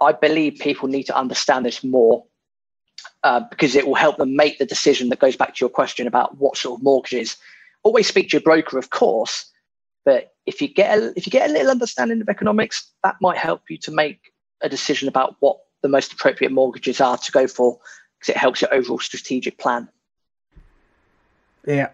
i 0.00 0.12
believe 0.12 0.60
people 0.60 0.88
need 0.88 1.04
to 1.04 1.16
understand 1.16 1.64
this 1.64 1.82
more 1.82 2.24
uh, 3.24 3.40
because 3.50 3.74
it 3.74 3.86
will 3.86 3.94
help 3.94 4.16
them 4.16 4.36
make 4.36 4.58
the 4.58 4.66
decision 4.66 5.08
that 5.08 5.18
goes 5.18 5.36
back 5.36 5.54
to 5.54 5.60
your 5.60 5.68
question 5.68 6.06
about 6.06 6.38
what 6.38 6.56
sort 6.56 6.78
of 6.78 6.84
mortgages 6.84 7.36
always 7.82 8.06
speak 8.06 8.30
to 8.30 8.36
your 8.36 8.42
broker, 8.42 8.78
of 8.78 8.90
course, 8.90 9.50
but 10.04 10.32
if 10.46 10.62
you 10.62 10.68
get 10.68 10.98
a, 10.98 11.12
if 11.16 11.26
you 11.26 11.30
get 11.30 11.50
a 11.50 11.52
little 11.52 11.70
understanding 11.70 12.20
of 12.20 12.28
economics, 12.28 12.90
that 13.04 13.16
might 13.20 13.36
help 13.36 13.62
you 13.68 13.78
to 13.78 13.90
make 13.90 14.32
a 14.62 14.68
decision 14.68 15.08
about 15.08 15.36
what 15.40 15.58
the 15.82 15.88
most 15.88 16.12
appropriate 16.12 16.50
mortgages 16.50 17.00
are 17.00 17.18
to 17.18 17.32
go 17.32 17.46
for, 17.46 17.78
because 18.18 18.30
it 18.34 18.36
helps 18.36 18.60
your 18.62 18.72
overall 18.72 18.98
strategic 18.98 19.58
plan. 19.58 19.88
Yeah. 21.66 21.90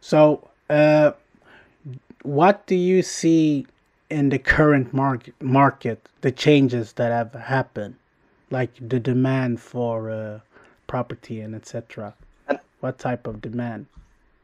So, 0.00 0.48
uh, 0.70 1.12
what 2.22 2.66
do 2.66 2.74
you 2.74 3.02
see 3.02 3.66
in 4.10 4.30
the 4.30 4.38
current 4.38 4.92
market? 4.92 5.34
Market, 5.40 6.08
the 6.22 6.32
changes 6.32 6.94
that 6.94 7.12
have 7.12 7.34
happened, 7.40 7.96
like 8.50 8.70
the 8.80 8.98
demand 8.98 9.60
for 9.60 10.10
uh, 10.10 10.40
property 10.86 11.40
and 11.40 11.54
etc. 11.54 12.14
What 12.80 12.98
type 12.98 13.26
of 13.26 13.40
demand? 13.40 13.86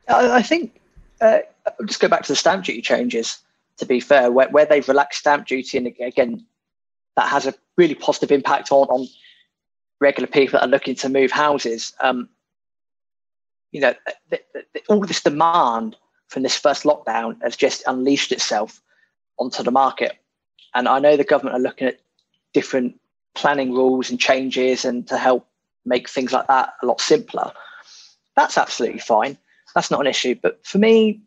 I, 0.08 0.42
think 0.42 0.80
uh, 1.20 1.38
I'll 1.66 1.86
just 1.86 2.00
go 2.00 2.08
back 2.08 2.22
to 2.22 2.32
the 2.32 2.36
stamp 2.36 2.64
duty 2.64 2.82
changes. 2.82 3.38
To 3.78 3.86
be 3.86 3.98
fair, 3.98 4.30
where, 4.30 4.48
where 4.50 4.66
they've 4.66 4.86
relaxed 4.86 5.18
stamp 5.18 5.48
duty, 5.48 5.78
and 5.78 5.88
again, 6.00 6.46
that 7.16 7.28
has 7.28 7.44
a 7.46 7.54
really 7.76 7.96
positive 7.96 8.30
impact 8.30 8.70
on 8.70 8.86
on 8.86 9.08
regular 10.00 10.28
people 10.28 10.58
that 10.58 10.66
are 10.66 10.70
looking 10.70 10.94
to 10.96 11.08
move 11.08 11.32
houses. 11.32 11.92
Um, 12.00 12.28
you 13.72 13.80
know, 13.80 13.94
the, 14.30 14.40
the, 14.52 14.82
all 14.88 15.00
this 15.00 15.22
demand 15.22 15.96
from 16.28 16.44
this 16.44 16.56
first 16.56 16.84
lockdown 16.84 17.42
has 17.42 17.56
just 17.56 17.82
unleashed 17.86 18.30
itself 18.30 18.80
onto 19.38 19.64
the 19.64 19.72
market. 19.72 20.12
And 20.74 20.86
I 20.86 21.00
know 21.00 21.16
the 21.16 21.24
government 21.24 21.56
are 21.56 21.60
looking 21.60 21.88
at 21.88 22.00
different 22.52 23.00
planning 23.34 23.72
rules 23.72 24.10
and 24.10 24.20
changes 24.20 24.84
and 24.84 25.06
to 25.08 25.18
help 25.18 25.48
make 25.84 26.08
things 26.08 26.32
like 26.32 26.46
that 26.46 26.74
a 26.82 26.86
lot 26.86 27.00
simpler. 27.00 27.50
That's 28.36 28.56
absolutely 28.56 29.00
fine 29.00 29.36
that's 29.74 29.90
not 29.90 30.00
an 30.00 30.06
issue. 30.06 30.34
But 30.40 30.64
for 30.64 30.78
me, 30.78 31.20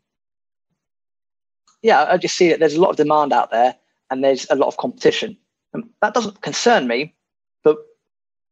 yeah, 1.82 2.06
I 2.10 2.18
just 2.18 2.36
see 2.36 2.50
that 2.50 2.60
there's 2.60 2.76
a 2.76 2.82
lot 2.82 2.90
of 2.90 2.96
demand 2.96 3.34
out 3.34 3.52
there 3.52 3.76
and 4.10 4.24
there's 4.24 4.48
a 4.50 4.56
lot 4.56 4.68
of 4.68 4.78
competition. 4.78 5.38
And 5.74 5.90
that 6.02 6.14
doesn't 6.14 6.42
concern 6.42 6.88
me, 6.88 7.14
but 7.64 7.78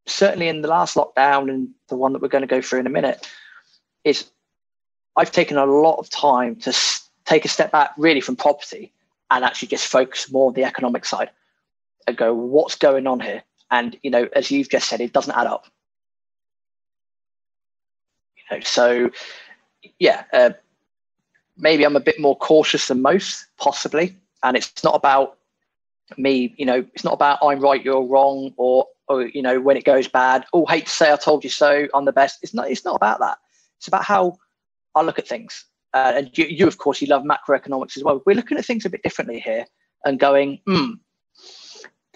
certainly 0.05 0.47
in 0.47 0.61
the 0.61 0.67
last 0.67 0.95
lockdown 0.95 1.49
and 1.49 1.69
the 1.87 1.95
one 1.95 2.13
that 2.13 2.21
we're 2.21 2.27
going 2.27 2.41
to 2.41 2.47
go 2.47 2.61
through 2.61 2.81
in 2.81 2.87
a 2.87 2.91
minute, 2.91 3.27
is 4.03 4.29
I've 5.15 5.31
taken 5.31 5.57
a 5.57 5.65
lot 5.65 5.97
of 5.97 6.09
time 6.09 6.55
to 6.57 6.77
take 7.25 7.45
a 7.45 7.49
step 7.49 7.71
back 7.71 7.91
really 7.97 8.21
from 8.21 8.35
property 8.35 8.93
and 9.31 9.43
actually 9.43 9.69
just 9.69 9.87
focus 9.87 10.31
more 10.31 10.47
on 10.47 10.53
the 10.53 10.63
economic 10.63 11.05
side 11.05 11.31
and 12.07 12.15
go, 12.15 12.33
what's 12.33 12.75
going 12.75 13.07
on 13.07 13.19
here? 13.19 13.41
And 13.71 13.97
you 14.03 14.11
know, 14.11 14.29
as 14.33 14.51
you've 14.51 14.69
just 14.69 14.87
said, 14.87 15.01
it 15.01 15.13
doesn't 15.13 15.35
add 15.35 15.47
up. 15.47 15.65
You 18.37 18.57
know, 18.57 18.63
so 18.63 19.09
yeah, 19.99 20.23
uh, 20.33 20.51
maybe 21.57 21.83
I'm 21.83 21.95
a 21.95 22.01
bit 22.01 22.19
more 22.19 22.37
cautious 22.37 22.87
than 22.87 23.01
most, 23.01 23.45
possibly. 23.57 24.15
And 24.43 24.55
it's 24.57 24.83
not 24.83 24.95
about 24.95 25.37
me, 26.17 26.53
you 26.57 26.65
know, 26.65 26.85
it's 26.93 27.03
not 27.03 27.13
about 27.13 27.39
I'm 27.41 27.59
right, 27.59 27.83
you're 27.83 28.05
wrong, 28.05 28.53
or 28.57 28.87
or 29.07 29.23
you 29.27 29.41
know, 29.41 29.59
when 29.59 29.77
it 29.77 29.85
goes 29.85 30.07
bad, 30.07 30.45
oh, 30.53 30.65
hate 30.65 30.85
to 30.85 30.91
say 30.91 31.11
I 31.11 31.15
told 31.15 31.43
you 31.43 31.49
so, 31.49 31.87
I'm 31.93 32.05
the 32.05 32.11
best. 32.11 32.39
It's 32.41 32.53
not. 32.53 32.69
It's 32.69 32.85
not 32.85 32.95
about 32.95 33.19
that. 33.19 33.37
It's 33.77 33.87
about 33.87 34.03
how 34.03 34.37
I 34.95 35.01
look 35.01 35.19
at 35.19 35.27
things. 35.27 35.65
Uh, 35.93 36.13
and 36.15 36.37
you, 36.37 36.45
you, 36.45 36.67
of 36.67 36.77
course, 36.77 37.01
you 37.01 37.07
love 37.07 37.23
macroeconomics 37.23 37.95
as 37.95 38.03
well. 38.03 38.21
We're 38.25 38.35
looking 38.35 38.57
at 38.57 38.65
things 38.65 38.85
a 38.85 38.89
bit 38.89 39.01
differently 39.01 39.39
here 39.39 39.65
and 40.03 40.19
going, 40.19 40.59
hmm, 40.67 40.91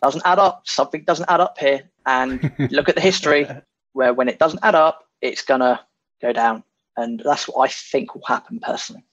doesn't 0.01 0.21
add 0.25 0.39
up. 0.39 0.63
Something 0.65 1.03
doesn't 1.03 1.29
add 1.29 1.39
up 1.39 1.57
here. 1.57 1.89
And 2.05 2.51
look 2.71 2.89
at 2.89 2.95
the 2.95 3.01
history 3.01 3.47
where 3.93 4.13
when 4.13 4.27
it 4.27 4.39
doesn't 4.39 4.63
add 4.63 4.75
up, 4.75 5.07
it's 5.21 5.43
gonna 5.43 5.79
go 6.21 6.33
down. 6.33 6.63
And 6.99 7.21
that's 7.23 7.45
what 7.47 7.69
I 7.69 7.71
think 7.71 8.13
will 8.13 8.25
happen 8.27 8.59
personally. 8.59 9.03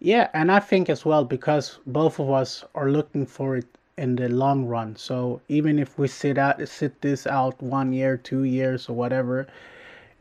Yeah, 0.00 0.28
and 0.34 0.50
I 0.50 0.58
think 0.60 0.90
as 0.90 1.04
well 1.04 1.24
because 1.24 1.78
both 1.86 2.18
of 2.18 2.30
us 2.30 2.64
are 2.74 2.90
looking 2.90 3.24
for 3.24 3.56
it 3.56 3.66
in 3.96 4.16
the 4.16 4.28
long 4.28 4.66
run. 4.66 4.96
So 4.96 5.40
even 5.48 5.78
if 5.78 5.98
we 5.98 6.08
sit 6.08 6.38
out 6.38 6.68
sit 6.68 7.00
this 7.00 7.26
out 7.26 7.62
one 7.62 7.92
year, 7.92 8.16
two 8.16 8.44
years 8.44 8.88
or 8.88 8.94
whatever, 8.96 9.46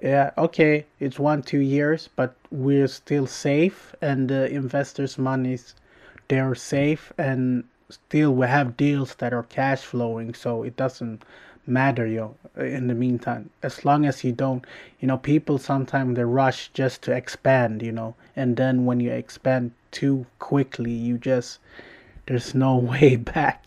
yeah, 0.01 0.31
okay, 0.37 0.85
it's 0.99 1.19
one, 1.19 1.41
two 1.41 1.59
years, 1.59 2.09
but 2.15 2.35
we're 2.51 2.87
still 2.87 3.27
safe 3.27 3.95
and 4.01 4.29
the 4.29 4.49
investors' 4.51 5.17
monies 5.17 5.75
they're 6.27 6.55
safe 6.55 7.11
and 7.17 7.63
still 7.89 8.33
we 8.33 8.47
have 8.47 8.77
deals 8.77 9.15
that 9.15 9.33
are 9.33 9.43
cash 9.43 9.81
flowing, 9.81 10.33
so 10.33 10.63
it 10.63 10.77
doesn't 10.77 11.23
matter 11.67 12.07
know, 12.07 12.35
in 12.57 12.87
the 12.87 12.95
meantime. 12.95 13.49
As 13.61 13.85
long 13.85 14.05
as 14.05 14.23
you 14.23 14.31
don't 14.31 14.65
you 14.99 15.07
know 15.07 15.17
people 15.17 15.57
sometimes 15.57 16.15
they 16.15 16.23
rush 16.23 16.69
just 16.73 17.01
to 17.03 17.11
expand 17.11 17.81
you 17.81 17.91
know 17.91 18.15
and 18.35 18.57
then 18.57 18.85
when 18.85 18.99
you 18.99 19.11
expand 19.11 19.71
too 19.91 20.25
quickly 20.39 20.91
you 20.91 21.17
just 21.17 21.59
there's 22.27 22.55
no 22.55 22.75
way 22.93 23.15
back 23.15 23.65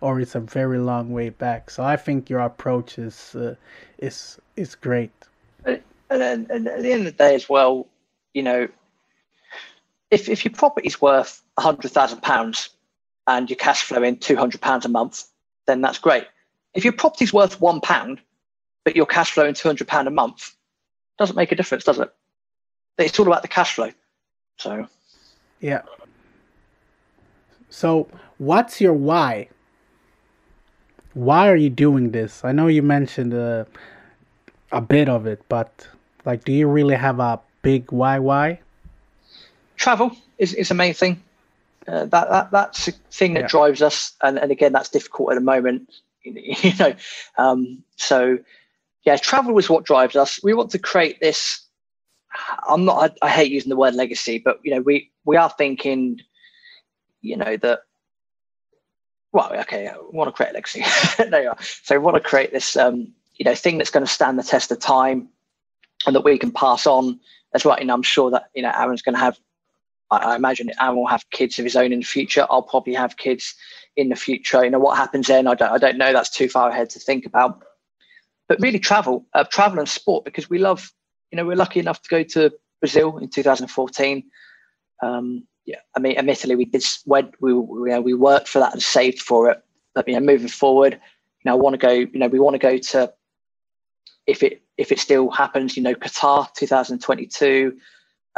or 0.00 0.20
it's 0.20 0.34
a 0.34 0.40
very 0.40 0.78
long 0.78 1.12
way 1.12 1.28
back. 1.30 1.70
So 1.70 1.82
i 1.84 1.96
think 1.96 2.30
your 2.30 2.40
approach 2.40 2.98
is 2.98 3.34
uh, 3.34 3.54
is 3.98 4.38
is 4.56 4.74
great. 4.74 5.12
And, 5.64 5.82
and, 6.22 6.50
and 6.50 6.68
at 6.68 6.82
the 6.82 6.92
end 6.92 7.06
of 7.06 7.16
the 7.16 7.24
day 7.24 7.34
as 7.34 7.48
well 7.48 7.86
you 8.32 8.42
know 8.42 8.68
if, 10.10 10.28
if 10.28 10.42
your 10.44 10.54
property's 10.54 11.02
worth 11.02 11.42
a 11.58 11.60
hundred 11.60 11.90
thousand 11.90 12.22
pounds 12.22 12.70
and 13.26 13.50
your 13.50 13.58
cash 13.58 13.82
flow 13.82 14.02
in 14.02 14.16
two 14.16 14.36
hundred 14.36 14.60
pounds 14.62 14.86
a 14.86 14.88
month 14.88 15.24
then 15.66 15.82
that's 15.82 15.98
great 15.98 16.24
if 16.78 16.84
your 16.84 16.92
property's 16.92 17.32
worth 17.32 17.60
one 17.60 17.80
pound, 17.80 18.20
but 18.84 18.94
your 18.94 19.04
cash 19.04 19.32
flow 19.32 19.44
in 19.46 19.52
two 19.52 19.68
hundred 19.68 19.88
pound 19.88 20.06
a 20.06 20.12
month, 20.12 20.54
doesn't 21.18 21.34
make 21.34 21.50
a 21.50 21.56
difference, 21.56 21.82
does 21.82 21.98
it? 21.98 22.08
It's 22.98 23.18
all 23.18 23.26
about 23.26 23.42
the 23.42 23.48
cash 23.48 23.74
flow. 23.74 23.90
So, 24.58 24.86
yeah. 25.58 25.82
So, 27.68 28.06
what's 28.38 28.80
your 28.80 28.92
why? 28.92 29.48
Why 31.14 31.48
are 31.48 31.56
you 31.56 31.68
doing 31.68 32.12
this? 32.12 32.44
I 32.44 32.52
know 32.52 32.68
you 32.68 32.82
mentioned 32.82 33.34
uh, 33.34 33.64
a 34.70 34.80
bit 34.80 35.08
of 35.08 35.26
it, 35.26 35.42
but 35.48 35.88
like, 36.24 36.44
do 36.44 36.52
you 36.52 36.68
really 36.68 36.94
have 36.94 37.18
a 37.18 37.40
big 37.62 37.90
why? 37.90 38.20
Why? 38.20 38.60
Travel 39.74 40.16
is, 40.38 40.54
is 40.54 40.68
the 40.68 40.74
main 40.74 40.94
thing. 40.94 41.24
Uh, 41.88 42.04
that, 42.04 42.30
that 42.30 42.50
that's 42.52 42.86
the 42.86 42.92
thing 43.10 43.34
that 43.34 43.40
yeah. 43.40 43.48
drives 43.48 43.82
us, 43.82 44.12
and, 44.22 44.38
and 44.38 44.52
again, 44.52 44.72
that's 44.72 44.90
difficult 44.90 45.32
at 45.32 45.34
the 45.34 45.40
moment 45.40 45.90
you 46.62 46.72
know 46.78 46.94
um, 47.38 47.82
so 47.96 48.38
yeah 49.04 49.16
travel 49.16 49.54
was 49.54 49.70
what 49.70 49.84
drives 49.84 50.16
us. 50.16 50.42
We 50.42 50.54
want 50.54 50.70
to 50.72 50.78
create 50.78 51.20
this 51.20 51.64
i'm 52.68 52.84
not 52.84 53.16
I, 53.22 53.26
I, 53.26 53.30
hate 53.30 53.50
using 53.50 53.70
the 53.70 53.76
word 53.76 53.94
legacy 53.94 54.38
but 54.38 54.60
you 54.62 54.74
know 54.74 54.82
we 54.82 55.10
we 55.24 55.36
are 55.36 55.48
thinking 55.48 56.20
you 57.22 57.36
know 57.36 57.56
that 57.56 57.80
well 59.32 59.52
okay 59.60 59.90
we 60.12 60.16
want 60.16 60.28
to 60.28 60.32
create 60.32 60.50
a 60.50 60.54
legacy. 60.54 60.84
There 61.30 61.42
you 61.42 61.50
are. 61.50 61.56
So 61.60 61.96
we 61.96 62.04
want 62.04 62.16
to 62.16 62.28
create 62.28 62.52
this 62.52 62.76
um, 62.76 63.12
you 63.36 63.44
know 63.44 63.54
thing 63.54 63.78
that's 63.78 63.90
going 63.90 64.04
to 64.04 64.12
stand 64.12 64.38
the 64.38 64.42
test 64.42 64.70
of 64.70 64.78
time 64.78 65.28
and 66.06 66.14
that 66.14 66.24
we 66.24 66.38
can 66.38 66.52
pass 66.52 66.86
on. 66.86 67.20
As 67.54 67.64
well 67.64 67.78
and 67.80 67.90
i'm 67.90 68.02
sure 68.02 68.30
that 68.30 68.50
you 68.54 68.62
know 68.62 68.70
aaron's 68.76 69.00
going 69.00 69.14
to 69.14 69.20
have 69.20 69.38
I, 70.10 70.16
I 70.18 70.36
imagine 70.36 70.70
Aaron 70.80 70.96
will 70.96 71.06
have 71.06 71.28
kids 71.30 71.58
of 71.58 71.64
his 71.64 71.76
own 71.76 71.92
in 71.92 72.00
the 72.00 72.06
future. 72.06 72.46
I'll 72.50 72.62
probably 72.62 72.94
have 72.94 73.16
kids 73.16 73.54
in 73.96 74.08
the 74.08 74.16
future. 74.16 74.64
You 74.64 74.70
know 74.70 74.78
what 74.78 74.96
happens 74.96 75.26
then? 75.26 75.46
I 75.46 75.54
don't. 75.54 75.70
I 75.70 75.78
don't 75.78 75.98
know. 75.98 76.12
That's 76.12 76.30
too 76.30 76.48
far 76.48 76.70
ahead 76.70 76.90
to 76.90 76.98
think 76.98 77.26
about. 77.26 77.62
But 78.48 78.60
really, 78.60 78.78
travel, 78.78 79.26
uh, 79.34 79.44
travel 79.44 79.78
and 79.78 79.88
sport 79.88 80.24
because 80.24 80.48
we 80.48 80.58
love. 80.58 80.92
You 81.30 81.36
know, 81.36 81.44
we're 81.44 81.56
lucky 81.56 81.80
enough 81.80 82.00
to 82.02 82.08
go 82.08 82.22
to 82.22 82.52
Brazil 82.80 83.18
in 83.18 83.28
2014. 83.28 84.24
Um, 85.02 85.46
yeah, 85.66 85.80
I 85.94 86.00
mean, 86.00 86.16
admittedly, 86.16 86.56
we 86.56 86.64
did 86.64 86.82
when 87.04 87.32
we 87.40 87.52
we, 87.52 87.90
you 87.90 87.96
know, 87.96 88.00
we 88.00 88.14
worked 88.14 88.48
for 88.48 88.58
that 88.60 88.72
and 88.72 88.82
saved 88.82 89.20
for 89.20 89.50
it. 89.50 89.62
But 89.94 90.08
you 90.08 90.14
know, 90.14 90.20
moving 90.20 90.48
forward, 90.48 90.94
you 90.94 91.42
know, 91.44 91.52
I 91.52 91.56
want 91.56 91.74
to 91.74 91.86
go. 91.86 91.92
You 91.92 92.18
know, 92.18 92.28
we 92.28 92.38
want 92.38 92.54
to 92.54 92.58
go 92.58 92.78
to 92.78 93.12
if 94.26 94.42
it 94.42 94.62
if 94.78 94.92
it 94.92 94.98
still 94.98 95.30
happens. 95.30 95.76
You 95.76 95.82
know, 95.82 95.94
Qatar 95.94 96.52
2022 96.54 97.76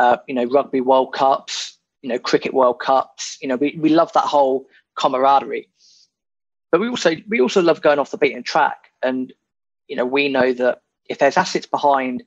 uh, 0.00 0.16
you 0.26 0.34
know, 0.34 0.46
rugby 0.46 0.80
World 0.80 1.12
Cups, 1.12 1.78
you 2.00 2.08
know, 2.08 2.18
cricket 2.18 2.54
World 2.54 2.80
Cups. 2.80 3.36
You 3.42 3.48
know, 3.48 3.56
we, 3.56 3.76
we 3.78 3.90
love 3.90 4.10
that 4.14 4.24
whole 4.24 4.66
camaraderie. 4.98 5.68
But 6.72 6.80
we 6.80 6.88
also 6.88 7.16
we 7.28 7.40
also 7.40 7.60
love 7.60 7.82
going 7.82 7.98
off 7.98 8.10
the 8.10 8.16
beaten 8.16 8.42
track. 8.42 8.90
And, 9.02 9.32
you 9.88 9.96
know, 9.96 10.06
we 10.06 10.28
know 10.28 10.54
that 10.54 10.80
if 11.10 11.18
there's 11.18 11.36
assets 11.36 11.66
behind 11.66 12.22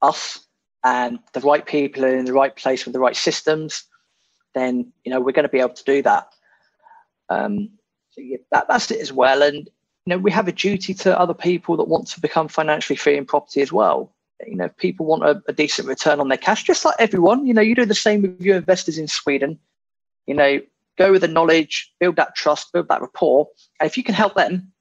us 0.00 0.46
and 0.82 1.18
the 1.34 1.40
right 1.40 1.66
people 1.66 2.04
are 2.04 2.16
in 2.16 2.24
the 2.24 2.32
right 2.32 2.56
place 2.56 2.86
with 2.86 2.94
the 2.94 3.00
right 3.00 3.16
systems, 3.16 3.84
then, 4.54 4.90
you 5.04 5.12
know, 5.12 5.20
we're 5.20 5.32
going 5.32 5.42
to 5.42 5.50
be 5.50 5.60
able 5.60 5.74
to 5.74 5.84
do 5.84 6.00
that. 6.02 6.28
Um, 7.28 7.68
so 8.12 8.22
yeah, 8.22 8.38
that, 8.52 8.68
that's 8.68 8.90
it 8.90 9.00
as 9.00 9.12
well. 9.12 9.42
And, 9.42 9.68
you 10.06 10.06
know, 10.06 10.18
we 10.18 10.30
have 10.30 10.48
a 10.48 10.52
duty 10.52 10.94
to 10.94 11.18
other 11.18 11.34
people 11.34 11.76
that 11.76 11.88
want 11.88 12.06
to 12.08 12.20
become 12.20 12.48
financially 12.48 12.96
free 12.96 13.18
in 13.18 13.26
property 13.26 13.60
as 13.60 13.70
well 13.70 14.14
you 14.46 14.56
know, 14.56 14.68
people 14.68 15.06
want 15.06 15.24
a, 15.24 15.42
a, 15.48 15.52
decent 15.52 15.88
return 15.88 16.20
on 16.20 16.28
their 16.28 16.38
cash, 16.38 16.64
just 16.64 16.84
like 16.84 16.94
everyone. 16.98 17.46
You 17.46 17.54
know, 17.54 17.62
you 17.62 17.74
do 17.74 17.84
the 17.84 17.94
same 17.94 18.22
with 18.22 18.40
your 18.40 18.56
investors 18.56 18.98
in 18.98 19.08
Sweden. 19.08 19.58
You 20.26 20.34
know, 20.34 20.60
go 20.98 21.12
with 21.12 21.22
the 21.22 21.28
knowledge, 21.28 21.92
build 21.98 22.16
that 22.16 22.34
trust, 22.34 22.72
build 22.72 22.88
that 22.88 23.00
rapport. 23.00 23.48
And 23.78 23.86
if 23.88 23.96
you 23.96 24.04
can 24.04 24.14
help 24.14 24.34
them, 24.34 24.72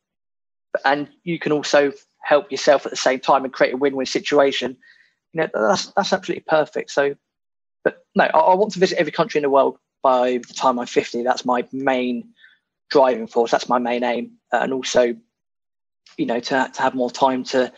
and 0.86 1.10
you 1.24 1.40
can 1.40 1.52
also 1.52 1.92
help 2.22 2.52
yourself 2.52 2.86
at 2.86 2.92
the 2.92 2.98
same 2.98 3.20
time 3.20 3.44
and 3.44 3.54
create 3.54 3.74
a 3.74 3.78
win-win 3.78 4.06
situation, 4.06 4.78
you 5.34 5.42
know, 5.42 5.50
that's 5.54 5.88
that's 5.88 6.14
absolutely 6.14 6.44
perfect. 6.48 6.92
So, 6.92 7.16
but 7.84 8.06
no, 8.16 8.26
I, 8.26 8.40
I 8.40 8.56
want 8.56 8.74
to 8.74 8.80
visit 8.80 8.98
every 8.98 9.12
country 9.12 9.40
in 9.40 9.44
the 9.44 9.50
world 9.50 9.78
by 10.02 10.40
the 10.48 10.54
time 10.54 10.80
I'm 10.80 10.86
50. 10.86 11.24
That's 11.24 11.46
my 11.46 11.68
main 11.72 12.30
driving 12.90 13.28
force. 13.28 13.52
That's 13.52 13.70
my 13.70 13.80
main 13.80 14.04
aim, 14.04 14.32
and 14.52 14.74
also, 14.74 15.16
you 16.18 16.26
know, 16.26 16.40
to 16.40 16.72
to 16.74 16.82
have 16.82 16.96
more 16.96 17.12
time 17.12 17.44
to 17.46 17.72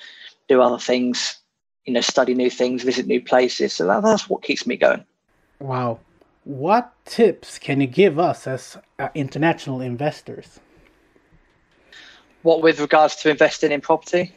do 0.47 0.61
other 0.61 0.79
things 0.79 1.40
you 1.85 1.93
know, 1.93 2.01
study 2.01 2.33
new 2.33 2.49
things, 2.49 2.83
visit 2.83 3.07
new 3.07 3.21
places. 3.21 3.73
So 3.73 3.87
that, 3.87 4.03
that's 4.03 4.29
what 4.29 4.43
keeps 4.43 4.65
me 4.67 4.75
going. 4.77 5.03
Wow. 5.59 5.99
What 6.43 6.93
tips 7.05 7.59
can 7.59 7.81
you 7.81 7.87
give 7.87 8.17
us 8.17 8.47
as 8.47 8.77
uh, 8.99 9.09
international 9.13 9.81
investors? 9.81 10.59
What 12.41 12.61
with 12.63 12.79
regards 12.79 13.15
to 13.17 13.29
investing 13.29 13.71
in 13.71 13.81
property? 13.81 14.33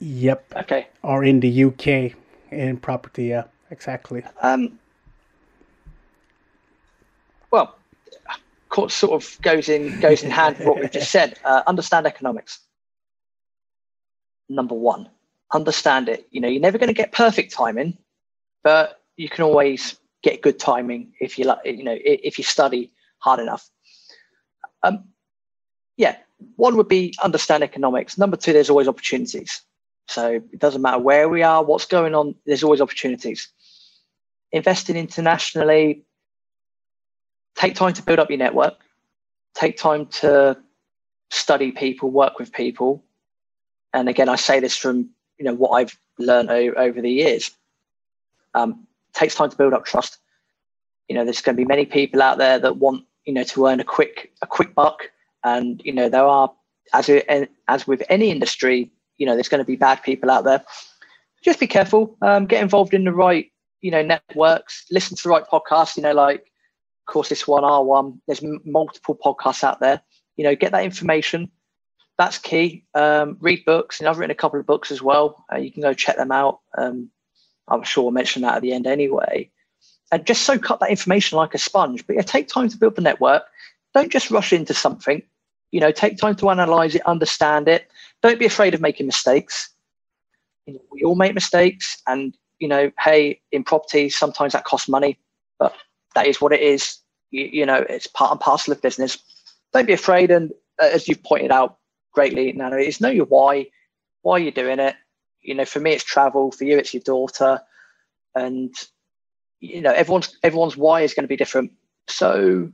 Yep. 0.00 0.52
Okay. 0.56 0.88
Or 1.02 1.24
in 1.24 1.40
the 1.40 1.64
UK 1.64 2.16
in 2.50 2.76
property, 2.78 3.26
yeah, 3.26 3.44
exactly. 3.70 4.24
Um. 4.42 4.78
Well, 7.52 7.76
course 8.76 8.94
sort 8.94 9.22
of 9.22 9.40
goes 9.40 9.70
in 9.70 9.98
goes 10.00 10.22
in 10.22 10.30
hand 10.30 10.58
with 10.58 10.68
what 10.68 10.78
we've 10.78 10.90
just 10.90 11.10
said. 11.16 11.38
Uh, 11.44 11.62
understand 11.66 12.06
economics. 12.06 12.60
Number 14.48 14.74
one 14.74 15.08
understand 15.52 16.08
it. 16.08 16.26
You 16.30 16.40
know, 16.40 16.48
you're 16.48 16.60
never 16.60 16.78
going 16.78 16.88
to 16.88 16.94
get 16.94 17.12
perfect 17.12 17.52
timing, 17.52 17.96
but 18.62 19.00
you 19.16 19.28
can 19.28 19.44
always 19.44 19.96
get 20.22 20.42
good 20.42 20.58
timing 20.58 21.12
if 21.20 21.38
you 21.38 21.44
like. 21.44 21.64
You 21.64 21.84
know, 21.84 21.96
if 22.00 22.38
you 22.38 22.44
study 22.44 22.92
hard 23.18 23.40
enough. 23.40 23.68
Um, 24.82 25.04
yeah, 25.96 26.16
one 26.56 26.76
would 26.76 26.88
be 26.88 27.14
understand 27.22 27.62
economics. 27.62 28.18
Number 28.18 28.36
two, 28.36 28.52
there's 28.52 28.70
always 28.70 28.88
opportunities. 28.88 29.62
So 30.08 30.42
it 30.52 30.58
doesn't 30.58 30.82
matter 30.82 30.98
where 30.98 31.28
we 31.28 31.42
are, 31.42 31.64
what's 31.64 31.86
going 31.86 32.14
on. 32.14 32.34
There's 32.44 32.62
always 32.62 32.80
opportunities. 32.80 33.48
Investing 34.52 34.96
internationally. 34.96 36.04
Take 37.56 37.74
time 37.74 37.94
to 37.94 38.02
build 38.02 38.18
up 38.18 38.30
your 38.30 38.38
network. 38.38 38.74
Take 39.54 39.78
time 39.78 40.06
to 40.06 40.58
study 41.30 41.72
people, 41.72 42.10
work 42.10 42.38
with 42.38 42.52
people. 42.52 43.02
And 43.92 44.08
again, 44.08 44.28
I 44.28 44.36
say 44.36 44.60
this 44.60 44.76
from 44.76 45.10
you 45.38 45.44
know 45.44 45.54
what 45.54 45.70
I've 45.70 45.98
learned 46.18 46.50
o- 46.50 46.74
over 46.76 47.00
the 47.00 47.10
years. 47.10 47.50
Um, 48.54 48.86
takes 49.14 49.34
time 49.34 49.50
to 49.50 49.56
build 49.56 49.74
up 49.74 49.84
trust. 49.84 50.18
You 51.08 51.16
know, 51.16 51.24
there's 51.24 51.42
going 51.42 51.56
to 51.56 51.60
be 51.62 51.66
many 51.66 51.86
people 51.86 52.22
out 52.22 52.38
there 52.38 52.58
that 52.58 52.78
want 52.78 53.04
you 53.26 53.34
know 53.34 53.44
to 53.44 53.66
earn 53.66 53.80
a 53.80 53.84
quick 53.84 54.32
a 54.42 54.46
quick 54.46 54.74
buck, 54.74 55.10
and 55.44 55.82
you 55.84 55.92
know 55.92 56.08
there 56.08 56.26
are 56.26 56.52
as 56.94 57.08
it, 57.08 57.50
as 57.68 57.86
with 57.86 58.02
any 58.08 58.30
industry, 58.30 58.90
you 59.18 59.26
know 59.26 59.34
there's 59.34 59.48
going 59.48 59.60
to 59.60 59.64
be 59.66 59.76
bad 59.76 60.02
people 60.02 60.30
out 60.30 60.44
there. 60.44 60.64
Just 61.42 61.60
be 61.60 61.66
careful. 61.68 62.16
Um, 62.22 62.46
get 62.46 62.62
involved 62.62 62.94
in 62.94 63.04
the 63.04 63.12
right 63.12 63.50
you 63.82 63.90
know 63.90 64.02
networks. 64.02 64.86
Listen 64.90 65.16
to 65.16 65.22
the 65.24 65.30
right 65.30 65.44
podcasts. 65.46 65.96
You 65.96 66.04
know, 66.04 66.14
like 66.14 66.40
Of 67.08 67.12
course, 67.12 67.28
this 67.30 67.48
one, 67.48 67.64
R1. 67.64 68.18
There's 68.26 68.42
m- 68.44 68.60
multiple 68.64 69.16
podcasts 69.24 69.64
out 69.64 69.80
there. 69.80 70.02
You 70.36 70.44
know, 70.44 70.56
get 70.56 70.72
that 70.72 70.84
information. 70.84 71.50
That's 72.18 72.38
key. 72.38 72.84
Um, 72.94 73.36
read 73.40 73.64
books, 73.64 74.00
and 74.00 74.08
I've 74.08 74.18
written 74.18 74.30
a 74.30 74.36
couple 74.36 74.58
of 74.58 74.66
books 74.66 74.90
as 74.90 75.02
well. 75.02 75.44
Uh, 75.52 75.58
you 75.58 75.70
can 75.70 75.82
go 75.82 75.92
check 75.92 76.16
them 76.16 76.32
out. 76.32 76.60
Um, 76.76 77.10
I'm 77.68 77.82
sure 77.82 78.04
I'll 78.06 78.10
mention 78.10 78.42
that 78.42 78.56
at 78.56 78.62
the 78.62 78.72
end 78.72 78.86
anyway. 78.86 79.50
And 80.12 80.24
just 80.24 80.42
soak 80.42 80.70
up 80.70 80.80
that 80.80 80.90
information 80.90 81.36
like 81.36 81.54
a 81.54 81.58
sponge. 81.58 82.06
But 82.06 82.16
yeah, 82.16 82.22
take 82.22 82.48
time 82.48 82.68
to 82.68 82.76
build 82.76 82.96
the 82.96 83.02
network. 83.02 83.42
Don't 83.92 84.10
just 84.10 84.30
rush 84.30 84.52
into 84.52 84.72
something. 84.72 85.22
You 85.72 85.80
know, 85.80 85.90
take 85.90 86.16
time 86.16 86.36
to 86.36 86.48
analyze 86.48 86.94
it, 86.94 87.02
understand 87.06 87.68
it. 87.68 87.88
Don't 88.22 88.38
be 88.38 88.46
afraid 88.46 88.72
of 88.72 88.80
making 88.80 89.06
mistakes. 89.06 89.70
You 90.66 90.74
know, 90.74 90.80
we 90.90 91.02
all 91.02 91.16
make 91.16 91.34
mistakes, 91.34 92.00
and 92.06 92.36
you 92.58 92.68
know, 92.68 92.90
hey, 92.98 93.40
in 93.52 93.62
property, 93.62 94.08
sometimes 94.08 94.52
that 94.52 94.64
costs 94.64 94.88
money, 94.88 95.18
but 95.58 95.74
that 96.14 96.26
is 96.26 96.40
what 96.40 96.52
it 96.52 96.60
is. 96.60 96.98
You, 97.30 97.44
you 97.44 97.66
know, 97.66 97.84
it's 97.88 98.06
part 98.06 98.30
and 98.30 98.40
parcel 98.40 98.72
of 98.72 98.80
business. 98.80 99.18
Don't 99.72 99.86
be 99.86 99.92
afraid, 99.92 100.30
and 100.30 100.52
uh, 100.80 100.86
as 100.92 101.08
you've 101.08 101.22
pointed 101.22 101.50
out 101.50 101.78
greatly, 102.16 102.52
Nana, 102.52 102.76
is 102.78 103.00
know 103.00 103.10
your 103.10 103.26
why, 103.26 103.66
why 104.22 104.38
you're 104.38 104.50
doing 104.50 104.80
it. 104.80 104.96
You 105.42 105.54
know, 105.54 105.66
for 105.66 105.78
me, 105.78 105.92
it's 105.92 106.02
travel. 106.02 106.50
For 106.50 106.64
you, 106.64 106.78
it's 106.78 106.92
your 106.92 107.02
daughter, 107.02 107.60
and 108.34 108.74
you 109.60 109.80
know, 109.80 109.92
everyone's 109.92 110.36
everyone's 110.42 110.76
why 110.76 111.02
is 111.02 111.14
going 111.14 111.24
to 111.24 111.28
be 111.28 111.36
different. 111.36 111.70
So, 112.08 112.72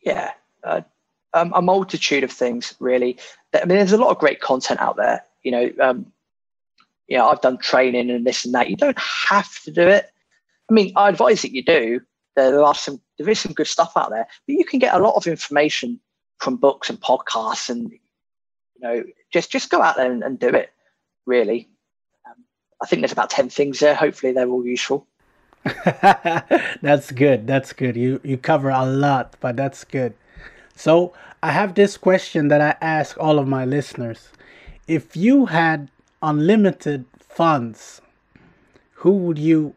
yeah, 0.00 0.32
uh, 0.64 0.82
um, 1.34 1.52
a 1.54 1.60
multitude 1.60 2.24
of 2.24 2.30
things 2.30 2.74
really. 2.78 3.18
I 3.52 3.66
mean, 3.66 3.76
there's 3.76 3.92
a 3.92 3.98
lot 3.98 4.10
of 4.10 4.18
great 4.18 4.40
content 4.40 4.80
out 4.80 4.96
there. 4.96 5.22
You 5.42 5.50
know, 5.50 5.70
um, 5.80 6.12
you 7.08 7.18
know, 7.18 7.28
I've 7.28 7.40
done 7.40 7.58
training 7.58 8.10
and 8.10 8.26
this 8.26 8.44
and 8.44 8.54
that. 8.54 8.70
You 8.70 8.76
don't 8.76 8.98
have 9.28 9.60
to 9.64 9.70
do 9.70 9.82
it. 9.82 10.10
I 10.70 10.72
mean, 10.72 10.92
I 10.96 11.08
advise 11.08 11.42
that 11.42 11.52
you 11.52 11.62
do. 11.62 12.00
There 12.34 12.62
are 12.62 12.74
some, 12.74 13.00
there 13.18 13.28
is 13.28 13.40
some 13.40 13.52
good 13.52 13.66
stuff 13.66 13.92
out 13.96 14.10
there, 14.10 14.26
but 14.46 14.54
you 14.54 14.64
can 14.64 14.78
get 14.78 14.94
a 14.94 14.98
lot 14.98 15.14
of 15.14 15.26
information 15.26 16.00
from 16.38 16.56
books 16.56 16.90
and 16.90 17.00
podcasts, 17.00 17.68
and 17.68 17.90
you 17.90 17.98
know, 18.80 19.04
just 19.32 19.50
just 19.50 19.70
go 19.70 19.82
out 19.82 19.96
there 19.96 20.10
and, 20.10 20.22
and 20.22 20.38
do 20.38 20.48
it. 20.48 20.72
Really, 21.26 21.68
um, 22.26 22.44
I 22.82 22.86
think 22.86 23.02
there's 23.02 23.12
about 23.12 23.30
ten 23.30 23.48
things 23.48 23.78
there. 23.78 23.94
Hopefully, 23.94 24.32
they're 24.32 24.48
all 24.48 24.64
useful. 24.64 25.06
that's 26.82 27.10
good. 27.10 27.46
That's 27.46 27.72
good. 27.72 27.96
You 27.96 28.20
you 28.22 28.36
cover 28.36 28.70
a 28.70 28.86
lot, 28.86 29.36
but 29.40 29.56
that's 29.56 29.84
good. 29.84 30.14
So 30.76 31.14
I 31.42 31.52
have 31.52 31.74
this 31.74 31.96
question 31.96 32.48
that 32.48 32.60
I 32.60 32.76
ask 32.80 33.16
all 33.18 33.38
of 33.38 33.48
my 33.48 33.64
listeners. 33.64 34.28
If 34.86 35.16
you 35.16 35.46
had 35.46 35.90
unlimited 36.22 37.06
funds, 37.18 38.00
who 38.94 39.12
would 39.12 39.38
you 39.38 39.74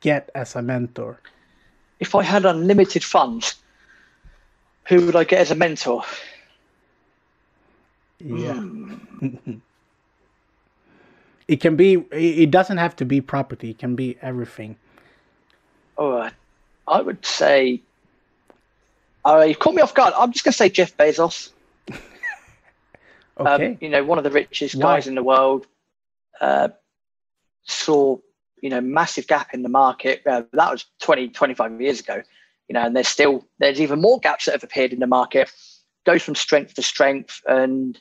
get 0.00 0.30
as 0.34 0.56
a 0.56 0.62
mentor? 0.62 1.20
If 2.00 2.14
I 2.14 2.22
had 2.22 2.44
unlimited 2.44 3.02
funds, 3.04 3.56
who 4.88 5.06
would 5.06 5.16
I 5.16 5.24
get 5.24 5.40
as 5.40 5.50
a 5.50 5.54
mentor? 5.54 6.02
Yeah. 8.18 8.54
Mm. 8.54 9.60
it 11.48 11.60
can 11.60 11.76
be, 11.76 11.94
it 12.12 12.50
doesn't 12.50 12.78
have 12.78 12.96
to 12.96 13.04
be 13.04 13.20
property, 13.20 13.70
it 13.70 13.78
can 13.78 13.94
be 13.94 14.16
everything. 14.22 14.76
Oh, 15.98 16.30
I 16.86 17.00
would 17.00 17.24
say, 17.24 17.82
oh, 19.24 19.42
you 19.42 19.56
caught 19.56 19.74
me 19.74 19.82
off 19.82 19.94
guard. 19.94 20.14
I'm 20.16 20.32
just 20.32 20.44
going 20.44 20.52
to 20.52 20.56
say 20.56 20.68
Jeff 20.68 20.96
Bezos. 20.96 21.50
okay. 23.38 23.66
Um, 23.66 23.78
you 23.80 23.88
know, 23.88 24.04
one 24.04 24.18
of 24.18 24.24
the 24.24 24.30
richest 24.30 24.74
Why? 24.74 24.96
guys 24.96 25.06
in 25.06 25.14
the 25.14 25.22
world. 25.22 25.66
Uh, 26.40 26.68
saw 27.66 28.16
you 28.62 28.70
know 28.70 28.80
massive 28.80 29.26
gap 29.26 29.52
in 29.52 29.62
the 29.62 29.68
market. 29.68 30.22
Uh, 30.26 30.42
that 30.52 30.70
was 30.70 30.84
20, 31.00 31.28
25 31.28 31.80
years 31.80 32.00
ago. 32.00 32.22
You 32.68 32.74
know, 32.74 32.84
and 32.84 32.96
there's 32.96 33.08
still 33.08 33.46
there's 33.58 33.80
even 33.80 34.00
more 34.00 34.18
gaps 34.18 34.46
that 34.46 34.52
have 34.52 34.64
appeared 34.64 34.92
in 34.92 35.00
the 35.00 35.06
market. 35.06 35.50
Goes 36.04 36.22
from 36.22 36.34
strength 36.34 36.74
to 36.74 36.82
strength, 36.82 37.40
and 37.46 38.00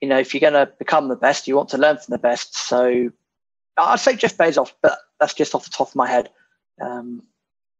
you 0.00 0.08
know 0.08 0.18
if 0.18 0.34
you're 0.34 0.40
going 0.40 0.52
to 0.52 0.72
become 0.78 1.08
the 1.08 1.16
best, 1.16 1.46
you 1.46 1.56
want 1.56 1.68
to 1.70 1.78
learn 1.78 1.98
from 1.98 2.12
the 2.12 2.18
best. 2.18 2.56
So 2.56 3.10
I'd 3.76 4.00
say 4.00 4.16
Jeff 4.16 4.36
Bezos, 4.36 4.72
but 4.82 4.98
that's 5.20 5.34
just 5.34 5.54
off 5.54 5.64
the 5.64 5.70
top 5.70 5.88
of 5.88 5.96
my 5.96 6.08
head. 6.08 6.30
Um, 6.80 7.22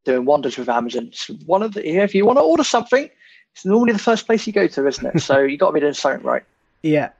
doing 0.04 0.24
wonders 0.24 0.56
with 0.56 0.68
Amazon. 0.68 1.08
It's 1.08 1.28
one 1.46 1.62
of 1.62 1.74
the 1.74 1.86
if 1.86 2.14
you 2.14 2.24
want 2.24 2.38
to 2.38 2.42
order 2.42 2.64
something, 2.64 3.10
it's 3.54 3.64
normally 3.64 3.92
the 3.92 3.98
first 3.98 4.26
place 4.26 4.46
you 4.46 4.52
go 4.52 4.66
to, 4.68 4.86
isn't 4.86 5.16
it? 5.16 5.20
so 5.20 5.40
you 5.42 5.56
got 5.56 5.68
to 5.68 5.72
be 5.72 5.80
doing 5.80 5.94
something 5.94 6.24
right. 6.26 6.44
Yeah, 6.82 7.10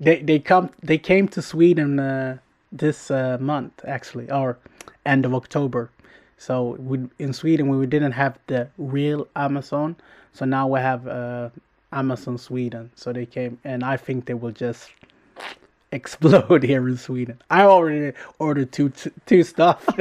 they 0.00 0.20
they 0.22 0.38
come 0.38 0.70
they 0.82 0.98
came 0.98 1.28
to 1.28 1.42
Sweden. 1.42 1.98
Uh 1.98 2.38
this 2.72 3.10
uh, 3.10 3.38
month 3.40 3.84
actually, 3.86 4.30
or 4.30 4.58
end 5.04 5.24
of 5.24 5.34
October. 5.34 5.90
So 6.38 6.76
we 6.78 7.08
in 7.18 7.32
Sweden 7.32 7.68
we 7.68 7.86
didn't 7.86 8.12
have 8.12 8.38
the 8.46 8.68
real 8.78 9.26
Amazon, 9.34 9.96
so 10.32 10.44
now 10.44 10.68
we 10.68 10.80
have 10.80 11.06
uh, 11.08 11.50
Amazon 11.92 12.38
Sweden. 12.38 12.90
So 12.94 13.12
they 13.12 13.26
came, 13.26 13.58
and 13.64 13.82
I 13.82 13.96
think 13.96 14.26
they 14.26 14.34
will 14.34 14.52
just 14.52 14.90
explode 15.92 16.62
here 16.62 16.86
in 16.88 16.98
Sweden. 16.98 17.40
I 17.50 17.62
already 17.62 18.16
ordered 18.38 18.72
two 18.72 18.92
two 19.26 19.42
stuff. 19.42 19.86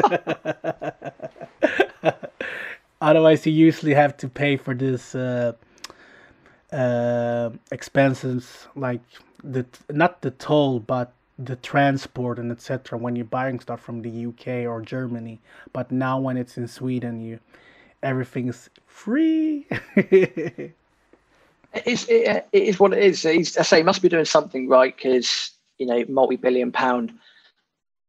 Otherwise, 3.01 3.45
you 3.45 3.53
usually 3.53 3.93
have 3.93 4.17
to 4.17 4.27
pay 4.27 4.57
for 4.57 4.73
this 4.73 5.15
uh, 5.15 5.53
uh, 6.71 7.51
expenses 7.71 8.67
like 8.75 9.01
the 9.43 9.65
not 9.89 10.21
the 10.21 10.31
toll, 10.31 10.79
but 10.79 11.13
the 11.37 11.55
transport 11.57 12.39
and 12.39 12.51
etc 12.51 12.97
when 12.97 13.15
you're 13.15 13.25
buying 13.25 13.59
stuff 13.59 13.81
from 13.81 14.01
the 14.01 14.25
UK 14.27 14.65
or 14.65 14.81
Germany 14.81 15.39
but 15.73 15.91
now 15.91 16.19
when 16.19 16.37
it's 16.37 16.57
in 16.57 16.67
Sweden 16.67 17.21
you 17.21 17.39
everything's 18.01 18.69
free. 18.85 19.67
It 21.75 21.87
is 21.87 22.07
it, 22.07 22.47
it 22.53 22.63
is 22.63 22.79
what 22.79 22.93
it 22.93 23.03
is. 23.03 23.23
He's, 23.23 23.57
I 23.57 23.63
say 23.63 23.77
he 23.77 23.83
must 23.83 24.01
be 24.01 24.07
doing 24.07 24.23
something 24.23 24.69
right 24.69 24.95
because 24.95 25.51
you 25.77 25.85
know 25.85 26.05
multi-billion 26.07 26.71
pound 26.71 27.11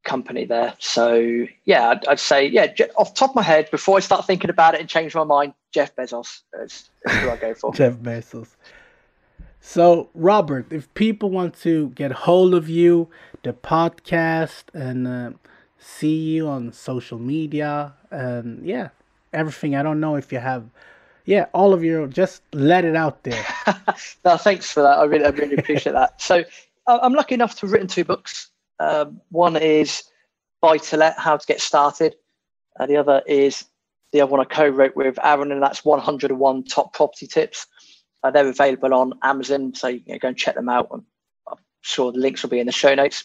company 0.04 0.44
there. 0.44 0.74
So 0.78 1.46
yeah 1.64 1.88
I'd, 1.88 2.06
I'd, 2.06 2.20
say 2.20 2.46
yeah 2.46 2.72
off 2.94 3.14
top 3.14 3.30
of 3.30 3.34
my 3.34 3.42
head 3.42 3.68
before 3.72 3.96
I 3.96 4.00
start 4.00 4.24
thinking 4.24 4.50
about 4.50 4.74
it 4.74 4.80
and 4.80 4.88
change 4.88 5.16
my 5.16 5.24
mind 5.24 5.54
Jeff 5.72 5.96
Bezos 5.96 6.42
is, 6.62 6.88
is 7.04 7.12
who 7.12 7.28
I 7.28 7.36
go 7.36 7.54
for. 7.54 7.74
Jeff 7.74 7.94
Bezos 7.94 8.54
so, 9.68 10.10
Robert, 10.14 10.72
if 10.72 10.94
people 10.94 11.28
want 11.28 11.58
to 11.62 11.88
get 11.88 12.12
hold 12.12 12.54
of 12.54 12.68
you, 12.68 13.08
the 13.42 13.52
podcast, 13.52 14.62
and 14.72 15.08
uh, 15.08 15.30
see 15.76 16.14
you 16.14 16.46
on 16.46 16.72
social 16.72 17.18
media, 17.18 17.92
and 18.12 18.64
yeah, 18.64 18.90
everything, 19.32 19.74
I 19.74 19.82
don't 19.82 19.98
know 19.98 20.14
if 20.14 20.30
you 20.30 20.38
have, 20.38 20.66
yeah, 21.24 21.46
all 21.52 21.74
of 21.74 21.82
your, 21.82 22.06
just 22.06 22.42
let 22.52 22.84
it 22.84 22.94
out 22.94 23.24
there. 23.24 23.44
no, 24.24 24.36
thanks 24.36 24.70
for 24.70 24.84
that. 24.84 25.00
I 25.00 25.04
really, 25.04 25.24
I 25.24 25.30
really 25.30 25.56
appreciate 25.56 25.94
that. 25.94 26.22
So, 26.22 26.44
I'm 26.86 27.14
lucky 27.14 27.34
enough 27.34 27.56
to 27.56 27.66
have 27.66 27.72
written 27.72 27.88
two 27.88 28.04
books. 28.04 28.50
Um, 28.78 29.20
one 29.30 29.56
is 29.56 30.04
Buy 30.60 30.78
to 30.78 30.96
Let 30.96 31.18
How 31.18 31.36
to 31.36 31.44
Get 31.44 31.60
Started, 31.60 32.14
uh, 32.78 32.86
the 32.86 32.98
other 32.98 33.20
is 33.26 33.64
the 34.12 34.20
other 34.20 34.30
one 34.30 34.40
I 34.40 34.44
co 34.44 34.68
wrote 34.68 34.94
with 34.94 35.18
Aaron, 35.24 35.50
and 35.50 35.60
that's 35.60 35.84
101 35.84 36.64
Top 36.64 36.92
Property 36.92 37.26
Tips. 37.26 37.66
Uh, 38.26 38.30
they're 38.32 38.48
available 38.48 38.92
on 38.92 39.12
Amazon, 39.22 39.72
so 39.72 39.86
you 39.86 40.00
can 40.00 40.18
go 40.18 40.28
and 40.28 40.36
check 40.36 40.56
them 40.56 40.68
out. 40.68 40.88
I'm 40.90 41.06
sure 41.82 42.10
the 42.10 42.18
links 42.18 42.42
will 42.42 42.50
be 42.50 42.58
in 42.58 42.66
the 42.66 42.72
show 42.72 42.92
notes. 42.92 43.24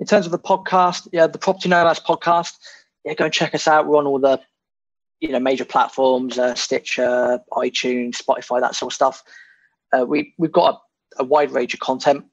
In 0.00 0.06
terms 0.06 0.26
of 0.26 0.32
the 0.32 0.40
podcast, 0.40 1.06
yeah, 1.12 1.28
the 1.28 1.38
Property 1.38 1.68
Nomads 1.68 2.00
podcast, 2.00 2.54
yeah, 3.04 3.14
go 3.14 3.26
and 3.26 3.32
check 3.32 3.54
us 3.54 3.68
out. 3.68 3.86
We're 3.86 3.98
on 3.98 4.08
all 4.08 4.18
the 4.18 4.40
you 5.20 5.28
know 5.28 5.38
major 5.38 5.64
platforms, 5.64 6.36
uh, 6.36 6.56
Stitcher, 6.56 7.38
iTunes, 7.52 8.16
Spotify, 8.16 8.60
that 8.60 8.74
sort 8.74 8.92
of 8.92 8.96
stuff. 8.96 9.22
Uh, 9.96 10.04
we 10.04 10.34
we've 10.36 10.50
got 10.50 10.82
a, 11.18 11.22
a, 11.22 11.24
wide 11.24 11.52
range 11.52 11.72
of 11.72 11.78
content, 11.78 12.24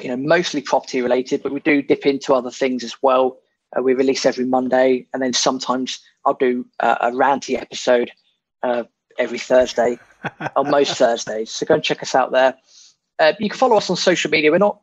you 0.00 0.08
know, 0.08 0.16
mostly 0.18 0.60
property 0.60 1.00
related, 1.00 1.42
but 1.42 1.52
we 1.52 1.60
do 1.60 1.80
dip 1.80 2.04
into 2.04 2.34
other 2.34 2.50
things 2.50 2.84
as 2.84 2.94
well. 3.00 3.38
Uh, 3.74 3.80
we 3.80 3.94
release 3.94 4.26
every 4.26 4.44
Monday, 4.44 5.06
and 5.14 5.22
then 5.22 5.32
sometimes 5.32 5.98
I'll 6.26 6.34
do 6.34 6.66
a 6.80 7.10
ranty 7.10 7.58
episode 7.58 8.10
uh, 8.62 8.84
every 9.18 9.38
Thursday 9.38 9.98
on 10.56 10.70
most 10.70 10.96
Thursdays. 10.96 11.50
So 11.50 11.66
go 11.66 11.74
and 11.74 11.82
check 11.82 12.02
us 12.02 12.14
out 12.14 12.32
there. 12.32 12.54
Uh, 13.18 13.32
you 13.38 13.48
can 13.48 13.58
follow 13.58 13.76
us 13.76 13.88
on 13.90 13.96
social 13.96 14.30
media. 14.30 14.50
We're 14.50 14.58
not 14.58 14.80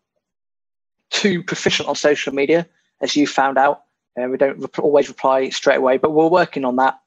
too 1.10 1.44
proficient 1.44 1.90
on 1.90 1.96
social 1.96 2.34
media, 2.34 2.68
as 3.02 3.16
you 3.16 3.28
found 3.28 3.58
out. 3.58 3.84
Uh, 4.20 4.28
we 4.28 4.38
don't 4.38 4.60
rep- 4.60 4.80
always 4.80 5.08
reply 5.08 5.50
straight 5.50 5.78
away, 5.78 5.98
but 5.98 6.12
we're 6.12 6.28
working 6.28 6.66
on 6.66 6.76
that. 6.78 7.00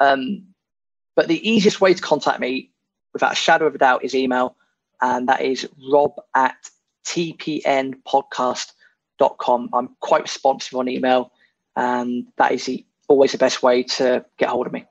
Um, 0.00 0.46
but 1.14 1.28
the 1.28 1.48
easiest 1.48 1.80
way 1.80 1.94
to 1.94 2.02
contact 2.02 2.40
me, 2.40 2.72
without 3.12 3.32
a 3.32 3.36
shadow 3.36 3.66
of 3.66 3.74
a 3.74 3.78
doubt, 3.78 4.04
is 4.04 4.14
email, 4.14 4.56
and 5.00 5.28
that 5.28 5.42
is 5.42 5.68
rob 5.90 6.12
at 6.34 6.56
tpnpodcast.com. 7.06 9.70
I'm 9.72 9.96
quite 10.00 10.22
responsive 10.22 10.78
on 10.78 10.88
email, 10.88 11.32
and 11.74 12.26
that 12.36 12.52
is 12.52 12.66
the, 12.66 12.84
always 13.08 13.32
the 13.32 13.38
best 13.38 13.62
way 13.62 13.82
to 13.84 14.24
get 14.36 14.50
hold 14.50 14.66
of 14.66 14.72
me. 14.72 14.84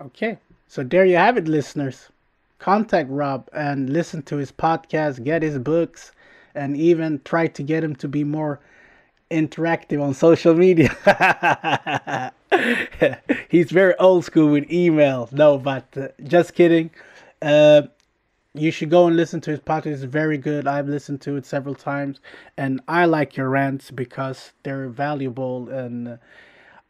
Okay. 0.00 0.38
So 0.70 0.84
there 0.84 1.04
you 1.04 1.16
have 1.16 1.36
it, 1.36 1.48
listeners 1.48 2.10
contact 2.60 3.10
Rob 3.10 3.48
and 3.52 3.90
listen 3.90 4.22
to 4.22 4.36
his 4.36 4.52
podcast, 4.52 5.24
get 5.24 5.42
his 5.42 5.58
books, 5.58 6.12
and 6.54 6.76
even 6.76 7.20
try 7.24 7.48
to 7.48 7.62
get 7.64 7.82
him 7.82 7.96
to 7.96 8.06
be 8.06 8.22
more 8.22 8.60
interactive 9.32 10.00
on 10.00 10.14
social 10.14 10.54
media. 10.54 10.90
He's 13.48 13.72
very 13.72 13.96
old 13.96 14.24
school 14.24 14.48
with 14.48 14.70
email. 14.70 15.28
No, 15.32 15.58
but 15.58 15.86
uh, 15.96 16.08
just 16.22 16.54
kidding. 16.54 16.90
Uh, 17.42 17.82
you 18.54 18.70
should 18.70 18.90
go 18.90 19.08
and 19.08 19.16
listen 19.16 19.40
to 19.40 19.50
his 19.50 19.60
podcast. 19.60 19.86
It's 19.86 20.02
very 20.04 20.38
good. 20.38 20.68
I've 20.68 20.88
listened 20.88 21.20
to 21.22 21.34
it 21.34 21.46
several 21.46 21.74
times, 21.74 22.20
and 22.56 22.80
I 22.86 23.06
like 23.06 23.36
your 23.36 23.48
rants 23.48 23.90
because 23.90 24.52
they're 24.62 24.88
valuable. 24.88 25.68
And 25.68 26.08
uh, 26.08 26.16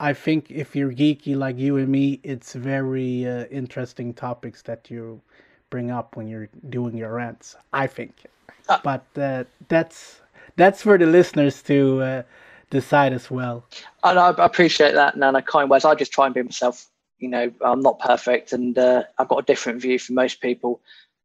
I 0.01 0.14
think 0.14 0.51
if 0.51 0.74
you're 0.74 0.92
geeky 0.92 1.36
like 1.36 1.59
you 1.59 1.76
and 1.76 1.88
me, 1.88 2.20
it's 2.22 2.55
very 2.55 3.28
uh, 3.28 3.44
interesting 3.51 4.14
topics 4.14 4.62
that 4.62 4.90
you 4.90 5.20
bring 5.68 5.90
up 5.90 6.16
when 6.16 6.26
you're 6.26 6.48
doing 6.70 6.96
your 6.96 7.12
rants. 7.12 7.55
I 7.74 7.86
think, 7.86 8.24
uh, 8.70 8.78
but 8.82 9.05
uh, 9.16 9.44
that's 9.68 10.22
that's 10.57 10.82
for 10.82 10.96
the 10.96 11.05
listeners 11.05 11.62
to 11.64 12.03
uh, 12.03 12.22
decide 12.70 13.12
as 13.12 13.30
well. 13.30 13.66
And 14.03 14.18
I 14.18 14.34
appreciate 14.38 14.94
that, 14.94 15.18
Nana. 15.18 15.42
Kind 15.42 15.68
words. 15.68 15.84
I 15.84 15.94
just 15.94 16.12
try 16.12 16.24
and 16.24 16.34
be 16.34 16.42
myself. 16.42 16.86
You 17.18 17.28
know, 17.28 17.53
I'm 17.61 17.80
not 17.80 17.98
perfect, 17.98 18.55
and 18.55 18.78
uh, 18.78 19.05
I've 19.18 19.28
got 19.28 19.40
a 19.40 19.42
different 19.42 19.82
view 19.82 19.98
from 19.98 20.14
most 20.14 20.40
people 20.40 20.80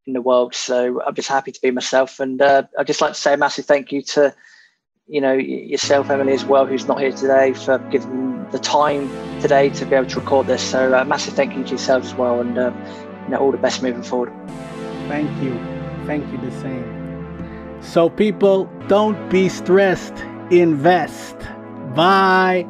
in 0.06 0.12
the 0.12 0.22
world. 0.22 0.54
So 0.54 1.02
I'm 1.02 1.16
just 1.16 1.30
happy 1.30 1.54
to 1.54 1.62
be 1.62 1.72
myself, 1.72 2.20
and 2.20 2.42
uh, 2.42 2.64
I'd 2.78 2.88
just 2.88 3.00
like 3.00 3.14
to 3.14 3.20
say 3.20 3.36
a 3.36 3.38
massive 3.38 3.66
thank 3.66 3.94
you 3.94 4.02
to 4.02 4.36
you 5.08 5.22
know 5.22 5.34
yourself, 5.34 6.10
Emily, 6.10 6.34
as 6.34 6.46
well, 6.46 6.66
who's 6.66 6.88
not 6.88 7.00
here 7.00 7.12
today, 7.12 7.54
for 7.54 7.78
giving 7.92 8.50
the 8.52 8.60
time 8.60 9.10
today 9.42 9.70
to 9.70 9.86
be 9.86 9.96
able 9.96 10.10
to 10.10 10.20
record 10.20 10.48
this. 10.48 10.62
So 10.62 10.94
uh, 10.94 11.04
massive 11.06 11.34
thank 11.34 11.56
you 11.56 11.64
to 11.64 11.72
yourself 11.72 12.04
as 12.06 12.16
well, 12.16 12.40
and 12.40 12.58
uh, 12.58 12.72
you 13.24 13.30
know 13.30 13.38
all 13.38 13.52
the 13.52 13.58
best 13.58 13.84
moving 13.84 14.04
forward. 14.04 14.34
Thank 15.08 15.30
you, 15.44 15.54
thank 16.06 16.30
you 16.32 16.38
the 16.38 16.52
same. 16.62 17.82
So 17.82 18.10
people, 18.10 18.66
don't 18.88 19.30
be 19.30 19.50
stressed. 19.50 20.16
Invest. 20.50 21.38
Bye. 21.96 22.68